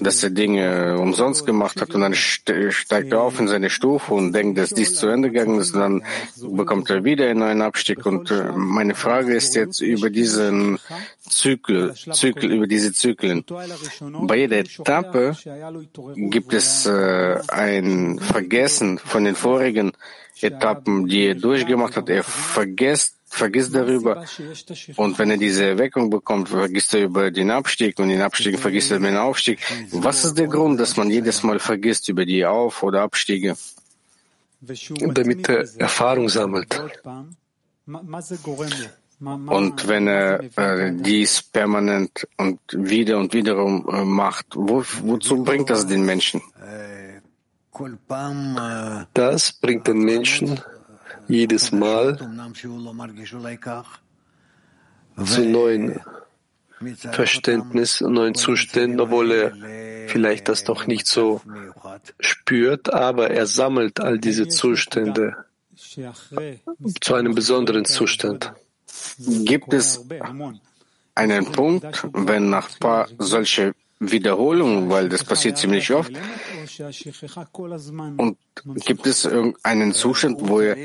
dass 0.00 0.22
er 0.22 0.30
Dinge 0.30 0.98
umsonst 0.98 1.44
gemacht 1.44 1.78
hat 1.82 1.94
und 1.94 2.00
dann 2.00 2.14
steigt 2.14 3.12
er 3.12 3.20
auf 3.20 3.38
in 3.38 3.48
seine 3.48 3.68
Stufe 3.68 4.14
und 4.14 4.32
denkt, 4.32 4.56
dass 4.56 4.70
dies 4.70 4.94
zu 4.94 5.08
Ende 5.08 5.30
gegangen 5.30 5.60
ist, 5.60 5.74
dann 5.74 6.04
bekommt 6.40 6.88
er 6.88 7.04
wieder 7.04 7.28
einen 7.28 7.40
neuen 7.40 7.60
Abstieg. 7.60 8.06
Und 8.06 8.30
äh, 8.30 8.50
meine 8.54 8.94
Frage 8.94 9.34
ist 9.34 9.54
jetzt 9.54 9.82
über 9.82 10.08
diesen 10.08 10.78
Zyklus, 11.28 12.06
Zykel, 12.12 12.50
über 12.50 12.66
diese 12.66 12.94
Zyklen. 12.94 13.44
Bei 14.22 14.36
jeder 14.36 14.58
Etappe 14.58 15.36
gibt 16.16 16.54
es 16.54 16.86
äh, 16.86 17.40
ein 17.48 18.18
Vergessen 18.20 18.98
von 18.98 19.24
den 19.24 19.34
vorigen 19.34 19.92
Etappen, 20.40 21.06
die 21.08 21.26
er 21.26 21.34
durchgemacht 21.34 21.96
hat. 21.96 22.08
Er 22.08 22.22
vergisst 22.22 23.16
vergisst 23.34 23.74
darüber. 23.74 24.24
Und 24.96 25.18
wenn 25.18 25.30
er 25.30 25.36
diese 25.36 25.66
Erweckung 25.66 26.10
bekommt, 26.10 26.48
vergisst 26.48 26.94
er 26.94 27.04
über 27.04 27.30
den 27.30 27.50
Abstieg 27.50 27.98
und 27.98 28.08
den 28.08 28.22
Abstieg 28.22 28.58
vergisst 28.58 28.90
er 28.90 28.98
über 28.98 29.08
den 29.08 29.16
Aufstieg. 29.16 29.58
Was 29.92 30.24
ist 30.24 30.38
der 30.38 30.46
Grund, 30.46 30.78
dass 30.80 30.96
man 30.96 31.10
jedes 31.10 31.42
Mal 31.42 31.58
vergisst 31.58 32.08
über 32.08 32.24
die 32.24 32.44
Auf- 32.46 32.82
oder 32.82 33.02
Abstiege? 33.02 33.56
Damit 34.60 35.48
er 35.48 35.68
Erfahrung 35.78 36.28
sammelt. 36.28 36.80
Und 39.26 39.88
wenn 39.88 40.06
er 40.06 40.40
äh, 40.56 40.92
dies 40.92 41.42
permanent 41.42 42.26
und 42.36 42.58
wieder 42.72 43.18
und 43.18 43.32
wiederum 43.32 43.86
äh, 43.88 44.04
macht, 44.04 44.46
wo, 44.54 44.82
wozu 45.02 45.44
bringt 45.44 45.70
das 45.70 45.86
den 45.86 46.04
Menschen? 46.04 46.42
Das 49.14 49.52
bringt 49.52 49.86
den 49.86 49.98
Menschen 49.98 50.60
jedes 51.28 51.72
Mal 51.72 52.16
zu 55.24 55.44
neuen 55.44 56.00
Verständnis, 57.12 58.00
neuen 58.00 58.34
Zuständen, 58.34 59.00
obwohl 59.00 59.32
er 59.32 59.52
vielleicht 60.08 60.48
das 60.48 60.66
noch 60.66 60.86
nicht 60.86 61.06
so 61.06 61.40
spürt, 62.20 62.92
aber 62.92 63.30
er 63.30 63.46
sammelt 63.46 64.00
all 64.00 64.18
diese 64.18 64.48
Zustände 64.48 65.36
zu 67.00 67.14
einem 67.14 67.34
besonderen 67.34 67.84
Zustand. 67.84 68.52
Gibt 69.18 69.72
es 69.72 70.04
einen 71.14 71.52
Punkt, 71.52 72.06
wenn 72.12 72.50
nach 72.50 72.68
paar 72.78 73.08
solche 73.18 73.74
Wiederholungen, 74.00 74.90
weil 74.90 75.08
das 75.08 75.24
passiert 75.24 75.56
ziemlich 75.58 75.92
oft, 75.92 76.12
und 78.16 78.36
gibt 78.84 79.06
es 79.06 79.24
irgendeinen 79.24 79.92
Zustand, 79.92 80.40
wo 80.40 80.60
er 80.60 80.76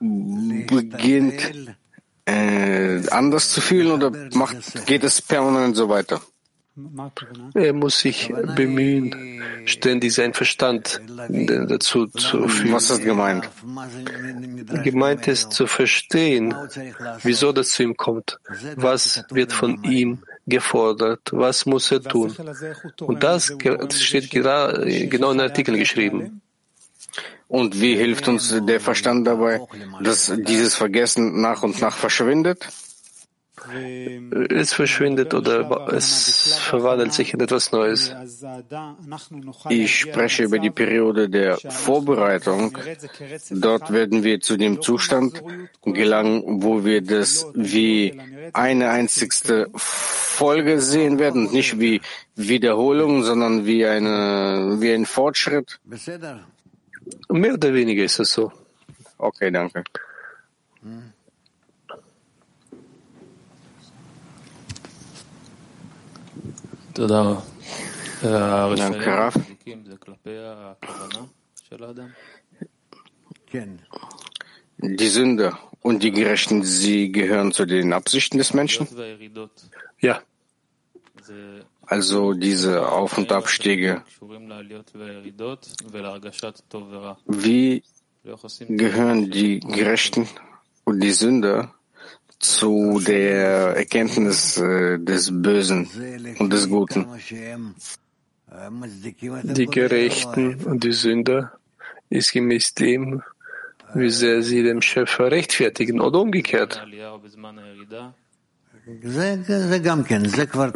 beginnt, 0.00 1.76
äh, 2.24 3.08
anders 3.10 3.50
zu 3.50 3.60
fühlen 3.60 3.90
oder 3.92 4.10
macht, 4.34 4.86
geht 4.86 5.04
es 5.04 5.22
permanent 5.22 5.76
so 5.76 5.88
weiter? 5.88 6.20
Er 7.54 7.74
muss 7.74 8.00
sich 8.00 8.32
bemühen, 8.56 9.42
ständig 9.66 10.14
seinen 10.14 10.32
Verstand 10.32 11.02
dazu 11.28 12.06
zu 12.06 12.48
führen. 12.48 12.72
Was 12.72 12.88
ist 12.88 13.02
gemeint? 13.02 13.50
Gemeint 14.82 15.28
ist 15.28 15.52
zu 15.52 15.66
verstehen, 15.66 16.54
wieso 17.22 17.52
das 17.52 17.68
zu 17.70 17.82
ihm 17.82 17.96
kommt. 17.96 18.38
Was 18.76 19.22
wird 19.30 19.52
von 19.52 19.84
ihm 19.84 20.22
gefordert? 20.46 21.20
Was 21.32 21.66
muss 21.66 21.90
er 21.92 22.02
tun? 22.02 22.34
Und 23.00 23.22
das 23.22 23.56
steht 23.90 24.30
genau 24.30 24.70
in 24.70 25.10
den 25.10 25.40
Artikel 25.40 25.76
geschrieben. 25.78 26.40
Und 27.48 27.80
wie 27.80 27.94
hilft 27.96 28.28
uns 28.28 28.54
der 28.66 28.80
Verstand 28.80 29.26
dabei, 29.26 29.60
dass 30.00 30.32
dieses 30.34 30.74
Vergessen 30.74 31.40
nach 31.40 31.62
und 31.62 31.80
nach 31.80 31.96
verschwindet? 31.96 32.66
Es 34.48 34.72
verschwindet 34.72 35.34
oder 35.34 35.92
es 35.92 36.54
verwandelt 36.58 37.12
sich 37.12 37.34
in 37.34 37.40
etwas 37.40 37.72
Neues. 37.72 38.14
Ich 39.68 39.98
spreche 40.00 40.44
über 40.44 40.58
die 40.58 40.70
Periode 40.70 41.28
der 41.28 41.58
Vorbereitung. 41.58 42.76
Dort 43.50 43.92
werden 43.92 44.24
wir 44.24 44.40
zu 44.40 44.56
dem 44.56 44.82
Zustand 44.82 45.42
gelangen, 45.84 46.62
wo 46.62 46.84
wir 46.84 47.02
das 47.02 47.46
wie 47.54 48.20
eine 48.52 48.90
einzigste 48.90 49.68
Folge 49.74 50.80
sehen 50.80 51.18
werden, 51.18 51.50
nicht 51.52 51.78
wie 51.78 52.00
Wiederholung, 52.34 53.22
sondern 53.22 53.66
wie, 53.66 53.86
eine, 53.86 54.76
wie 54.80 54.92
ein 54.92 55.06
Fortschritt. 55.06 55.80
Mehr 57.28 57.54
oder 57.54 57.74
weniger 57.74 58.04
ist 58.04 58.18
es 58.18 58.32
so. 58.32 58.52
Okay, 59.18 59.50
danke. 59.50 59.84
Danke, 68.22 69.06
Raf. 69.06 69.34
Die 74.78 75.08
Sünder 75.08 75.58
und 75.80 76.02
die 76.02 76.10
Gerechten, 76.10 76.62
sie 76.62 77.12
gehören 77.12 77.52
zu 77.52 77.66
den 77.66 77.92
Absichten 77.92 78.38
des 78.38 78.54
Menschen? 78.54 78.86
Ja. 80.00 80.22
Also 81.86 82.32
diese 82.32 82.88
Auf- 82.88 83.18
und 83.18 83.30
Abstiege. 83.32 84.02
Wie 87.26 87.82
gehören 88.68 89.30
die 89.30 89.60
Gerechten 89.60 90.28
die 90.86 91.12
Sünde 91.12 91.70
zu 92.42 93.00
der 93.00 93.76
Erkenntnis 93.76 94.58
äh, 94.58 94.98
des 94.98 95.30
Bösen 95.32 95.88
und 96.38 96.52
des 96.52 96.68
Guten. 96.68 97.06
Die 99.44 99.66
Gerechten 99.66 100.64
und 100.64 100.84
die 100.84 100.92
Sünder 100.92 101.52
ist 102.10 102.32
gemäß 102.32 102.74
dem, 102.74 103.22
wie 103.94 104.10
sehr 104.10 104.42
sie 104.42 104.62
dem 104.62 104.82
Schöpfer 104.82 105.30
rechtfertigen 105.30 106.00
oder 106.00 106.20
umgekehrt. 106.20 106.84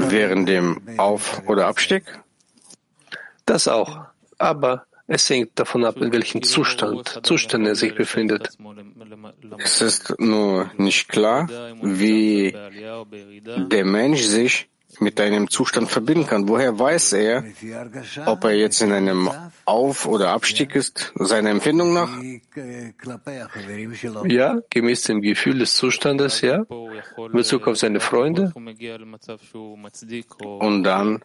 Während 0.08 0.48
dem 0.48 0.80
Auf- 0.96 1.42
oder 1.46 1.66
Abstieg? 1.66 2.04
Das 3.44 3.68
auch. 3.68 4.06
Aber 4.38 4.86
es 5.06 5.30
hängt 5.30 5.58
davon 5.58 5.84
ab, 5.84 5.96
in 5.98 6.12
welchem 6.12 6.42
Zustand, 6.42 7.20
Zustand 7.22 7.66
er 7.66 7.74
sich 7.74 7.94
befindet. 7.94 8.56
Es 9.58 9.80
ist 9.80 10.18
nur 10.18 10.70
nicht 10.76 11.08
klar, 11.08 11.48
wie 11.82 12.52
der 12.52 13.84
Mensch 13.84 14.22
sich 14.22 14.68
mit 15.00 15.20
einem 15.20 15.50
Zustand 15.50 15.90
verbinden 15.90 16.26
kann. 16.26 16.48
Woher 16.48 16.78
weiß 16.78 17.12
er, 17.14 17.44
ob 18.24 18.44
er 18.44 18.54
jetzt 18.54 18.80
in 18.80 18.92
einem 18.92 19.30
Auf- 19.64 20.06
oder 20.06 20.30
Abstieg 20.30 20.74
ist, 20.74 21.12
seiner 21.16 21.50
Empfindung 21.50 21.92
nach? 21.92 22.10
Ja, 24.24 24.58
gemäß 24.70 25.02
dem 25.02 25.20
Gefühl 25.20 25.58
des 25.58 25.74
Zustandes, 25.74 26.40
ja, 26.40 26.64
in 27.16 27.32
Bezug 27.32 27.68
auf 27.68 27.76
seine 27.76 28.00
Freunde. 28.00 28.52
Und 30.42 30.84
dann, 30.84 31.22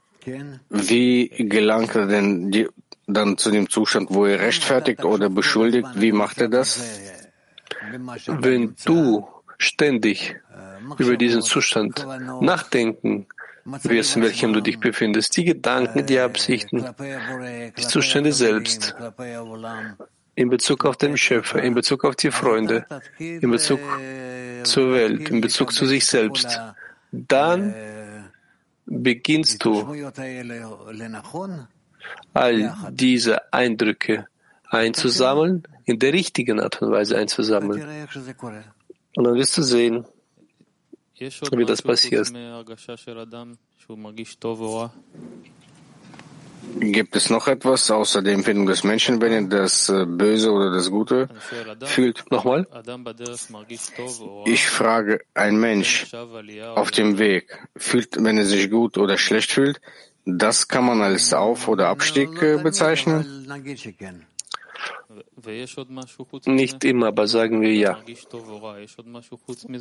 wie 0.69 1.27
gelangt 1.29 1.95
er 1.95 2.07
denn 2.07 2.51
die, 2.51 2.67
dann 3.13 3.37
zu 3.37 3.51
dem 3.51 3.69
Zustand, 3.69 4.09
wo 4.11 4.25
er 4.25 4.39
rechtfertigt 4.39 5.03
oder 5.03 5.29
beschuldigt? 5.29 5.89
Wie 5.95 6.11
macht 6.11 6.39
er 6.39 6.49
das? 6.49 6.99
Wenn 8.27 8.75
du 8.85 9.27
ständig 9.57 10.35
über 10.97 11.17
diesen 11.17 11.41
Zustand 11.41 12.05
nachdenken 12.41 13.27
wirst, 13.65 14.15
in 14.15 14.23
welchem 14.23 14.53
du 14.53 14.61
dich 14.61 14.79
befindest, 14.79 15.37
die 15.37 15.45
Gedanken, 15.45 16.05
die 16.05 16.19
Absichten, 16.19 16.85
die 17.77 17.87
Zustände 17.87 18.33
selbst, 18.33 18.95
in 20.35 20.49
Bezug 20.49 20.85
auf 20.85 20.97
den 20.97 21.17
Schöpfer, 21.17 21.61
in 21.61 21.73
Bezug 21.73 22.05
auf 22.05 22.15
die 22.15 22.31
Freunde, 22.31 22.85
in 23.19 23.51
Bezug 23.51 23.79
zur 24.63 24.93
Welt, 24.93 25.29
in 25.29 25.41
Bezug 25.41 25.73
zu 25.73 25.85
sich 25.85 26.05
selbst, 26.05 26.59
dann 27.11 27.73
beginnst 28.85 29.63
du 29.63 29.95
all 32.33 32.73
diese 32.91 33.51
Eindrücke 33.53 34.27
einzusammeln, 34.69 35.63
in 35.85 35.99
der 35.99 36.13
richtigen 36.13 36.59
Art 36.59 36.81
und 36.81 36.91
Weise 36.91 37.17
einzusammeln. 37.17 38.07
Und 39.15 39.23
dann 39.23 39.35
wirst 39.35 39.57
du 39.57 39.63
sehen, 39.63 40.05
wie 41.19 41.65
das 41.65 41.81
passiert. 41.81 42.31
Gibt 46.79 47.15
es 47.15 47.29
noch 47.29 47.47
etwas 47.47 47.89
außer 47.89 48.21
der 48.21 48.33
Empfindung 48.33 48.65
des 48.67 48.83
Menschen, 48.83 49.19
wenn 49.19 49.31
er 49.31 49.41
das 49.43 49.89
äh, 49.89 50.05
Böse 50.05 50.51
oder 50.51 50.71
das 50.71 50.89
Gute 50.89 51.27
fühlt? 51.81 52.23
Nochmal? 52.31 52.67
Ich 54.45 54.67
frage, 54.67 55.21
ein 55.33 55.59
Mensch 55.59 56.13
auf 56.75 56.91
dem 56.91 57.17
Weg 57.17 57.57
fühlt, 57.75 58.23
wenn 58.23 58.37
er 58.37 58.45
sich 58.45 58.69
gut 58.69 58.97
oder 58.97 59.17
schlecht 59.17 59.51
fühlt, 59.51 59.81
das 60.25 60.67
kann 60.67 60.85
man 60.85 61.01
als 61.01 61.33
Auf- 61.33 61.67
oder 61.67 61.89
Abstieg 61.89 62.41
äh, 62.41 62.57
bezeichnen? 62.57 63.47
Nicht 66.45 66.83
immer, 66.85 67.07
aber 67.07 67.27
sagen 67.27 67.61
wir 67.61 67.73
ja. 67.73 67.97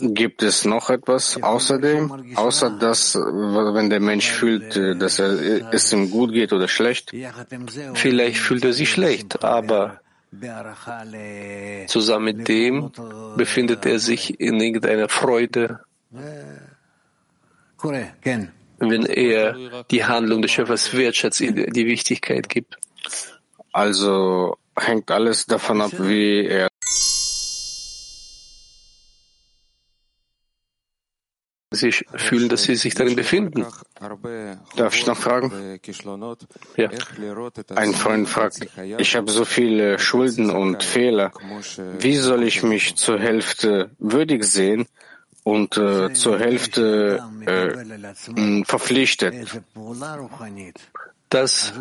Gibt 0.00 0.42
es 0.42 0.64
noch 0.64 0.90
etwas 0.90 1.40
außerdem, 1.42 2.34
außer 2.36 2.70
dass, 2.70 3.14
äh, 3.14 3.18
wenn 3.18 3.90
der 3.90 4.00
Mensch 4.00 4.30
fühlt, 4.30 4.76
äh, 4.76 4.96
dass 4.96 5.18
er, 5.18 5.72
es 5.72 5.92
ihm 5.92 6.10
gut 6.10 6.32
geht 6.32 6.52
oder 6.52 6.68
schlecht? 6.68 7.14
Vielleicht 7.94 8.38
fühlt 8.38 8.64
er 8.64 8.72
sich 8.72 8.90
schlecht, 8.90 9.44
aber 9.44 10.00
zusammen 11.86 12.24
mit 12.24 12.48
dem 12.48 12.90
befindet 13.36 13.84
er 13.86 13.98
sich 13.98 14.40
in 14.40 14.60
irgendeiner 14.60 15.08
Freude, 15.08 15.80
wenn 18.80 19.04
er 19.06 19.84
die 19.90 20.04
Handlung 20.04 20.42
des 20.42 20.50
Schöpfers 20.50 20.94
wertschätzt, 20.96 21.40
die 21.40 21.86
Wichtigkeit 21.86 22.48
gibt. 22.48 22.76
Also 23.72 24.56
hängt 24.76 25.10
alles 25.10 25.46
davon 25.46 25.80
ab, 25.82 25.92
wie 25.98 26.46
er 26.46 26.68
sich 31.72 32.04
fühlen, 32.16 32.48
dass 32.48 32.64
sie 32.64 32.74
sich 32.74 32.94
darin 32.94 33.14
befinden. 33.14 33.64
Darf 34.76 34.94
ich 34.94 35.06
noch 35.06 35.16
fragen? 35.16 35.78
Ja. 36.76 36.90
Ein 37.76 37.94
Freund 37.94 38.28
fragt, 38.28 38.66
ich 38.98 39.16
habe 39.16 39.30
so 39.30 39.44
viele 39.44 39.98
Schulden 39.98 40.50
und 40.50 40.82
Fehler. 40.82 41.32
Wie 41.98 42.16
soll 42.16 42.42
ich 42.42 42.64
mich 42.64 42.96
zur 42.96 43.20
Hälfte 43.20 43.90
würdig 43.98 44.44
sehen 44.44 44.88
und 45.50 45.76
äh, 45.76 46.12
zur 46.12 46.38
Hälfte 46.38 47.20
äh, 47.46 48.64
verpflichtet? 48.64 49.34
Das 51.28 51.72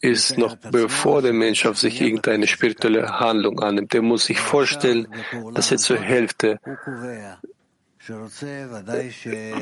ist 0.00 0.38
noch 0.38 0.56
bevor 0.56 1.22
der 1.22 1.32
Mensch 1.32 1.66
auf 1.66 1.78
sich 1.78 2.00
irgendeine 2.00 2.46
spirituelle 2.46 3.20
Handlung 3.20 3.60
annimmt. 3.60 3.92
Der 3.92 4.02
muss 4.02 4.26
sich 4.26 4.38
vorstellen, 4.38 5.08
dass 5.54 5.70
er 5.70 5.78
zur 5.78 5.98
Hälfte 5.98 6.58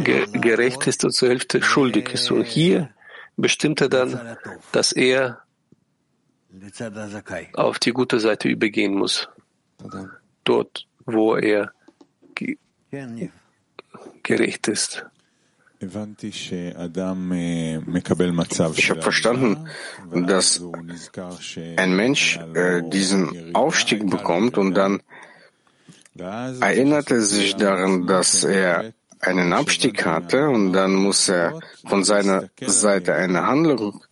ge 0.04 0.26
gerecht 0.32 0.86
ist 0.86 1.04
und 1.04 1.12
zur 1.12 1.28
Hälfte 1.28 1.62
schuldig 1.62 2.12
ist. 2.14 2.30
Und 2.30 2.44
hier 2.44 2.90
bestimmt 3.36 3.80
er 3.80 3.88
dann, 3.88 4.36
dass 4.72 4.92
er 4.92 5.42
auf 7.54 7.78
die 7.78 7.92
gute 7.92 8.18
Seite 8.20 8.48
übergehen 8.48 8.94
muss. 8.94 9.28
Dort, 10.44 10.86
wo 11.06 11.36
er 11.36 11.72
gerecht 14.22 14.68
ist. 14.68 15.06
Ich 18.78 18.90
habe 18.90 19.02
verstanden, 19.02 19.68
dass 20.12 20.62
ein 21.76 21.96
Mensch 21.96 22.38
äh, 22.54 22.82
diesen 22.88 23.54
Aufstieg 23.54 24.08
bekommt 24.08 24.58
und 24.58 24.74
dann 24.74 25.02
erinnert 26.16 27.10
er 27.10 27.22
sich 27.22 27.56
daran, 27.56 28.06
dass 28.06 28.44
er 28.44 28.92
einen 29.20 29.52
Abstieg 29.52 30.04
hatte 30.04 30.48
und 30.48 30.72
dann 30.72 30.94
muss 30.94 31.28
er 31.28 31.58
von 31.86 32.04
seiner 32.04 32.48
Seite 32.60 33.14
eine 33.14 33.46
Handlung 33.46 34.04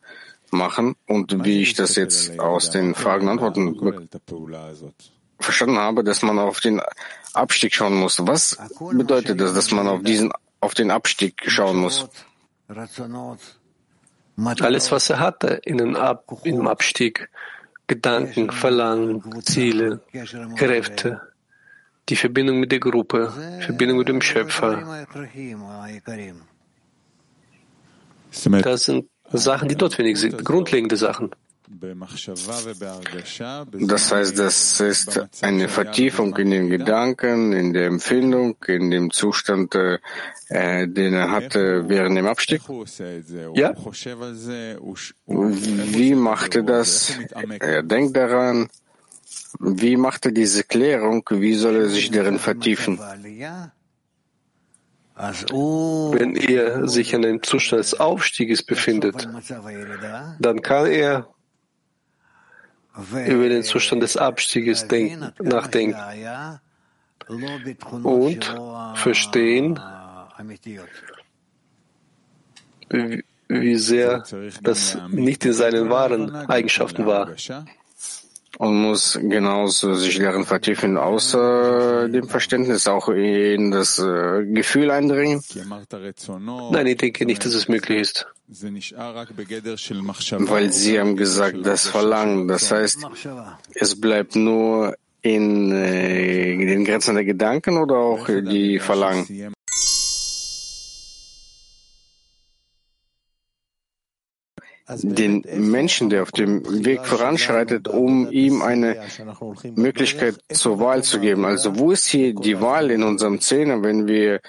machen. 0.51 0.97
Und 1.07 1.45
wie 1.45 1.63
ich 1.63 1.75
das 1.75 1.97
jetzt 1.97 2.41
aus 2.41 2.71
den 2.71 2.95
Fragen 2.95 3.29
und 3.29 3.41
Antworten 3.41 4.09
verstanden 5.39 5.79
habe, 5.79 6.05
dass 6.05 6.23
man 6.23 6.39
auf 6.39 6.61
den 6.61 6.81
Abstieg 7.35 7.75
schauen 7.75 7.95
muss. 7.95 8.19
Was 8.27 8.59
bedeutet 8.93 9.41
das, 9.41 9.55
dass 9.55 9.71
man 9.71 9.89
auf 9.89 10.03
diesen 10.03 10.33
auf 10.61 10.75
den 10.75 10.91
Abstieg 10.91 11.43
schauen 11.47 11.77
muss. 11.77 12.09
Alles, 14.37 14.93
was 14.93 15.11
er 15.11 15.19
hatte 15.19 15.61
in 15.65 15.79
den 15.79 15.97
Ab 15.97 16.25
im 16.45 16.67
Abstieg, 16.69 17.31
Gedanken, 17.87 18.51
Verlangen, 18.51 19.43
Ziele, 19.43 20.01
Kräfte, 20.57 21.21
die 22.09 22.17
Verbindung 22.17 22.61
mit 22.61 22.71
der 22.73 22.79
Gruppe, 22.79 23.33
Verbindung 23.61 23.99
mit 23.99 24.09
dem 24.09 24.23
Schöpfer. 24.23 25.07
Das 28.63 28.85
sind 28.85 29.09
Sachen, 29.33 29.69
die 29.69 29.77
notwendig 29.77 30.19
sind, 30.19 30.45
grundlegende 30.45 30.97
Sachen. 30.97 31.31
Das 33.73 34.11
heißt, 34.11 34.37
das 34.39 34.81
ist 34.81 35.21
eine 35.43 35.69
Vertiefung 35.69 36.37
in 36.37 36.51
den 36.51 36.69
Gedanken, 36.69 37.53
in 37.53 37.73
der 37.73 37.87
Empfindung, 37.87 38.57
in 38.67 38.91
dem 38.91 39.13
Zustand, 39.13 39.77
äh, 39.77 39.99
den 40.89 41.15
er 41.15 41.31
hatte 41.31 41.89
während 41.89 42.17
dem 42.17 42.27
Abstieg. 42.27 42.63
Ja. 43.55 43.73
Wie 45.27 46.15
macht 46.17 46.57
er 46.57 46.65
das? 46.65 47.13
Er 47.61 47.85
denkt 47.85 48.17
daran. 48.17 48.69
Wie 49.61 49.97
macht 49.97 50.27
er 50.27 50.33
diese 50.33 50.65
Klärung? 50.65 51.23
Wie 51.31 51.55
soll 51.55 51.77
er 51.77 51.89
sich 51.89 52.11
darin 52.11 52.41
vertiefen? 52.41 52.99
Wenn 55.15 56.35
er 56.35 56.89
sich 56.89 57.13
in 57.13 57.25
einem 57.25 57.43
Zustand 57.43 57.81
des 57.81 58.01
Aufstieges 58.01 58.65
befindet, 58.65 59.29
dann 60.41 60.63
kann 60.63 60.87
er 60.87 61.29
über 62.97 63.49
den 63.49 63.63
Zustand 63.63 64.03
des 64.03 64.17
Abstieges 64.17 64.87
denken, 64.89 65.33
nachdenken 65.41 65.97
und 68.03 68.57
verstehen, 68.95 69.81
wie, 72.89 73.25
wie 73.49 73.77
sehr 73.77 74.25
das 74.63 74.99
nicht 75.09 75.45
in 75.45 75.53
seinen 75.53 75.91
wahren 75.91 76.35
Eigenschaften 76.35 77.07
war. 77.07 77.31
Und 78.61 78.75
muss 78.77 79.19
genauso 79.23 79.95
sich 79.95 80.19
darin 80.19 80.45
vertiefen, 80.45 80.99
außer 80.99 82.11
dem 82.11 82.29
Verständnis 82.29 82.87
auch 82.87 83.09
in 83.09 83.71
das 83.71 83.99
äh, 83.99 84.45
Gefühl 84.45 84.91
eindringen? 84.91 85.41
Nein, 86.71 86.87
ich 86.87 86.99
denke 86.99 87.25
nicht, 87.25 87.43
dass 87.43 87.55
es 87.55 87.69
möglich 87.69 88.01
ist. 88.01 88.27
Weil 90.51 90.73
Sie 90.73 91.01
haben 91.01 91.17
gesagt, 91.17 91.65
das 91.65 91.87
Verlangen, 91.87 92.49
das 92.49 92.71
heißt, 92.71 92.99
es 93.73 93.99
bleibt 93.99 94.37
nur 94.37 94.95
in, 95.23 95.73
äh, 95.73 96.53
in 96.53 96.67
den 96.67 96.85
Grenzen 96.85 97.15
der 97.15 97.25
Gedanken 97.25 97.79
oder 97.79 97.97
auch 97.97 98.27
die 98.27 98.79
Verlangen? 98.79 99.55
Den 104.97 105.45
Menschen, 105.57 106.11
der 106.11 106.23
auf 106.23 106.33
dem 106.33 106.85
Weg 106.85 107.07
voranschreitet, 107.07 107.89
um 107.89 108.31
ihm 108.31 108.63
eine 108.63 108.97
Möglichkeit 109.75 110.39
zur 110.53 110.81
Wahl 110.81 111.03
zu 111.03 111.21
geben. 111.21 111.45
Also 111.45 111.79
wo 111.79 111.93
ist 111.93 112.07
hier 112.07 112.35
die 112.35 112.61
Wahl 112.61 112.91
in 112.91 113.03
unserem 113.03 113.41
Zehner, 113.41 113.83
wenn 113.83 114.07
wir 114.07 114.41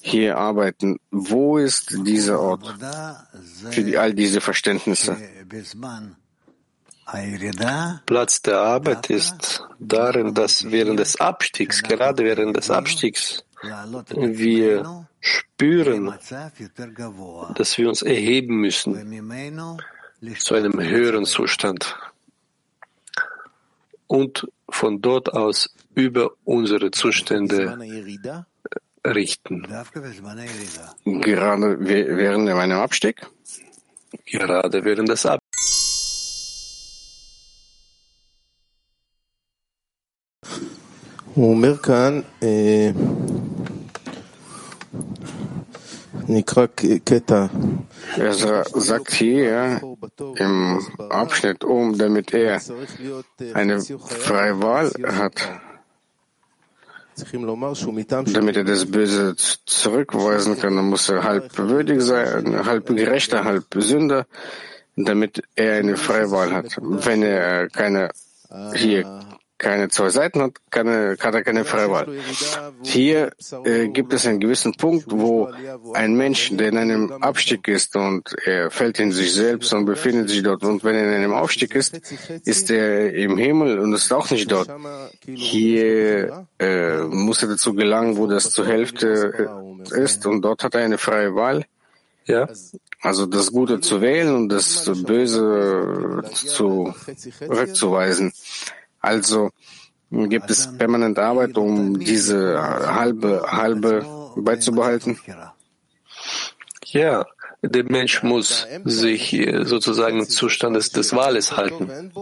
hier 0.00 0.36
arbeiten? 0.36 0.98
Wo 1.10 1.58
ist 1.58 1.94
dieser 2.06 2.40
Ort 2.40 2.74
für 3.70 3.84
die, 3.84 3.96
all 3.96 4.14
diese 4.14 4.40
Verständnisse? 4.40 5.16
Platz 8.06 8.42
der 8.42 8.58
Arbeit 8.58 9.10
ist 9.10 9.64
darin, 9.78 10.34
dass 10.34 10.70
während 10.70 10.98
des 10.98 11.20
Abstiegs, 11.20 11.82
gerade 11.82 12.24
während 12.24 12.56
des 12.56 12.70
Abstiegs, 12.70 13.44
wir 14.15 15.07
spüren, 15.19 16.13
dass 17.55 17.77
wir 17.77 17.89
uns 17.89 18.01
erheben 18.01 18.57
müssen 18.57 18.93
zu 20.39 20.55
einem 20.55 20.79
höheren 20.79 21.25
Zustand 21.25 21.95
und 24.07 24.47
von 24.69 25.01
dort 25.01 25.33
aus 25.33 25.73
über 25.95 26.31
unsere 26.43 26.91
Zustände 26.91 27.77
richten. 29.05 29.63
Gerade 31.05 31.77
während 31.79 32.45
meinem 32.45 32.79
Abstieg? 32.79 33.25
Gerade 34.25 34.83
während 34.83 35.09
des 35.09 35.25
Abstiegs. 35.25 35.47
הוא 41.37 41.49
אומר 41.49 41.77
כאן, 41.77 42.21
Er 48.16 48.32
sagt 48.34 49.12
hier 49.12 49.80
im 50.36 50.80
Abschnitt 51.10 51.64
um, 51.64 51.96
damit 51.98 52.32
er 52.34 52.60
eine 53.54 53.80
freie 53.80 54.60
Wahl 54.60 54.90
hat, 55.06 55.60
damit 58.32 58.56
er 58.56 58.64
das 58.64 58.90
Böse 58.90 59.36
zurückweisen 59.36 60.58
kann, 60.58 60.76
dann 60.76 60.88
muss 60.88 61.08
er 61.08 61.22
halb 61.22 61.58
würdig 61.58 62.00
sein, 62.00 62.64
halb 62.64 62.86
gerechter, 62.86 63.44
halb 63.44 63.66
Sünder, 63.74 64.26
damit 64.96 65.42
er 65.54 65.74
eine 65.74 65.96
freie 65.96 66.30
Wahl 66.30 66.52
hat. 66.52 66.76
Wenn 66.80 67.22
er 67.22 67.68
keine 67.68 68.10
hier 68.74 69.20
keine 69.62 69.88
zwei 69.88 70.10
Seiten 70.10 70.42
hat, 70.42 70.54
keine, 70.70 71.16
hat 71.18 71.34
er 71.34 71.42
keine 71.42 71.64
Freiwahl. 71.64 72.08
Hier 72.82 73.30
äh, 73.64 73.88
gibt 73.88 74.12
es 74.12 74.26
einen 74.26 74.40
gewissen 74.40 74.74
Punkt, 74.74 75.06
wo 75.08 75.48
ein 75.94 76.14
Mensch, 76.16 76.50
der 76.52 76.68
in 76.68 76.78
einem 76.78 77.12
Abstieg 77.12 77.68
ist 77.68 77.94
und 77.94 78.34
er 78.44 78.70
fällt 78.70 78.98
in 78.98 79.12
sich 79.12 79.32
selbst 79.32 79.72
und 79.72 79.84
befindet 79.84 80.30
sich 80.30 80.42
dort. 80.42 80.64
Und 80.64 80.82
wenn 80.82 80.96
er 80.96 81.04
in 81.04 81.14
einem 81.14 81.32
Aufstieg 81.32 81.74
ist, 81.76 82.00
ist 82.44 82.70
er 82.70 83.14
im 83.14 83.38
Himmel 83.38 83.78
und 83.78 83.94
ist 83.94 84.12
auch 84.12 84.28
nicht 84.30 84.50
dort. 84.50 84.68
Hier 85.24 86.46
äh, 86.58 86.98
muss 87.02 87.42
er 87.42 87.50
dazu 87.50 87.72
gelangen, 87.74 88.16
wo 88.16 88.26
das 88.26 88.50
zur 88.50 88.66
Hälfte 88.66 89.48
äh, 89.94 90.00
ist 90.02 90.26
und 90.26 90.42
dort 90.42 90.64
hat 90.64 90.74
er 90.74 90.84
eine 90.84 90.98
freie 90.98 91.34
Wahl. 91.36 91.64
Ja. 92.24 92.48
Also 93.00 93.26
das 93.26 93.52
Gute 93.52 93.80
zu 93.80 94.00
wählen 94.00 94.34
und 94.34 94.48
das 94.48 94.90
Böse 95.04 96.22
zu 96.32 96.94
rückzuweisen. 97.40 98.32
Also 99.02 99.50
gibt 100.10 100.50
es 100.50 100.76
permanent 100.78 101.18
Arbeit, 101.18 101.58
um 101.58 101.98
diese 101.98 102.58
halbe, 102.60 103.44
halbe 103.48 104.06
beizubehalten? 104.36 105.18
Ja, 106.84 107.24
der 107.62 107.84
Mensch 107.84 108.22
muss 108.22 108.66
sich 108.84 109.36
sozusagen 109.62 110.20
im 110.20 110.28
Zustand 110.28 110.76
des, 110.76 110.90
des 110.90 111.14
Wahles 111.14 111.56
halten. 111.56 112.12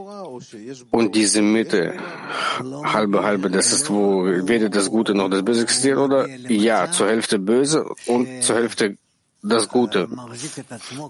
Und 0.91 1.15
diese 1.15 1.43
Mitte, 1.43 1.95
halbe, 2.85 3.23
halbe, 3.23 3.51
das 3.51 3.73
ist, 3.73 3.91
wo 3.91 4.25
weder 4.25 4.69
das 4.69 4.91
Gute 4.91 5.15
noch 5.15 5.31
das 5.31 5.43
Böse 5.43 5.63
existiert, 5.63 5.99
oder? 5.99 6.29
Ja, 6.29 6.91
zur 6.91 7.09
Hälfte 7.09 7.39
Böse 7.39 7.87
und 8.07 8.43
zur 8.43 8.57
Hälfte 8.57 8.99
das 9.43 9.69
Gute. 9.69 10.09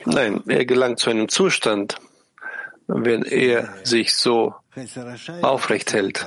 Nein, 0.06 0.42
er 0.46 0.64
gelangt 0.64 1.00
zu 1.00 1.10
einem 1.10 1.28
Zustand, 1.28 1.96
wenn 2.92 3.22
er 3.22 3.74
sich 3.84 4.14
so 4.14 4.54
aufrecht 5.42 5.92
hält, 5.92 6.26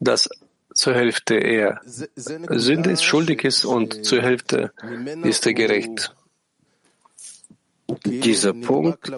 dass 0.00 0.28
zur 0.74 0.94
Hälfte 0.94 1.36
er 1.36 1.80
Sünde 1.84 2.90
ist, 2.90 3.04
schuldig 3.04 3.44
ist 3.44 3.64
und 3.64 4.04
zur 4.04 4.22
Hälfte 4.22 4.72
ist 5.22 5.46
er 5.46 5.54
gerecht. 5.54 6.14
Dieser 8.04 8.52
Punkt 8.52 9.10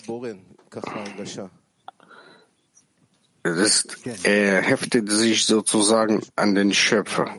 ist, 3.43 3.97
er 4.25 4.63
heftet 4.63 5.11
sich 5.11 5.47
sozusagen 5.47 6.23
an 6.35 6.55
den 6.55 6.75
Schöpfer. 6.75 7.35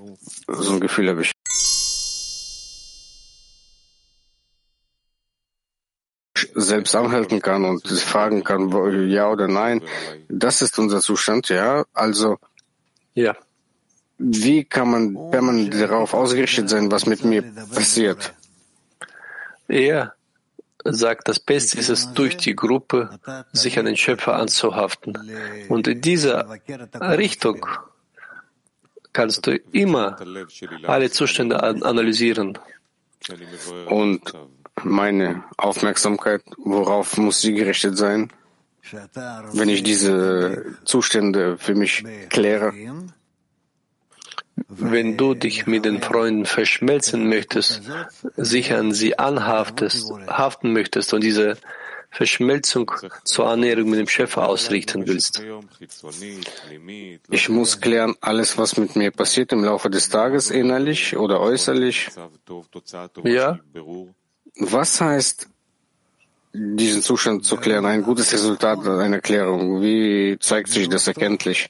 So 0.48 0.74
ein 0.74 0.80
Gefühl 0.80 1.10
habe 1.10 1.22
ich. 1.22 1.32
Selbst 6.56 6.96
anhalten 6.96 7.42
kann 7.42 7.66
und 7.66 7.88
fragen 7.88 8.44
kann, 8.44 9.10
ja 9.10 9.30
oder 9.30 9.48
nein. 9.48 9.82
Das 10.30 10.62
ist 10.62 10.78
unser 10.80 11.02
Zustand, 11.02 11.50
ja. 11.50 11.86
Also, 11.94 12.38
ja. 13.14 13.36
Wie 14.20 14.64
kann 14.64 14.90
man 14.90 15.32
permanent 15.32 15.74
darauf 15.74 16.14
ausgerichtet 16.14 16.70
sein, 16.70 16.92
was 16.92 17.06
mit 17.06 17.24
mir 17.24 17.44
passiert? 17.74 18.34
Er 19.68 20.14
sagt, 20.84 21.28
das 21.28 21.40
Beste 21.40 21.78
ist 21.78 21.90
es, 21.90 22.14
durch 22.14 22.38
die 22.38 22.56
Gruppe 22.56 23.20
sich 23.52 23.78
an 23.78 23.86
den 23.86 23.98
Schöpfer 23.98 24.36
anzuhaften. 24.36 25.18
Und 25.70 25.88
in 25.88 26.02
dieser 26.02 26.60
Richtung 26.96 27.66
kannst 29.14 29.48
du 29.48 29.56
immer 29.72 30.18
alle 30.84 31.10
Zustände 31.12 31.62
analysieren. 31.64 32.58
Und 33.88 34.34
meine 34.84 35.44
Aufmerksamkeit, 35.58 36.42
worauf 36.58 37.18
muss 37.18 37.42
sie 37.42 37.54
gerichtet 37.54 37.98
sein, 37.98 38.32
wenn 39.54 39.70
ich 39.70 39.84
diese 39.84 40.78
Zustände 40.86 41.58
für 41.58 41.76
mich 41.76 42.04
kläre? 42.30 42.74
Wenn 44.68 45.18
du 45.18 45.36
dich 45.36 45.68
mit 45.68 45.86
den 45.86 46.02
Freunden 46.02 46.46
verschmelzen 46.46 47.30
möchtest, 47.30 47.84
sich 48.36 48.74
an 48.74 48.92
sie 48.92 49.20
anhaftest, 49.20 50.12
haften 50.28 50.74
möchtest 50.74 51.14
und 51.14 51.24
diese 51.24 51.58
Verschmelzung 52.10 52.92
zur 53.24 53.48
Annäherung 53.48 53.90
mit 53.90 54.00
dem 54.00 54.08
Schöpfer 54.08 54.48
ausrichten 54.48 55.06
willst. 55.06 55.44
Ich 57.30 57.50
muss 57.50 57.80
klären, 57.80 58.16
alles, 58.22 58.58
was 58.58 58.78
mit 58.78 58.96
mir 58.96 59.12
passiert 59.12 59.52
im 59.52 59.64
Laufe 59.64 59.90
des 59.90 60.10
Tages, 60.10 60.50
innerlich 60.50 61.16
oder 61.16 61.40
äußerlich. 61.40 62.10
Ja. 63.24 63.60
Was 64.60 65.02
heißt, 65.02 65.50
diesen 66.54 67.02
Zustand 67.02 67.44
zu 67.46 67.58
klären? 67.58 67.86
Ein 67.86 68.04
gutes 68.04 68.32
Resultat 68.34 68.88
einer 68.88 69.20
Klärung. 69.20 69.82
Wie 69.82 70.38
zeigt 70.40 70.70
sich 70.70 70.88
das 70.90 71.08
erkenntlich? 71.08 71.70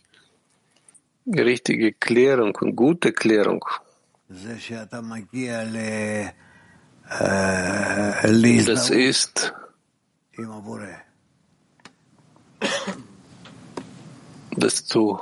Richtige 1.27 1.93
Klärung 1.93 2.55
und 2.61 2.75
gute 2.75 3.11
Klärung. 3.11 3.65
Das 4.29 4.43
ist 8.89 9.53
dass 14.57 14.85
du 14.85 15.19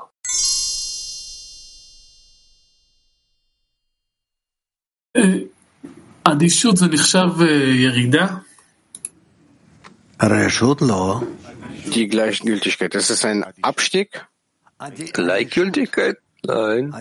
אדישות 6.24 6.76
זה 6.76 6.86
נחשב 6.86 7.28
ירידה? 7.74 8.26
Die 11.86 12.08
Gleichgültigkeit, 12.08 12.94
das 12.94 13.08
ist 13.08 13.24
ein 13.24 13.42
Abstieg? 13.62 14.26
Gleichgültigkeit? 15.14 16.18
Nein. 16.44 16.92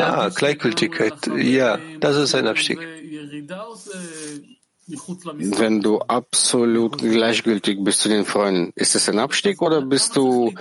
Ah, 0.00 0.28
Gleichgültigkeit, 0.28 1.26
ja, 1.36 1.78
das 2.00 2.16
ist 2.16 2.34
ein 2.34 2.46
Abstieg. 2.46 2.78
Wenn 5.60 5.80
du 5.80 5.98
absolut 5.98 6.98
gleichgültig 6.98 7.82
bist 7.82 8.00
zu 8.00 8.08
den 8.08 8.24
Freunden, 8.24 8.72
ist 8.76 8.94
es 8.94 9.08
ein 9.08 9.18
Abstieg 9.18 9.60
oder 9.60 9.82
bist 9.82 10.14
du 10.14 10.54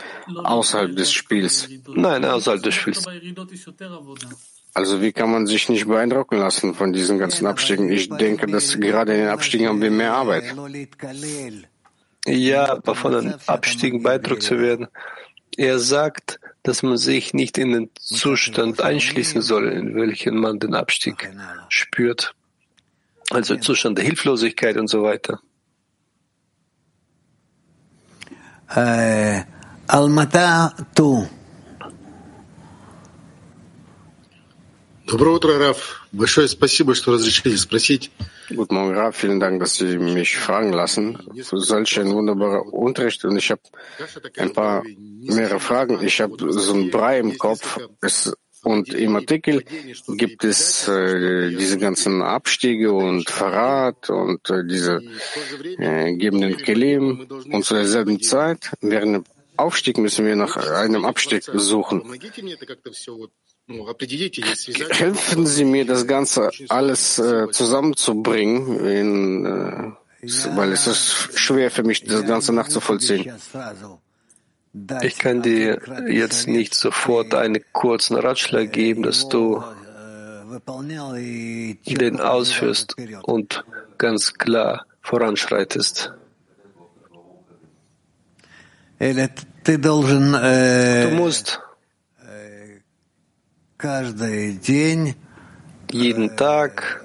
außerhalb 0.44 0.96
des 0.96 1.12
Spiels? 1.12 1.70
Nein, 1.94 2.26
außerhalb 2.26 2.64
des 2.64 2.74
Spiels. 2.74 3.06
Also 4.73 5.03
wie 5.03 5.13
kann 5.13 5.31
man 5.31 5.47
sich 5.47 5.69
nicht 5.69 5.89
beeindrucken 5.89 6.39
lassen 6.39 6.75
von 6.75 6.93
diesen 6.93 7.19
ganzen 7.19 7.47
Abstiegen? 7.47 7.91
Ich 7.91 8.09
denke, 8.09 8.47
dass 8.47 8.79
gerade 8.79 9.15
in 9.15 9.21
den 9.21 9.29
Abstiegen 9.29 9.67
haben 9.69 9.83
wir 9.83 9.91
mehr 9.91 10.15
Arbeit. 10.15 10.45
Ja, 12.27 12.73
aber 12.73 12.95
von 12.95 13.13
den 13.13 13.35
Abstiegen 13.47 14.03
beeindruckt 14.03 14.43
zu 14.43 14.61
werden. 14.61 14.87
Er 15.57 15.79
sagt, 15.79 16.39
dass 16.63 16.83
man 16.83 16.97
sich 16.97 17.35
nicht 17.35 17.59
in 17.59 17.73
den 17.73 17.91
Zustand 17.99 18.81
einschließen 18.81 19.43
soll, 19.43 19.69
in 19.69 19.97
welchen 19.97 20.37
man 20.37 20.59
den 20.59 20.75
Abstieg 20.75 21.29
spürt. 21.69 22.35
Also 23.31 23.57
Zustand 23.57 23.99
der 23.99 24.05
Hilflosigkeit 24.05 24.77
und 24.77 24.89
so 24.89 25.03
weiter. 25.03 25.41
Äh, 28.75 29.43
Almata 29.87 30.75
tu. 30.95 31.27
Доброе 35.10 35.36
утро, 35.36 35.60
Раф. 35.60 36.08
Большое 36.12 36.48
спасибо, 36.48 36.96
что 36.96 37.14
разрешили 37.14 37.56
спросить. 37.56 38.12
Guten 38.50 38.74
Morgen, 38.74 38.96
Raf. 38.96 39.16
Vielen 39.16 39.40
Dank, 39.40 39.60
dass 39.60 39.76
Sie 39.76 40.00
mich 40.00 40.36
fragen 40.36 40.74
lassen. 40.74 41.20
Für 41.44 41.60
solch 41.60 42.00
ein 42.00 42.12
wunderbarer 42.12 42.74
Unterricht. 42.74 43.24
Und 43.24 43.38
ich 43.38 43.52
habe 43.52 43.62
ein 44.38 44.52
paar 44.52 44.84
mehrere 45.22 45.60
Fragen. 45.60 46.04
Ich 46.04 46.22
habe 46.22 46.36
so 46.52 46.74
ein 46.74 46.90
Brei 46.90 47.20
im 47.20 47.38
Kopf. 47.38 47.80
Es, 48.02 48.34
und 48.64 48.94
im 48.96 49.16
Artikel 49.16 49.64
gibt 50.08 50.44
es 50.44 50.88
äh, 50.88 51.50
diese 51.52 51.78
ganzen 51.78 52.24
Abstiege 52.24 52.92
und 52.92 53.30
Verrat 53.30 54.10
und 54.10 54.50
äh, 54.50 54.66
diese 54.66 55.02
äh, 55.78 56.16
gebenden 56.16 56.58
Kelim. 56.58 57.28
Und 57.52 57.64
zu 57.64 57.76
derselben 57.76 58.20
Zeit, 58.22 58.72
während 58.82 59.18
dem 59.18 59.24
Aufstieg 59.56 60.00
müssen 60.00 60.26
wir 60.26 60.36
nach 60.36 60.58
einem 60.58 61.06
Abstieg 61.06 61.44
suchen. 61.44 62.02
Helfen 64.91 65.47
Sie 65.47 65.65
mir, 65.65 65.85
das 65.85 66.07
Ganze 66.07 66.51
alles 66.69 67.19
äh, 67.19 67.49
zusammenzubringen, 67.51 68.85
in, 68.85 69.47
äh, 69.47 69.93
weil 70.57 70.73
es 70.73 70.87
ist 70.87 71.39
schwer 71.39 71.71
für 71.71 71.83
mich, 71.83 72.05
das 72.05 72.27
Ganze 72.27 72.53
nachzuvollziehen. 72.53 73.33
Ich 75.03 75.19
kann 75.19 75.43
dir 75.43 75.81
jetzt 76.09 76.47
nicht 76.47 76.75
sofort 76.75 77.35
einen 77.35 77.65
kurzen 77.73 78.17
Ratschlag 78.17 78.73
geben, 78.73 79.03
dass 79.03 79.29
du 79.29 79.63
den 81.87 82.21
ausführst 82.21 82.97
und 83.23 83.65
ganz 83.99 84.35
klar 84.35 84.87
voranschreitest. 85.03 86.13
Du 91.11 91.17
musst 91.17 91.61
jeden 95.91 96.37
Tag 96.37 97.05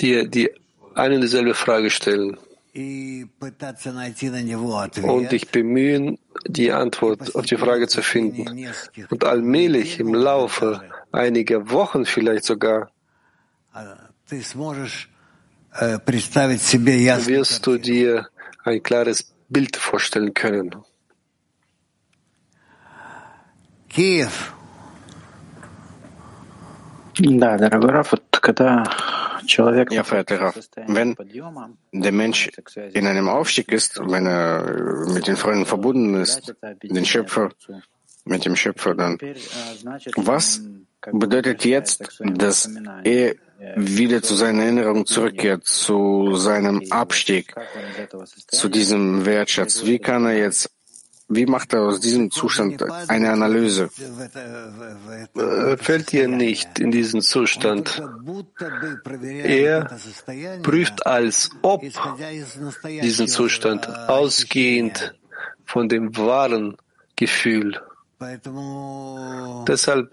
dir 0.00 0.28
die 0.28 0.50
eine 0.94 1.14
und 1.14 1.20
dieselbe 1.20 1.54
Frage 1.54 1.90
stellen 1.90 2.36
und 5.02 5.32
dich 5.32 5.50
bemühen, 5.50 6.18
die 6.46 6.72
Antwort 6.72 7.34
auf 7.34 7.46
die 7.46 7.56
Frage 7.56 7.88
zu 7.88 8.02
finden. 8.02 8.66
Und 9.10 9.24
allmählich 9.24 9.98
im 10.00 10.14
Laufe 10.14 10.80
einiger 11.12 11.70
Wochen 11.70 12.04
vielleicht 12.06 12.44
sogar 12.44 12.90
wirst 17.26 17.66
du 17.66 17.78
dir 17.78 18.28
ein 18.64 18.82
klares 18.82 19.34
Bild 19.48 19.76
vorstellen 19.76 20.34
können. 20.34 20.74
Kiew. 23.90 24.28
Ja, 29.90 30.04
verehrter 30.04 30.40
Raf, 30.40 30.54
wenn 30.86 31.16
der 31.92 32.12
Mensch 32.12 32.50
in 32.92 33.06
einem 33.06 33.28
Aufstieg 33.28 33.72
ist, 33.72 33.98
wenn 33.98 34.26
er 34.26 35.06
mit 35.12 35.26
den 35.26 35.36
Freunden 35.36 35.66
verbunden 35.66 36.14
ist, 36.14 36.54
den 36.82 37.04
Schöpfer, 37.04 37.50
mit 38.24 38.44
dem 38.44 38.54
Schöpfer, 38.54 38.94
dann 38.94 39.18
was 40.16 40.62
bedeutet 41.10 41.64
jetzt, 41.64 42.20
dass 42.20 42.70
er 43.02 43.34
wieder 43.76 44.22
zu 44.22 44.34
seiner 44.36 44.62
Erinnerung 44.62 45.04
zurückkehrt, 45.04 45.64
zu 45.64 46.36
seinem 46.36 46.82
Abstieg, 46.90 47.54
zu 48.48 48.68
diesem 48.68 49.26
Wertschatz? 49.26 49.84
Wie 49.84 49.98
kann 49.98 50.26
er 50.26 50.38
jetzt 50.38 50.70
wie 51.30 51.46
macht 51.46 51.72
er 51.72 51.82
aus 51.82 52.00
diesem 52.00 52.30
Zustand 52.30 52.82
eine 53.08 53.30
Analyse? 53.30 53.88
Er 55.34 55.78
fällt 55.78 56.10
dir 56.10 56.26
nicht 56.26 56.80
in 56.80 56.90
diesen 56.90 57.22
Zustand. 57.22 58.02
Er 59.44 59.88
prüft 60.62 61.06
als 61.06 61.50
ob 61.62 61.82
diesen 62.84 63.28
Zustand 63.28 63.88
ausgehend 64.08 65.14
von 65.64 65.88
dem 65.88 66.16
wahren 66.16 66.76
Gefühl. 67.14 67.80
Deshalb, 69.68 70.08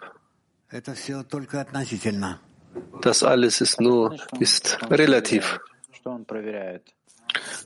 das 3.01 3.23
alles 3.23 3.61
ist 3.61 3.81
nur, 3.81 4.15
ist 4.39 4.77
relativ. 4.91 5.59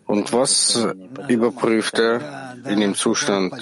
Und 0.05 0.33
was 0.33 0.87
überprüft 1.27 1.99
er 1.99 2.55
in 2.67 2.79
dem 2.79 2.95
Zustand? 2.95 3.53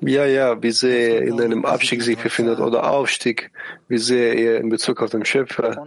Ja, 0.00 0.24
ja, 0.26 0.62
wie 0.62 0.70
sehr 0.70 1.20
er 1.20 1.22
in 1.22 1.40
einem 1.40 1.64
Abstieg 1.64 2.02
sich 2.02 2.18
befindet 2.18 2.58
oder 2.60 2.90
Aufstieg, 2.90 3.50
wie 3.88 3.98
sehr 3.98 4.34
er 4.36 4.60
in 4.60 4.68
Bezug 4.68 5.02
auf 5.02 5.10
den 5.10 5.24
Schöpfer 5.24 5.86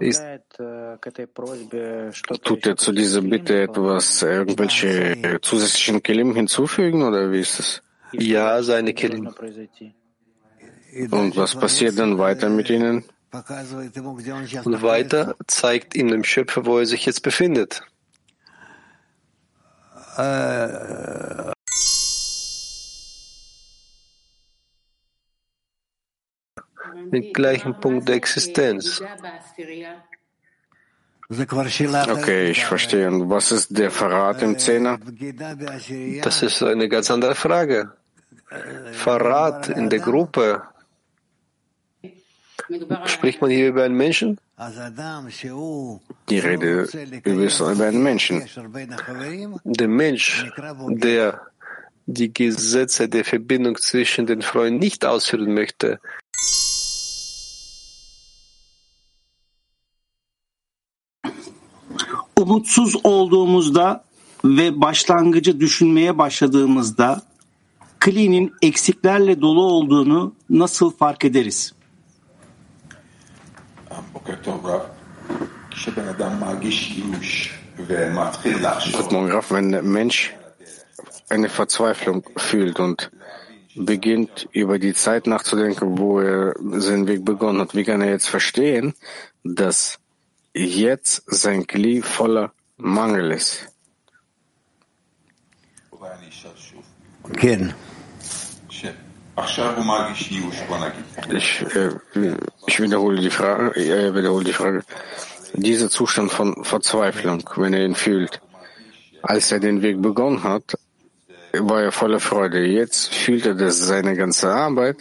ist. 0.00 0.22
Tut 2.42 2.66
er 2.66 2.76
zu 2.76 2.92
dieser 2.92 3.22
Bitte 3.22 3.62
etwas, 3.62 4.22
irgendwelche 4.22 5.38
zusätzlichen 5.42 6.02
Kelim 6.02 6.34
hinzufügen 6.34 7.02
oder 7.02 7.30
wie 7.30 7.40
ist 7.40 7.60
es? 7.60 7.82
Ja, 8.12 8.62
seine 8.62 8.94
Kelim. 8.94 9.28
Und 11.10 11.36
was 11.36 11.54
passiert 11.54 11.98
dann 11.98 12.18
weiter 12.18 12.48
mit 12.48 12.70
ihnen? 12.70 13.04
Und 14.64 14.82
weiter 14.82 15.36
zeigt 15.46 15.94
ihm 15.94 16.08
dem 16.08 16.24
Schöpfer, 16.24 16.64
wo 16.64 16.78
er 16.78 16.86
sich 16.86 17.04
jetzt 17.04 17.22
befindet. 17.22 17.82
Den 27.12 27.32
gleichen 27.32 27.78
Punkt 27.80 28.08
der 28.08 28.16
Existenz. 28.16 29.00
Okay, 31.30 32.50
ich 32.50 32.64
verstehe. 32.64 33.06
Und 33.06 33.30
was 33.30 33.52
ist 33.52 33.76
der 33.78 33.90
Verrat 33.90 34.42
im 34.42 34.58
Zehner? 34.58 34.98
Das 36.22 36.42
ist 36.42 36.62
eine 36.62 36.88
ganz 36.88 37.10
andere 37.10 37.34
Frage. 37.34 37.92
Verrat 38.92 39.68
in 39.68 39.88
der 39.88 40.00
Gruppe. 40.00 40.62
Spricht 43.06 43.40
man 43.40 43.50
hier 43.50 43.68
über 43.68 43.84
einen 43.84 43.96
Menschen? 43.96 44.38
Die 46.28 46.38
Rede 46.38 46.86
ist 47.24 47.60
über 47.60 47.86
einen 47.86 48.02
Menschen. 48.02 48.44
Der 49.64 49.88
Mensch, 49.88 50.46
der 50.88 51.40
die 52.06 52.32
Gesetze 52.32 53.08
der 53.08 53.24
Verbindung 53.24 53.76
zwischen 53.76 54.26
den 54.26 54.42
Freunden 54.42 54.78
nicht 54.78 55.04
ausführen 55.04 55.54
möchte, 55.54 56.00
umutsuz 62.36 62.96
olduğumuzda 63.04 64.04
ve 64.44 64.80
başlangıcı 64.80 65.60
düşünmeye 65.60 66.18
başladığımızda 66.18 67.22
klinin 68.00 68.52
eksiklerle 68.62 69.40
dolu 69.40 69.62
olduğunu 69.62 70.34
nasıl 70.50 70.90
fark 70.90 71.24
ederiz? 71.24 71.77
Guten 78.92 79.14
Morgen, 79.14 79.30
Graf. 79.30 79.50
Wenn 79.50 79.72
der 79.72 79.82
Mensch 79.82 80.34
eine 81.30 81.48
Verzweiflung 81.48 82.28
fühlt 82.36 82.78
und 82.78 83.10
beginnt, 83.74 84.46
über 84.52 84.78
die 84.78 84.92
Zeit 84.92 85.26
nachzudenken, 85.26 85.98
wo 85.98 86.20
er 86.20 86.54
seinen 86.58 87.06
Weg 87.06 87.24
begonnen 87.24 87.60
hat, 87.60 87.74
wie 87.74 87.84
kann 87.84 88.02
er 88.02 88.10
jetzt 88.10 88.28
verstehen, 88.28 88.94
dass 89.44 89.98
jetzt 90.52 91.22
sein 91.26 91.66
Kli 91.66 92.02
voller 92.02 92.52
Mangel 92.76 93.30
ist? 93.30 93.68
Ken. 97.34 97.74
Ich, 101.30 101.64
äh, 101.74 101.90
ich 102.66 102.80
wiederhole 102.80 103.20
die 103.20 103.30
Frage, 103.30 103.78
äh, 103.78 104.14
wiederhole 104.14 104.44
die 104.44 104.52
Frage. 104.52 104.82
Dieser 105.54 105.88
Zustand 105.88 106.30
von 106.32 106.64
Verzweiflung, 106.64 107.48
wenn 107.56 107.72
er 107.72 107.84
ihn 107.84 107.94
fühlt, 107.94 108.40
als 109.22 109.50
er 109.52 109.60
den 109.60 109.82
Weg 109.82 110.02
begonnen 110.02 110.42
hat, 110.42 110.74
war 111.52 111.82
er 111.82 111.92
voller 111.92 112.20
Freude. 112.20 112.64
Jetzt 112.66 113.14
fühlt 113.14 113.46
er, 113.46 113.54
dass 113.54 113.78
seine 113.78 114.14
ganze 114.16 114.50
Arbeit 114.50 114.96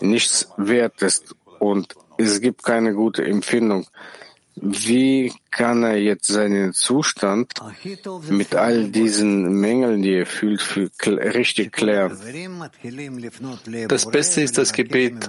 nichts 0.00 0.48
wert 0.56 1.02
ist 1.02 1.34
und 1.58 1.94
es 2.18 2.40
gibt 2.40 2.62
keine 2.64 2.94
gute 2.94 3.24
Empfindung. 3.24 3.86
Wie 4.60 5.32
kann 5.50 5.82
er 5.82 5.96
jetzt 5.96 6.26
seinen 6.26 6.72
Zustand 6.72 7.52
mit 8.28 8.54
all 8.54 8.84
diesen 8.88 9.60
Mängeln, 9.60 10.02
die 10.02 10.14
er 10.14 10.26
fühlt, 10.26 10.60
für, 10.60 10.90
richtig 11.06 11.72
klären? 11.72 12.18
Das 13.88 14.10
Beste 14.10 14.40
ist 14.40 14.58
das 14.58 14.72
Gebet 14.72 15.28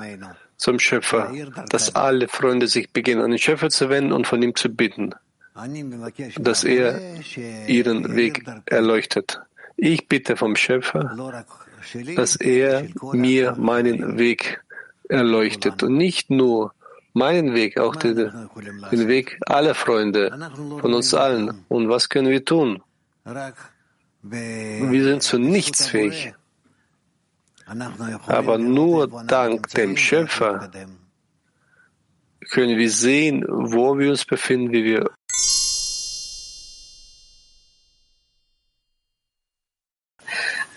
zum 0.58 0.80
Schöpfer, 0.80 1.34
dass 1.70 1.96
alle 1.96 2.28
Freunde 2.28 2.68
sich 2.68 2.92
beginnen, 2.92 3.22
an 3.22 3.32
den 3.32 3.40
Schöpfer 3.40 3.70
zu 3.70 3.90
wenden 3.90 4.12
und 4.12 4.28
von 4.28 4.42
ihm 4.42 4.56
zu 4.56 4.70
bitten, 4.70 5.16
dass 6.38 6.64
er 6.64 7.00
ihren 7.68 8.16
Weg 8.16 8.46
erleuchtet. 8.66 9.40
Ich 9.78 10.08
bitte 10.08 10.36
vom 10.36 10.56
Schöpfer, 10.56 11.46
dass 12.16 12.36
er 12.36 12.88
mir 13.14 13.56
meinen 13.58 14.18
Weg 14.18 14.62
erleuchtet 15.08 15.82
und 15.84 15.96
nicht 15.96 16.30
nur 16.30 16.74
meinen 17.14 17.54
Weg, 17.54 17.80
auch 17.80 17.96
den, 17.96 18.16
den 18.92 19.08
Weg 19.08 19.40
aller 19.46 19.76
Freunde, 19.76 20.52
von 20.82 20.94
uns 20.94 21.14
allen. 21.14 21.66
Und 21.68 21.90
was 21.90 22.10
können 22.10 22.30
wir 22.30 22.44
tun? 22.46 22.82
Wir 24.22 25.04
sind 25.04 25.24
zu 25.24 25.38
nichts 25.40 25.88
fähig. 25.88 26.34
Aber 28.28 28.58
nur 28.58 29.08
dank 29.26 29.68
dem 29.70 29.96
Schöpfer 29.96 30.72
können 32.52 32.78
wir 32.78 32.90
sehen, 32.90 33.46
wo 33.48 33.98
wir 33.98 34.10
uns 34.10 34.26
befinden, 34.26 34.72
wie 34.72 34.84
wir 34.84 35.10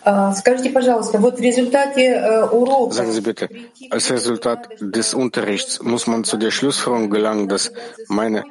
Sagen 0.05 0.47
Sie 3.13 3.21
bitte, 3.21 3.49
als 3.91 4.11
Resultat 4.11 4.69
des 4.81 5.15
Unterrichts 5.15 5.81
muss 5.83 6.07
man 6.09 6.25
zu 6.25 6.37
der 6.37 6.51
Schlussfolgerung 6.51 7.09
gelangen, 7.11 7.49
dass 7.49 7.73
meine 8.09 8.43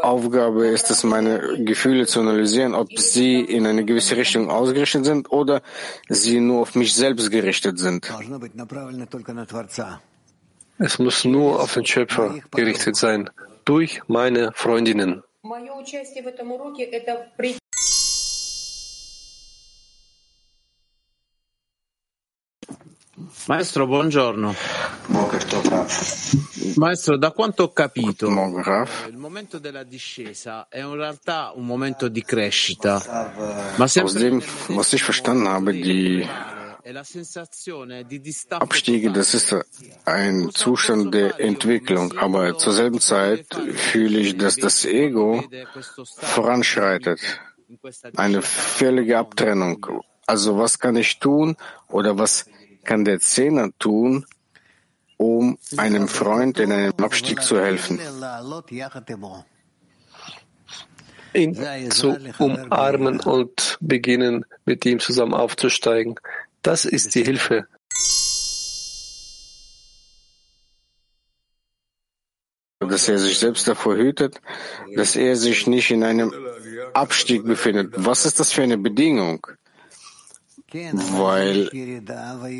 Aufgabe 0.00 0.68
ist 0.68 0.90
es, 0.90 1.04
meine 1.04 1.62
Gefühle 1.64 2.06
zu 2.06 2.20
analysieren, 2.20 2.74
ob 2.74 2.98
sie 2.98 3.40
in 3.40 3.66
eine 3.66 3.84
gewisse 3.84 4.16
Richtung 4.16 4.50
ausgerichtet 4.50 5.04
sind 5.04 5.30
oder 5.30 5.60
sie 6.08 6.40
nur 6.40 6.62
auf 6.62 6.74
mich 6.74 6.94
selbst 6.94 7.30
gerichtet 7.30 7.78
sind. 7.78 8.10
Es 10.78 10.98
muss 10.98 11.24
nur 11.24 11.60
auf 11.60 11.74
den 11.74 11.84
Schöpfer 11.84 12.34
gerichtet 12.50 12.96
sein, 12.96 13.28
durch 13.64 14.00
meine 14.08 14.52
Freundinnen. 14.54 15.22
Maestro, 23.46 23.86
buongiorno. 23.86 24.54
Maestro, 26.76 27.16
da 27.16 27.30
quanto 27.30 27.62
ho 27.62 27.72
capito, 27.72 28.26
il 28.26 29.16
momento 29.16 29.58
della 29.58 29.84
discesa 29.84 30.66
è 30.68 30.80
in 30.80 30.94
realtà 30.94 31.52
un 31.54 31.64
momento 31.64 32.08
di 32.08 32.24
crescita, 32.24 33.32
ma 33.76 33.84
Aus 33.84 34.14
dem, 34.14 34.42
was 34.68 34.92
ich 34.94 35.04
verstanden 35.04 35.46
habe, 35.46 35.72
die 35.72 36.28
Abstiege, 38.50 39.10
das 39.12 39.34
ist 39.34 39.56
ein 40.04 40.50
Zustand 40.52 41.14
der 41.14 41.38
Entwicklung, 41.38 42.18
aber 42.18 42.58
zur 42.58 42.72
selben 42.72 42.98
Zeit 42.98 43.46
fühle 43.74 44.18
ich, 44.18 44.36
dass 44.36 44.56
das 44.56 44.84
Ego 44.84 45.44
voranschreitet. 46.16 47.20
Eine 48.16 48.42
völlige 48.42 49.18
Abtrennung. 49.18 50.02
Also 50.26 50.58
was 50.58 50.78
kann 50.78 50.96
ich 50.96 51.18
tun 51.18 51.56
oder 51.88 52.18
was 52.18 52.46
kann 52.84 53.04
der 53.04 53.20
Zehner 53.20 53.70
tun, 53.78 54.26
um 55.16 55.58
einem 55.76 56.08
Freund 56.08 56.58
in 56.58 56.72
einem 56.72 56.92
Abstieg 56.98 57.42
zu 57.42 57.60
helfen? 57.60 57.98
Ihn 61.32 61.90
zu 61.90 62.16
umarmen 62.38 63.20
und 63.20 63.78
beginnen, 63.80 64.44
mit 64.64 64.86
ihm 64.86 65.00
zusammen 65.00 65.34
aufzusteigen. 65.34 66.14
Das 66.62 66.84
ist 66.84 67.14
die 67.14 67.24
Hilfe. 67.24 67.66
Dass 72.78 73.08
er 73.08 73.18
sich 73.18 73.38
selbst 73.38 73.66
davor 73.66 73.96
hütet, 73.96 74.40
dass 74.94 75.16
er 75.16 75.36
sich 75.36 75.66
nicht 75.66 75.90
in 75.90 76.04
einem 76.04 76.32
Abstieg 76.92 77.44
befindet. 77.44 77.94
Was 77.96 78.26
ist 78.26 78.38
das 78.38 78.52
für 78.52 78.62
eine 78.62 78.78
Bedingung? 78.78 79.46
Weil 80.74 81.70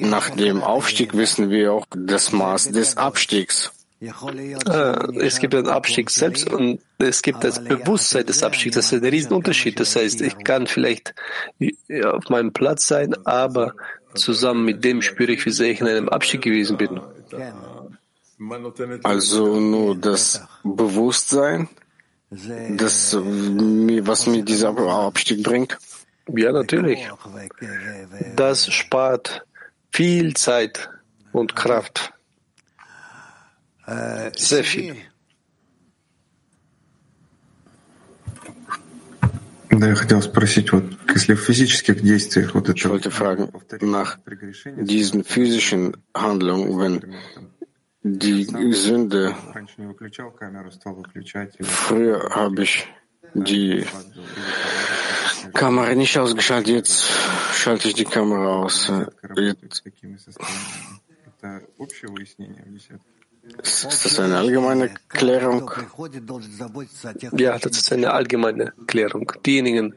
nach 0.02 0.30
dem 0.30 0.62
Aufstieg 0.62 1.14
wissen 1.14 1.50
wir 1.50 1.72
auch 1.72 1.86
das 1.90 2.32
Maß 2.32 2.70
des 2.70 2.96
Abstiegs. 2.96 3.72
Es 4.00 5.38
gibt 5.38 5.54
den 5.54 5.68
Abstieg 5.68 6.10
selbst 6.10 6.52
und 6.52 6.80
es 6.98 7.22
gibt 7.22 7.42
das 7.42 7.62
Bewusstsein 7.64 8.26
des 8.26 8.42
Abstiegs. 8.42 8.76
Das 8.76 8.92
ist 8.92 9.02
ein 9.02 9.08
Riesenunterschied. 9.08 9.80
Das 9.80 9.96
heißt, 9.96 10.20
ich 10.20 10.36
kann 10.44 10.66
vielleicht 10.66 11.14
auf 12.04 12.28
meinem 12.28 12.52
Platz 12.52 12.86
sein, 12.86 13.14
aber 13.24 13.74
zusammen 14.14 14.64
mit 14.64 14.84
dem 14.84 15.02
spüre 15.02 15.32
ich, 15.32 15.44
wie 15.46 15.50
sehr 15.50 15.70
ich 15.70 15.80
in 15.80 15.88
einem 15.88 16.08
Abstieg 16.08 16.42
gewesen 16.42 16.76
bin. 16.76 17.00
Also 19.04 19.58
nur 19.58 19.96
das 19.96 20.42
Bewusstsein, 20.62 21.68
das, 22.30 23.16
was 23.16 24.26
mir 24.26 24.42
dieser 24.42 24.76
Abstieg 24.76 25.42
bringt? 25.42 25.78
Ja, 26.28 26.52
natürlich. 26.52 27.08
Das 28.36 28.72
spart 28.72 29.46
viel 29.92 30.34
Zeit 30.34 30.90
und 31.32 31.54
Kraft. 31.54 32.12
Sehr 34.36 34.64
viel. 34.64 34.96
Ich 39.70 39.80
wollte 42.88 43.10
fragen, 43.10 43.52
nach 43.80 44.18
diesen 44.76 45.24
physischen 45.24 45.96
Handlungen, 46.16 46.78
wenn 46.78 47.14
die 48.02 48.44
Sünde, 48.72 49.34
früher 51.62 52.30
habe 52.30 52.62
ich 52.62 52.86
die 53.34 53.84
Kamera 55.52 55.94
nicht 55.94 56.16
ausgeschaltet, 56.18 56.74
jetzt 56.74 57.04
schalte 57.52 57.88
ich 57.88 57.94
die 57.94 58.04
Kamera 58.04 58.62
aus. 58.62 58.90
Jetzt. 59.36 59.82
Ist 63.62 64.04
das 64.04 64.18
eine 64.20 64.38
allgemeine 64.38 64.94
Klärung? 65.08 65.70
Ja, 67.32 67.58
das 67.58 67.76
ist 67.76 67.92
eine 67.92 68.12
allgemeine 68.12 68.72
Klärung. 68.86 69.30
Diejenigen, 69.44 69.94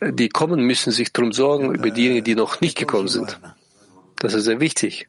die 0.00 0.28
kommen, 0.28 0.60
müssen 0.62 0.92
sich 0.92 1.12
darum 1.12 1.32
sorgen, 1.32 1.74
über 1.74 1.90
diejenigen, 1.90 2.24
die 2.24 2.34
noch 2.34 2.60
nicht 2.60 2.76
gekommen 2.76 3.08
sind. 3.08 3.38
Das 4.16 4.34
ist 4.34 4.44
sehr 4.44 4.58
wichtig. 4.58 5.08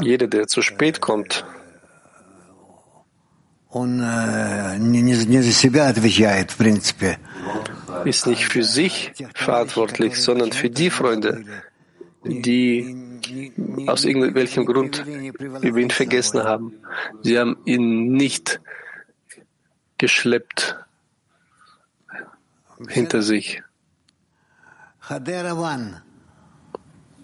Jeder, 0.00 0.26
der 0.26 0.46
zu 0.46 0.62
spät 0.62 1.00
kommt, 1.00 1.44
ist 8.04 8.26
nicht 8.26 8.44
für 8.44 8.64
sich 8.64 9.12
verantwortlich, 9.34 10.22
sondern 10.22 10.52
für 10.52 10.70
die 10.70 10.90
Freunde, 10.90 11.44
die 12.24 13.18
aus 13.86 14.04
irgendwelchem 14.04 14.66
Grund 14.66 15.04
über 15.06 15.78
ihn 15.78 15.90
vergessen 15.90 16.44
haben. 16.44 16.74
Sie 17.22 17.38
haben 17.38 17.56
ihn 17.64 18.12
nicht 18.12 18.60
geschleppt 19.98 20.76
hinter 22.88 23.22
sich. 23.22 23.62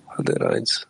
Hadera 0.08 0.48
1. 0.50 0.88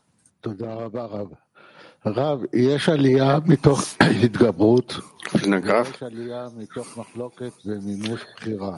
Vielen 5.31 5.53
Dank, 5.53 5.67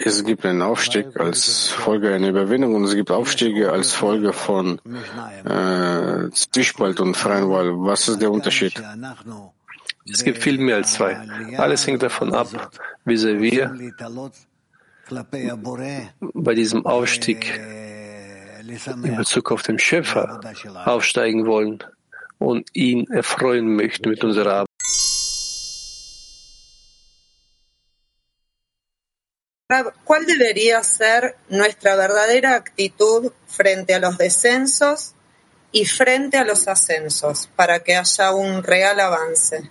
Es 0.05 0.25
gibt 0.25 0.45
einen 0.45 0.61
Aufstieg 0.61 1.19
als 1.19 1.71
Folge 1.71 2.15
einer 2.15 2.29
Überwindung 2.29 2.75
und 2.75 2.85
es 2.85 2.95
gibt 2.95 3.11
Aufstiege 3.11 3.73
als 3.73 3.93
Folge 3.93 4.35
von 4.35 4.79
äh, 5.45 6.31
Zwiespalt 6.33 7.01
und 7.01 7.17
freien 7.17 7.49
Wahl. 7.49 7.71
Was 7.79 8.09
ist 8.09 8.21
der 8.21 8.31
Unterschied? 8.31 8.83
Es 10.07 10.23
gibt 10.23 10.39
viel 10.39 10.59
mehr 10.59 10.77
als 10.77 10.93
zwei. 10.93 11.17
Alles 11.57 11.87
hängt 11.87 12.03
davon 12.03 12.35
ab, 12.35 12.49
wie 13.07 13.17
sehr 13.17 13.41
wir 13.41 13.75
bei 16.35 16.55
diesem 16.55 16.85
Aufstieg 16.85 17.59
in 19.03 19.17
Bezug 19.17 19.51
auf 19.51 19.63
den 19.63 19.79
Schöpfer 19.79 20.41
aufsteigen 20.85 21.47
wollen 21.47 21.83
und 22.45 22.69
ihn 22.75 23.07
erfreuen 23.11 23.75
möchten 23.75 24.11
mit 24.11 24.23
unserer 24.23 24.53
Arbeit. 24.53 24.69
¿Cuál 30.05 30.27
debería 30.27 30.83
ser 30.85 31.37
nuestra 31.49 31.97
verdadera 31.97 32.55
actitud 32.55 33.33
frente 33.47 33.95
a 33.95 33.99
los 33.99 34.19
descensos 34.19 35.15
y 35.73 35.87
frente 35.87 36.37
a 36.37 36.45
los 36.45 36.69
ascensos 36.69 37.49
para 37.57 37.81
que 37.81 37.97
haya 37.97 38.33
un 38.33 38.62
real 38.62 39.01
avance? 39.01 39.71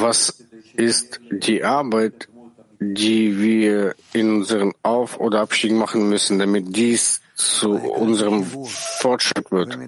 Was 0.00 0.44
ist 0.76 1.20
die 1.30 1.64
Arbeit, 1.64 2.28
die 2.80 3.38
wir 3.38 3.94
in 4.12 4.36
unseren 4.36 4.72
Auf- 4.82 5.20
oder 5.20 5.40
Abstieg 5.40 5.72
machen 5.72 6.08
müssen, 6.08 6.38
damit 6.38 6.76
dies 6.76 7.20
zu 7.38 7.70
unserem 7.70 8.44
Fortschritt 8.44 9.50
wird? 9.52 9.78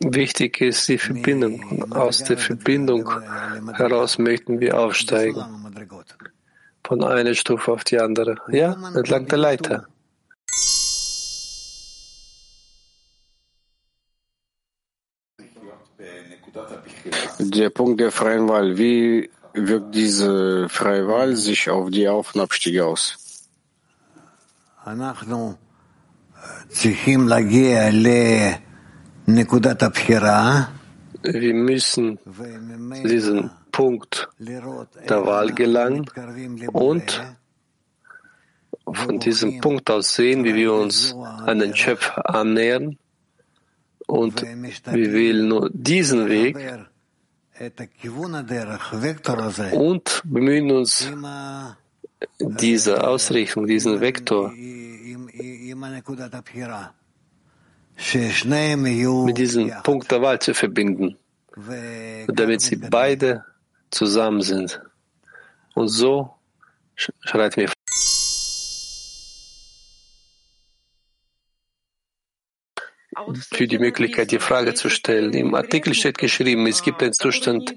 Wichtig 0.00 0.60
ist 0.60 0.88
die 0.88 0.98
Verbindung. 0.98 1.92
Aus 1.92 2.22
der 2.22 2.38
Verbindung 2.38 3.10
heraus 3.72 4.18
möchten 4.18 4.60
wir 4.60 4.78
aufsteigen. 4.78 5.44
Von 6.84 7.02
einer 7.02 7.34
Stufe 7.34 7.72
auf 7.72 7.84
die 7.84 7.98
andere. 7.98 8.36
Ja, 8.48 8.76
entlang 8.94 9.26
der 9.26 9.38
Leiter. 9.38 9.86
Der 17.38 17.70
Punkt 17.70 18.00
der 18.00 18.12
freien 18.12 18.48
Wahl. 18.48 18.78
Wie 18.78 19.28
wirkt 19.54 19.94
diese 19.94 20.68
freie 20.68 21.08
Wahl 21.08 21.34
sich 21.34 21.68
auf 21.68 21.90
die 21.90 22.08
Auf- 22.08 22.34
und 22.34 22.42
Abstiege 22.42 22.86
aus? 22.86 23.29
Wir 31.22 31.54
müssen 31.54 32.18
diesen 33.04 33.50
Punkt 33.72 34.28
der 34.38 35.26
Wahl 35.26 35.52
gelangen 35.52 36.06
und 36.72 37.22
von 38.92 39.18
diesem 39.18 39.60
Punkt 39.60 39.90
aus 39.90 40.14
sehen, 40.14 40.44
wie 40.44 40.54
wir 40.54 40.72
uns 40.72 41.14
an 41.14 41.58
den 41.58 41.76
Schöpfer 41.76 42.34
annähern 42.34 42.96
und 44.06 44.42
wir 44.42 45.12
wählen 45.12 45.46
nur 45.46 45.70
diesen 45.72 46.28
Weg 46.28 46.56
und 49.72 50.22
bemühen 50.24 50.70
uns, 50.70 51.12
diese 52.38 53.06
Ausrichtung, 53.06 53.66
diesen 53.66 54.00
Vektor 54.00 54.52
mit 59.24 59.38
diesem 59.38 59.72
Punkt 59.82 60.10
der 60.10 60.22
Wahl 60.22 60.38
zu 60.38 60.54
verbinden, 60.54 61.16
damit 62.28 62.60
sie 62.62 62.76
beide 62.76 63.44
zusammen 63.90 64.42
sind. 64.42 64.80
Und 65.74 65.88
so 65.88 66.34
schreit 66.94 67.56
mir 67.56 67.68
für 73.34 73.66
die 73.66 73.78
Möglichkeit, 73.78 74.30
die 74.30 74.38
Frage 74.38 74.74
zu 74.74 74.88
stellen. 74.88 75.32
Im 75.32 75.54
Artikel 75.54 75.94
steht 75.94 76.18
geschrieben, 76.18 76.66
es 76.66 76.82
gibt 76.82 77.02
einen 77.02 77.12
Zustand 77.12 77.74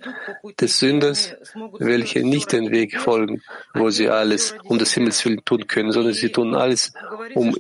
des 0.60 0.80
Sünders, 0.80 1.36
welche 1.80 2.24
nicht 2.24 2.52
den 2.52 2.72
Weg 2.72 3.00
folgen, 3.00 3.42
wo 3.74 3.90
sie 3.90 4.10
alles 4.10 4.56
um 4.64 4.78
des 4.78 4.94
Himmels 4.94 5.24
willen 5.26 5.44
tun 5.46 5.68
können, 5.68 5.92
sondern 5.92 6.14
sie 6.14 6.32
tun 6.32 6.56
alles 6.56 6.94
um 7.36 7.56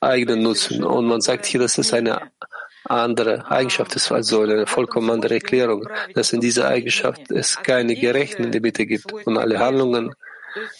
eigenen 0.00 0.42
Nutzen. 0.42 0.84
Und 0.84 1.06
man 1.06 1.20
sagt 1.20 1.46
hier, 1.46 1.60
dass 1.60 1.78
es 1.78 1.92
eine 1.92 2.30
andere 2.84 3.50
Eigenschaft 3.50 3.94
ist, 3.94 4.10
also 4.10 4.42
eine 4.42 4.66
vollkommen 4.66 5.10
andere 5.10 5.34
Erklärung, 5.34 5.88
dass 6.14 6.32
in 6.32 6.40
dieser 6.40 6.68
Eigenschaft 6.68 7.30
es 7.30 7.56
keine 7.62 7.94
Gerechten 7.94 8.50
Mitte 8.50 8.86
gibt 8.86 9.12
und 9.12 9.38
alle 9.38 9.58
Handlungen 9.58 10.14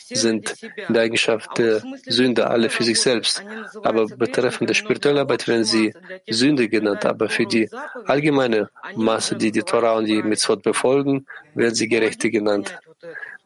sind 0.09 0.55
in 0.63 0.95
der 0.95 1.03
Eigenschaft 1.03 1.59
der 1.59 1.83
Sünde 2.07 2.49
alle 2.49 2.69
für 2.71 2.85
sich 2.85 3.01
selbst. 3.01 3.43
Aber 3.83 4.07
betreffend 4.07 4.69
der 4.71 4.75
spirituellen 4.75 5.19
Arbeit 5.19 5.49
werden 5.49 5.65
sie 5.65 5.95
Sünde 6.29 6.69
genannt. 6.69 7.05
Aber 7.05 7.29
für 7.29 7.47
die 7.47 7.69
allgemeine 8.07 8.71
Masse, 8.97 9.37
die 9.37 9.51
die 9.51 9.63
Torah 9.63 9.95
und 9.99 10.07
die 10.07 10.23
Mitzvot 10.23 10.63
befolgen, 10.63 11.27
werden 11.55 11.75
sie 11.75 11.89
Gerechte 11.89 12.31
genannt. 12.31 12.79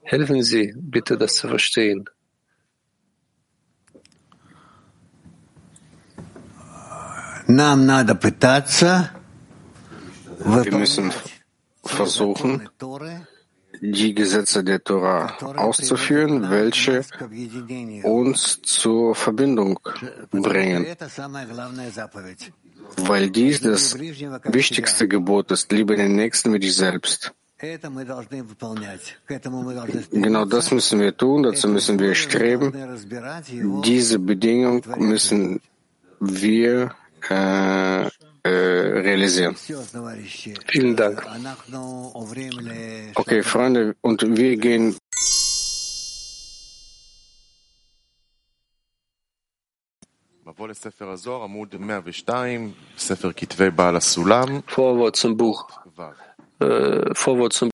Helfen 0.03 0.43
Sie 0.43 0.73
bitte, 0.77 1.19
das 1.19 1.35
zu 1.35 1.48
verstehen. 1.48 2.09
Wir 10.39 10.73
müssen 10.73 11.12
versuchen, 11.85 12.69
die 13.81 14.15
Gesetze 14.15 14.65
der 14.65 14.82
Torah 14.82 15.36
auszuführen, 15.57 16.51
welche 16.51 17.05
uns 18.03 18.61
zur 18.62 19.15
Verbindung 19.15 19.78
bringen. 20.31 20.86
Weil 22.98 23.31
dies 23.31 23.61
das 23.61 23.98
wichtigste 23.98 25.09
Gebot 25.09 25.51
ist, 25.51 25.73
liebe 25.73 25.97
den 25.97 26.15
Nächsten 26.16 26.53
wie 26.53 26.61
dich 26.61 26.77
selbst. 26.77 27.32
Genau 30.11 30.44
das 30.44 30.70
müssen 30.70 31.01
wir 31.01 31.16
tun, 31.16 31.43
dazu 31.43 31.69
müssen 31.69 31.98
wir 31.98 32.15
streben. 32.15 32.73
Diese 33.82 34.19
Bedingung 34.19 34.82
müssen 34.98 35.61
wir 36.20 36.94
äh, 37.31 38.03
äh, 38.03 38.11
realisieren. 38.47 39.56
Vielen 40.68 40.97
Dank. 40.97 41.27
Okay, 43.14 43.43
Freunde, 43.43 43.97
und 44.01 44.23
wir 44.36 44.56
gehen. 44.56 44.97
Vorwort 54.66 55.16
zum 55.16 55.36
Buch. 55.36 55.68
Äh, 56.60 57.14
Vorwort 57.14 57.52
zum 57.52 57.70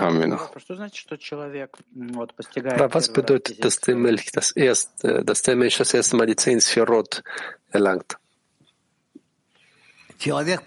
haben 0.00 0.20
wir 0.20 0.26
noch. 0.26 0.50
Was 2.94 3.12
bedeutet, 3.12 3.64
dass 3.64 3.80
der 3.80 3.96
Mensch 3.96 4.26
das 4.32 4.52
erste, 4.52 5.24
dass 5.24 5.42
der 5.42 5.56
Mensch 5.56 5.78
das 5.78 5.94
erste 5.94 6.16
Mal 6.16 6.26
die 6.26 6.36
zehn 6.36 6.60
Sphirot 6.60 7.22
erlangt? 7.70 8.16
Der 10.22 10.60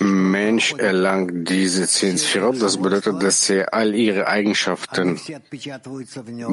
Mensch 0.00 0.74
erlangt 0.74 1.48
diese 1.48 1.86
zehn 1.86 2.18
Sphirot. 2.18 2.60
Das 2.60 2.78
bedeutet, 2.78 3.22
dass 3.22 3.48
er 3.48 3.72
all 3.72 3.94
ihre 3.94 4.26
Eigenschaften 4.26 5.20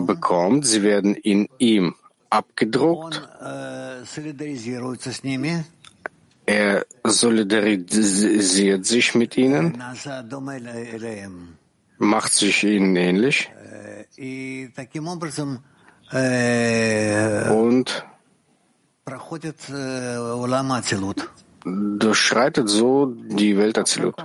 bekommt. 0.06 0.68
Sie 0.68 0.84
werden 0.84 1.16
in 1.16 1.50
ihm 1.58 1.96
abgedruckt. 2.30 3.28
Er 6.52 6.86
solidarisiert 7.06 8.86
sich 8.86 9.16
mit 9.16 9.38
ihnen, 9.38 9.82
macht 11.98 12.34
sich 12.34 12.64
ihnen 12.66 12.96
ähnlich 12.98 13.50
und 17.62 18.06
durchschreitet 22.04 22.68
so 22.68 23.06
die 23.06 23.58
Welt 23.58 23.78
Azilut. 23.78 24.16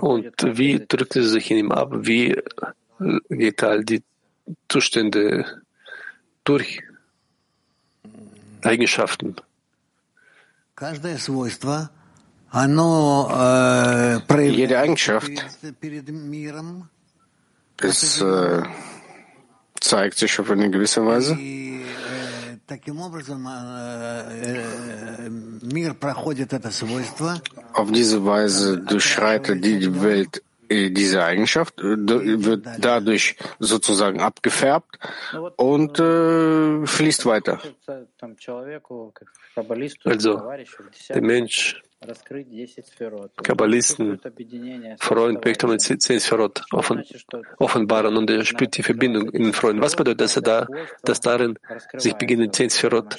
Und 0.00 0.28
wie 0.60 0.86
drückt 0.86 1.16
es 1.16 1.30
sich 1.32 1.50
in 1.50 1.56
ihm 1.58 1.72
ab? 1.72 1.90
Wie 1.92 2.40
geht 3.28 3.64
all 3.64 3.84
die 3.84 4.04
Zustände 4.68 5.62
durch? 6.44 6.80
Eigenschaften. 8.62 9.36
Jede 14.56 14.78
Eigenschaft 14.78 15.30
es, 17.80 18.20
äh, 18.20 18.62
zeigt 19.80 20.18
sich 20.18 20.38
auf 20.38 20.50
eine 20.50 20.70
gewisse 20.70 21.04
Weise. 21.04 21.36
Auf 27.72 27.92
diese 27.92 28.24
Weise 28.24 28.78
durchschreitet 28.78 29.64
die 29.64 30.02
Welt 30.02 30.42
diese 30.90 31.24
Eigenschaft 31.24 31.74
wird 31.82 32.66
dadurch 32.78 33.36
sozusagen 33.58 34.20
abgefärbt 34.20 34.98
und 35.56 35.98
äh, 35.98 36.86
fließt 36.86 37.26
weiter. 37.26 37.60
Also 40.04 40.42
der 41.08 41.22
Mensch, 41.22 41.82
Kabbalisten, 43.42 44.20
Freund 44.98 45.44
möchte 45.44 45.66
man 45.66 45.78
zehn 45.78 46.20
Sphirot 46.20 46.62
offen, 46.72 47.04
offenbaren 47.58 48.16
und 48.16 48.28
er 48.30 48.44
spürt 48.44 48.76
die 48.76 48.82
Verbindung 48.82 49.30
in 49.30 49.44
den 49.44 49.52
Freunden. 49.52 49.82
Was 49.82 49.94
bedeutet 49.94 50.20
das, 50.20 50.34
da, 50.34 50.66
dass 51.02 51.20
darin 51.20 51.58
sich 51.96 52.14
beginnen 52.14 52.52
zehn 52.52 52.70
Sphirot 52.70 53.18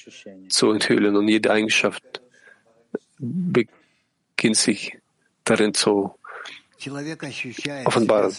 zu 0.50 0.72
enthüllen 0.72 1.16
und 1.16 1.28
jede 1.28 1.52
Eigenschaft 1.52 2.22
beginnt 3.20 4.58
sich 4.58 4.98
darin 5.46 5.74
zu 5.74 6.16
offenbaren? 7.86 8.34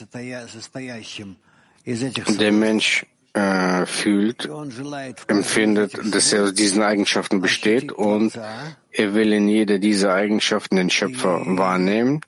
Der 2.39 2.53
Mensch 2.53 3.07
äh, 3.35 3.85
fühlt, 3.87 4.49
empfindet, 5.27 6.15
dass 6.15 6.33
er 6.33 6.45
aus 6.45 6.55
diesen 6.55 6.83
Eigenschaften 6.83 7.41
besteht 7.41 7.93
und 7.93 8.39
er 8.93 9.15
will 9.15 9.33
in 9.33 9.49
jeder 9.49 9.79
dieser 9.79 10.15
Eigenschaften 10.15 10.77
den 10.77 10.89
Schöpfer 10.89 11.43
wahrnehmen. 11.45 12.21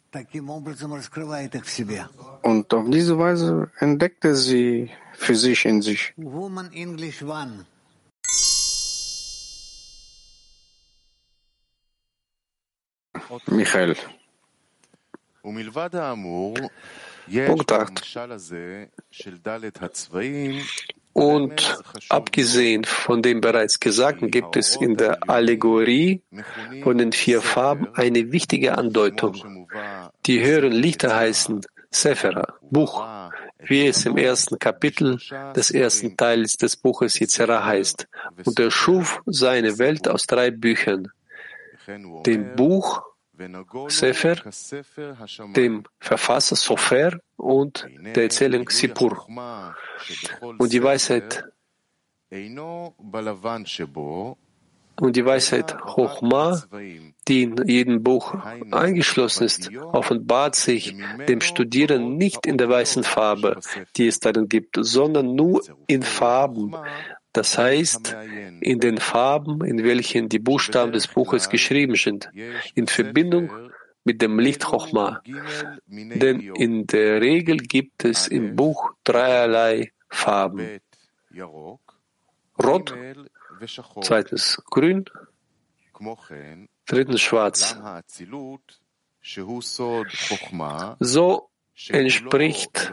Und 2.43 2.75
auf 2.75 2.91
diese 2.91 3.19
Weise 3.19 3.71
entdeckt 3.79 4.25
er 4.25 4.35
sie 4.35 4.91
für 5.13 5.37
sich 5.37 5.65
in 5.65 5.81
sich. 5.81 6.13
Michael. 13.47 13.97
Punkt 17.47 17.73
8. 17.73 18.16
Und 21.12 21.82
abgesehen 22.10 22.85
von 22.85 23.23
dem 23.23 23.40
bereits 23.40 23.81
Gesagten 23.81 24.31
gibt 24.31 24.56
es 24.56 24.77
in 24.77 24.97
der 24.97 25.31
Allegorie 25.31 26.23
von 26.82 26.98
den 26.98 27.12
vier 27.12 27.40
Farben 27.40 27.89
eine 27.94 28.32
wichtige 28.32 28.77
Andeutung. 28.77 29.66
Die 30.27 30.44
höheren 30.44 30.73
Lichter 30.73 31.16
heißen 31.16 31.62
Sephira, 31.90 32.55
Buch, 32.60 33.02
wie 33.60 33.86
es 33.86 34.05
im 34.05 34.18
ersten 34.18 34.59
Kapitel 34.59 35.18
des 35.55 35.70
ersten 35.70 36.16
Teils 36.18 36.59
des 36.59 36.77
Buches 36.77 37.18
Yitzhara 37.18 37.64
heißt. 37.64 38.09
Und 38.44 38.60
er 38.60 38.70
schuf 38.70 39.23
seine 39.24 39.78
Welt 39.78 40.09
aus 40.09 40.27
drei 40.27 40.51
Büchern. 40.51 41.10
Dem 42.27 42.56
Buch 42.56 43.02
Sefer, 43.89 44.37
dem 45.55 45.85
Verfasser 46.01 46.57
Sofer 46.57 47.19
und 47.37 47.87
der 48.15 48.25
Erzählung 48.25 48.69
Sipur. 48.69 49.27
Und 50.59 50.73
die 50.73 50.83
Weisheit 50.83 51.45
und 54.99 55.15
die 55.15 55.25
Weisheit 55.27 55.77
Chochma, 55.79 56.63
die 57.29 57.43
in 57.43 57.69
jedem 57.69 58.03
Buch 58.03 58.35
eingeschlossen 58.71 59.45
ist, 59.45 59.71
offenbart 59.77 60.55
sich 60.55 60.97
dem 61.29 61.41
Studierenden 61.41 62.17
nicht 62.17 62.47
in 62.47 62.57
der 62.57 62.69
weißen 62.69 63.05
Farbe, 63.05 63.61
die 63.97 64.07
es 64.07 64.21
darin 64.21 64.49
gibt, 64.49 64.77
sondern 64.81 65.35
nur 65.35 65.63
in 65.87 66.03
Farben, 66.03 66.75
das 67.37 67.59
heißt, 67.59 68.17
in 68.61 68.81
den 68.81 68.99
Farben, 68.99 69.65
in 69.65 69.85
welchen 69.85 70.29
die 70.29 70.39
Buchstaben 70.39 70.93
des 70.93 71.07
Buches 71.09 71.49
geschrieben 71.51 71.97
sind, 71.97 72.31
in 72.75 72.87
Verbindung 72.87 73.51
mit 74.05 74.23
dem 74.23 74.39
Licht 74.39 74.65
Chochma. 74.65 75.21
Denn 75.87 76.41
in 76.41 76.87
der 76.87 77.21
Regel 77.21 77.59
gibt 77.59 78.05
es 78.05 78.29
im 78.29 78.57
Buch 78.57 78.93
dreierlei 79.05 79.93
Farben. 80.09 80.81
Rot, 82.63 82.95
zweitens 84.01 84.63
grün, 84.71 85.05
drittens 86.87 87.21
schwarz. 87.21 87.77
So 91.01 91.51
entspricht 91.89 92.93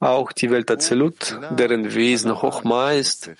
auch 0.00 0.32
die 0.32 0.50
Welt 0.50 0.70
Azelut, 0.70 1.38
deren 1.50 1.94
Wesen 1.94 2.34
Chochma 2.34 2.92
ist 2.92 3.30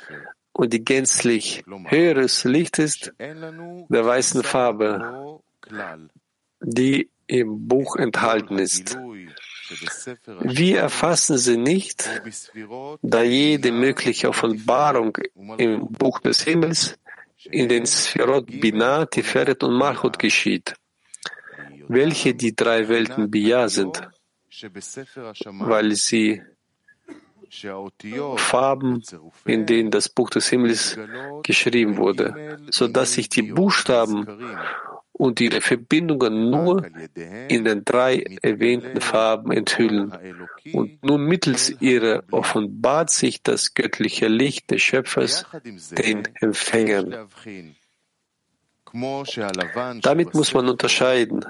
und 0.52 0.72
die 0.72 0.84
gänzlich 0.84 1.64
höheres 1.86 2.44
Licht 2.44 2.78
ist, 2.78 3.12
der 3.18 4.04
weißen 4.04 4.42
Farbe, 4.42 5.40
die 6.60 7.08
im 7.26 7.66
Buch 7.66 7.96
enthalten 7.96 8.58
ist. 8.58 8.98
Wir 10.40 10.80
erfassen 10.80 11.38
sie 11.38 11.56
nicht, 11.56 12.08
da 13.02 13.22
jede 13.22 13.72
mögliche 13.72 14.28
Offenbarung 14.28 15.16
im 15.56 15.86
Buch 15.92 16.18
des 16.20 16.42
Himmels 16.42 16.98
in 17.44 17.68
den 17.68 17.86
Sphirot 17.86 18.46
Binah, 18.46 19.06
Tiferet 19.06 19.62
und 19.62 19.74
Malchut 19.74 20.18
geschieht, 20.18 20.74
welche 21.88 22.34
die 22.34 22.54
drei 22.54 22.88
Welten 22.88 23.30
Bia 23.30 23.68
sind 23.68 24.10
weil 25.44 25.94
sie 25.94 26.42
Farben, 28.36 29.02
in 29.44 29.66
denen 29.66 29.90
das 29.90 30.08
Buch 30.08 30.30
des 30.30 30.48
Himmels 30.48 30.98
geschrieben 31.42 31.96
wurde, 31.96 32.58
so 32.70 32.88
dass 32.88 33.14
sich 33.14 33.28
die 33.28 33.42
Buchstaben 33.42 34.26
und 35.12 35.40
ihre 35.40 35.60
Verbindungen 35.60 36.50
nur 36.50 36.86
in 37.48 37.64
den 37.64 37.84
drei 37.84 38.24
erwähnten 38.40 39.00
Farben 39.00 39.52
enthüllen. 39.52 40.12
Und 40.72 41.04
nur 41.04 41.18
mittels 41.18 41.74
ihrer 41.80 42.22
offenbart 42.30 43.10
sich 43.10 43.42
das 43.42 43.74
göttliche 43.74 44.28
Licht 44.28 44.70
des 44.70 44.82
Schöpfers 44.82 45.44
den 45.90 46.26
Empfängern. 46.40 47.28
Damit 50.02 50.34
muss 50.34 50.54
man 50.54 50.68
unterscheiden 50.68 51.44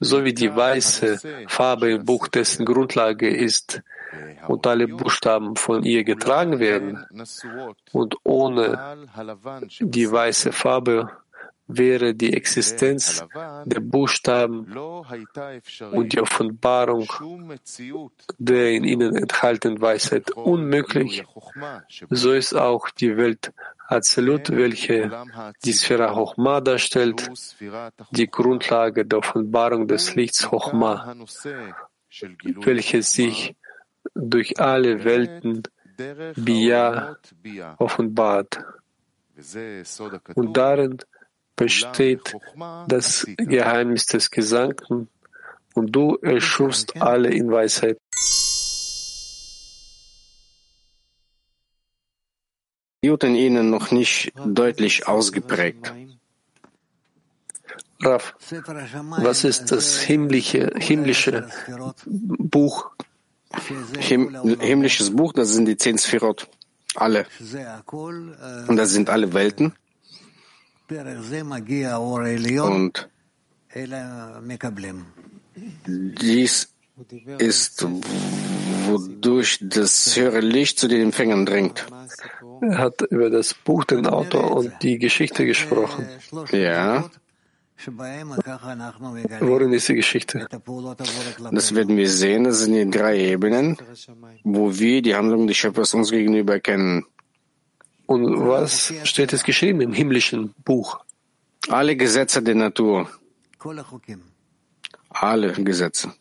so 0.00 0.24
wie 0.24 0.34
die 0.34 0.54
weiße 0.54 1.20
Farbe 1.48 1.92
im 1.92 2.04
Buch 2.04 2.28
dessen 2.28 2.64
Grundlage 2.64 3.28
ist 3.28 3.82
und 4.48 4.66
alle 4.66 4.88
Buchstaben 4.88 5.56
von 5.56 5.84
ihr 5.84 6.04
getragen 6.04 6.58
werden. 6.58 7.04
Und 7.92 8.16
ohne 8.24 8.96
die 9.80 10.10
weiße 10.10 10.52
Farbe 10.52 11.10
wäre 11.66 12.14
die 12.14 12.32
Existenz 12.34 13.24
der 13.64 13.80
Buchstaben 13.80 14.66
und 15.92 16.12
die 16.12 16.20
Offenbarung 16.20 17.08
der 18.38 18.70
in 18.72 18.84
ihnen 18.84 19.16
enthaltenen 19.16 19.80
Weisheit 19.80 20.30
unmöglich. 20.32 21.24
So 22.10 22.32
ist 22.32 22.54
auch 22.54 22.90
die 22.90 23.16
Welt 23.16 23.52
Azelut, 23.88 24.50
welche 24.50 25.10
die 25.64 25.72
Sphäre 25.72 26.08
Chochma 26.14 26.60
darstellt, 26.60 27.30
die 28.10 28.26
Grundlage 28.26 29.04
der 29.04 29.18
Offenbarung 29.18 29.86
des 29.86 30.14
Lichts 30.14 30.48
Chochma, 30.48 31.14
welche 32.64 33.02
sich 33.02 33.54
durch 34.14 34.60
alle 34.60 35.04
Welten 35.04 35.62
Bia 36.36 37.16
offenbart. 37.78 38.58
Und 40.34 40.56
darin 40.56 40.98
besteht 41.56 42.34
das 42.88 43.26
Geheimnis 43.36 44.06
des 44.06 44.30
Gesangten 44.30 45.08
und 45.74 45.94
du 45.94 46.16
erschufst 46.16 47.00
alle 47.00 47.30
in 47.30 47.50
Weisheit. 47.50 47.98
in 53.04 53.34
ihnen 53.34 53.70
noch 53.70 53.90
nicht 53.90 54.32
deutlich 54.44 55.08
ausgeprägt. 55.08 55.92
Raf, 58.00 58.34
was 59.18 59.44
ist 59.44 59.72
das 59.72 60.00
himmlische, 60.00 60.72
himmlische 60.76 61.48
Buch? 62.06 62.90
Him, 63.98 64.36
himmlisches 64.60 65.14
Buch, 65.14 65.32
das 65.32 65.50
sind 65.50 65.66
die 65.66 65.76
zehn 65.76 65.98
Sphirot. 65.98 66.48
Alle. 66.94 67.26
Und 68.68 68.76
das 68.76 68.90
sind 68.90 69.10
alle 69.10 69.32
Welten. 69.32 69.72
Und 70.88 73.08
dies 75.86 76.68
ist, 77.38 77.86
wodurch 78.86 79.58
das 79.62 80.16
höhere 80.16 80.40
Licht 80.40 80.78
zu 80.78 80.88
den 80.88 81.02
Empfängern 81.02 81.46
dringt. 81.46 81.86
Er 82.60 82.78
hat 82.78 83.02
über 83.10 83.30
das 83.30 83.54
Buch, 83.54 83.84
den 83.84 84.06
Autor 84.06 84.56
und 84.56 84.72
die 84.82 84.98
Geschichte 84.98 85.46
gesprochen. 85.46 86.08
Ja. 86.50 87.10
Worin 89.40 89.72
ist 89.72 89.88
die 89.88 89.94
Geschichte? 89.94 90.46
Das 91.50 91.74
werden 91.74 91.96
wir 91.96 92.08
sehen. 92.08 92.44
Das 92.44 92.58
sind 92.60 92.74
die 92.74 92.90
drei 92.90 93.18
Ebenen, 93.18 93.76
wo 94.44 94.78
wir 94.78 95.02
die 95.02 95.14
Handlung 95.14 95.46
des 95.46 95.56
Schöpfers 95.56 95.94
uns 95.94 96.10
gegenüber 96.10 96.60
kennen. 96.60 97.04
Und 98.06 98.46
was 98.46 98.92
steht 99.04 99.32
es 99.32 99.42
geschrieben 99.42 99.80
im 99.80 99.92
himmlischen 99.92 100.54
Buch? 100.64 101.00
Alle 101.68 101.96
Gesetze 101.96 102.42
der 102.42 102.54
Natur. 102.54 103.08
Alle 105.10 105.52
Gesetze. 105.52 106.12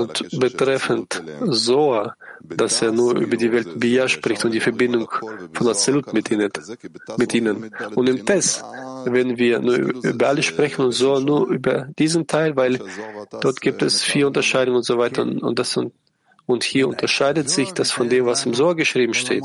Und 0.00 0.40
betreffend 0.40 1.22
Zohar, 1.50 2.16
dass 2.42 2.82
er 2.82 2.92
nur 2.92 3.16
über 3.16 3.36
die 3.36 3.50
Welt 3.52 3.78
Bia 3.80 4.08
spricht 4.08 4.44
und 4.44 4.52
die 4.52 4.60
Verbindung 4.60 5.08
von 5.52 5.68
Azilut 5.68 6.12
mit 6.12 6.30
ihnen, 6.30 6.50
mit 7.16 7.34
ihnen. 7.34 7.70
Und 7.94 8.08
im 8.08 8.24
Test 8.26 8.64
wenn 9.12 9.38
wir 9.38 9.60
nur 9.60 9.76
über 9.76 10.28
alles 10.28 10.44
sprechen 10.44 10.84
und 10.84 10.92
so 10.92 11.20
nur 11.20 11.48
über 11.48 11.88
diesen 11.98 12.26
Teil, 12.26 12.56
weil 12.56 12.80
dort 13.40 13.60
gibt 13.60 13.82
es 13.82 14.02
vier 14.02 14.26
Unterscheidungen 14.26 14.78
und 14.78 14.84
so 14.84 14.98
weiter 14.98 15.22
und, 15.22 15.42
und 15.42 15.58
das 15.58 15.76
und, 15.76 15.92
und 16.46 16.64
hier 16.64 16.88
unterscheidet 16.88 17.50
sich 17.50 17.72
das 17.72 17.90
von 17.90 18.08
dem, 18.08 18.26
was 18.26 18.46
im 18.46 18.54
Sohr 18.54 18.76
geschrieben 18.76 19.14
steht. 19.14 19.44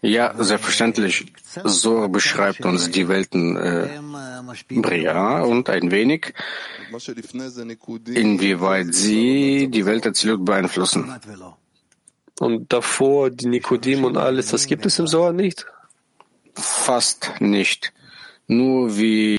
Ja, 0.00 0.32
selbstverständlich. 0.42 1.32
So 1.64 2.08
beschreibt 2.08 2.64
uns 2.64 2.90
die 2.90 3.08
Welten 3.08 3.56
äh, 3.56 3.88
Bria 4.68 5.42
und 5.42 5.68
ein 5.68 5.90
wenig, 5.90 6.34
inwieweit 8.14 8.94
sie 8.94 9.68
die 9.68 9.86
Welt 9.86 10.06
Erzählung 10.06 10.44
beeinflussen. 10.44 11.12
Und 12.38 12.72
davor 12.72 13.30
die 13.30 13.48
Nikodim 13.48 14.04
und 14.04 14.16
alles, 14.16 14.48
das 14.48 14.66
gibt 14.66 14.86
es 14.86 14.98
im 15.00 15.08
Sohr 15.08 15.32
nicht? 15.32 15.66
Fast 16.54 17.32
nicht. 17.40 17.92
Nur 18.46 18.96
wie 18.96 19.36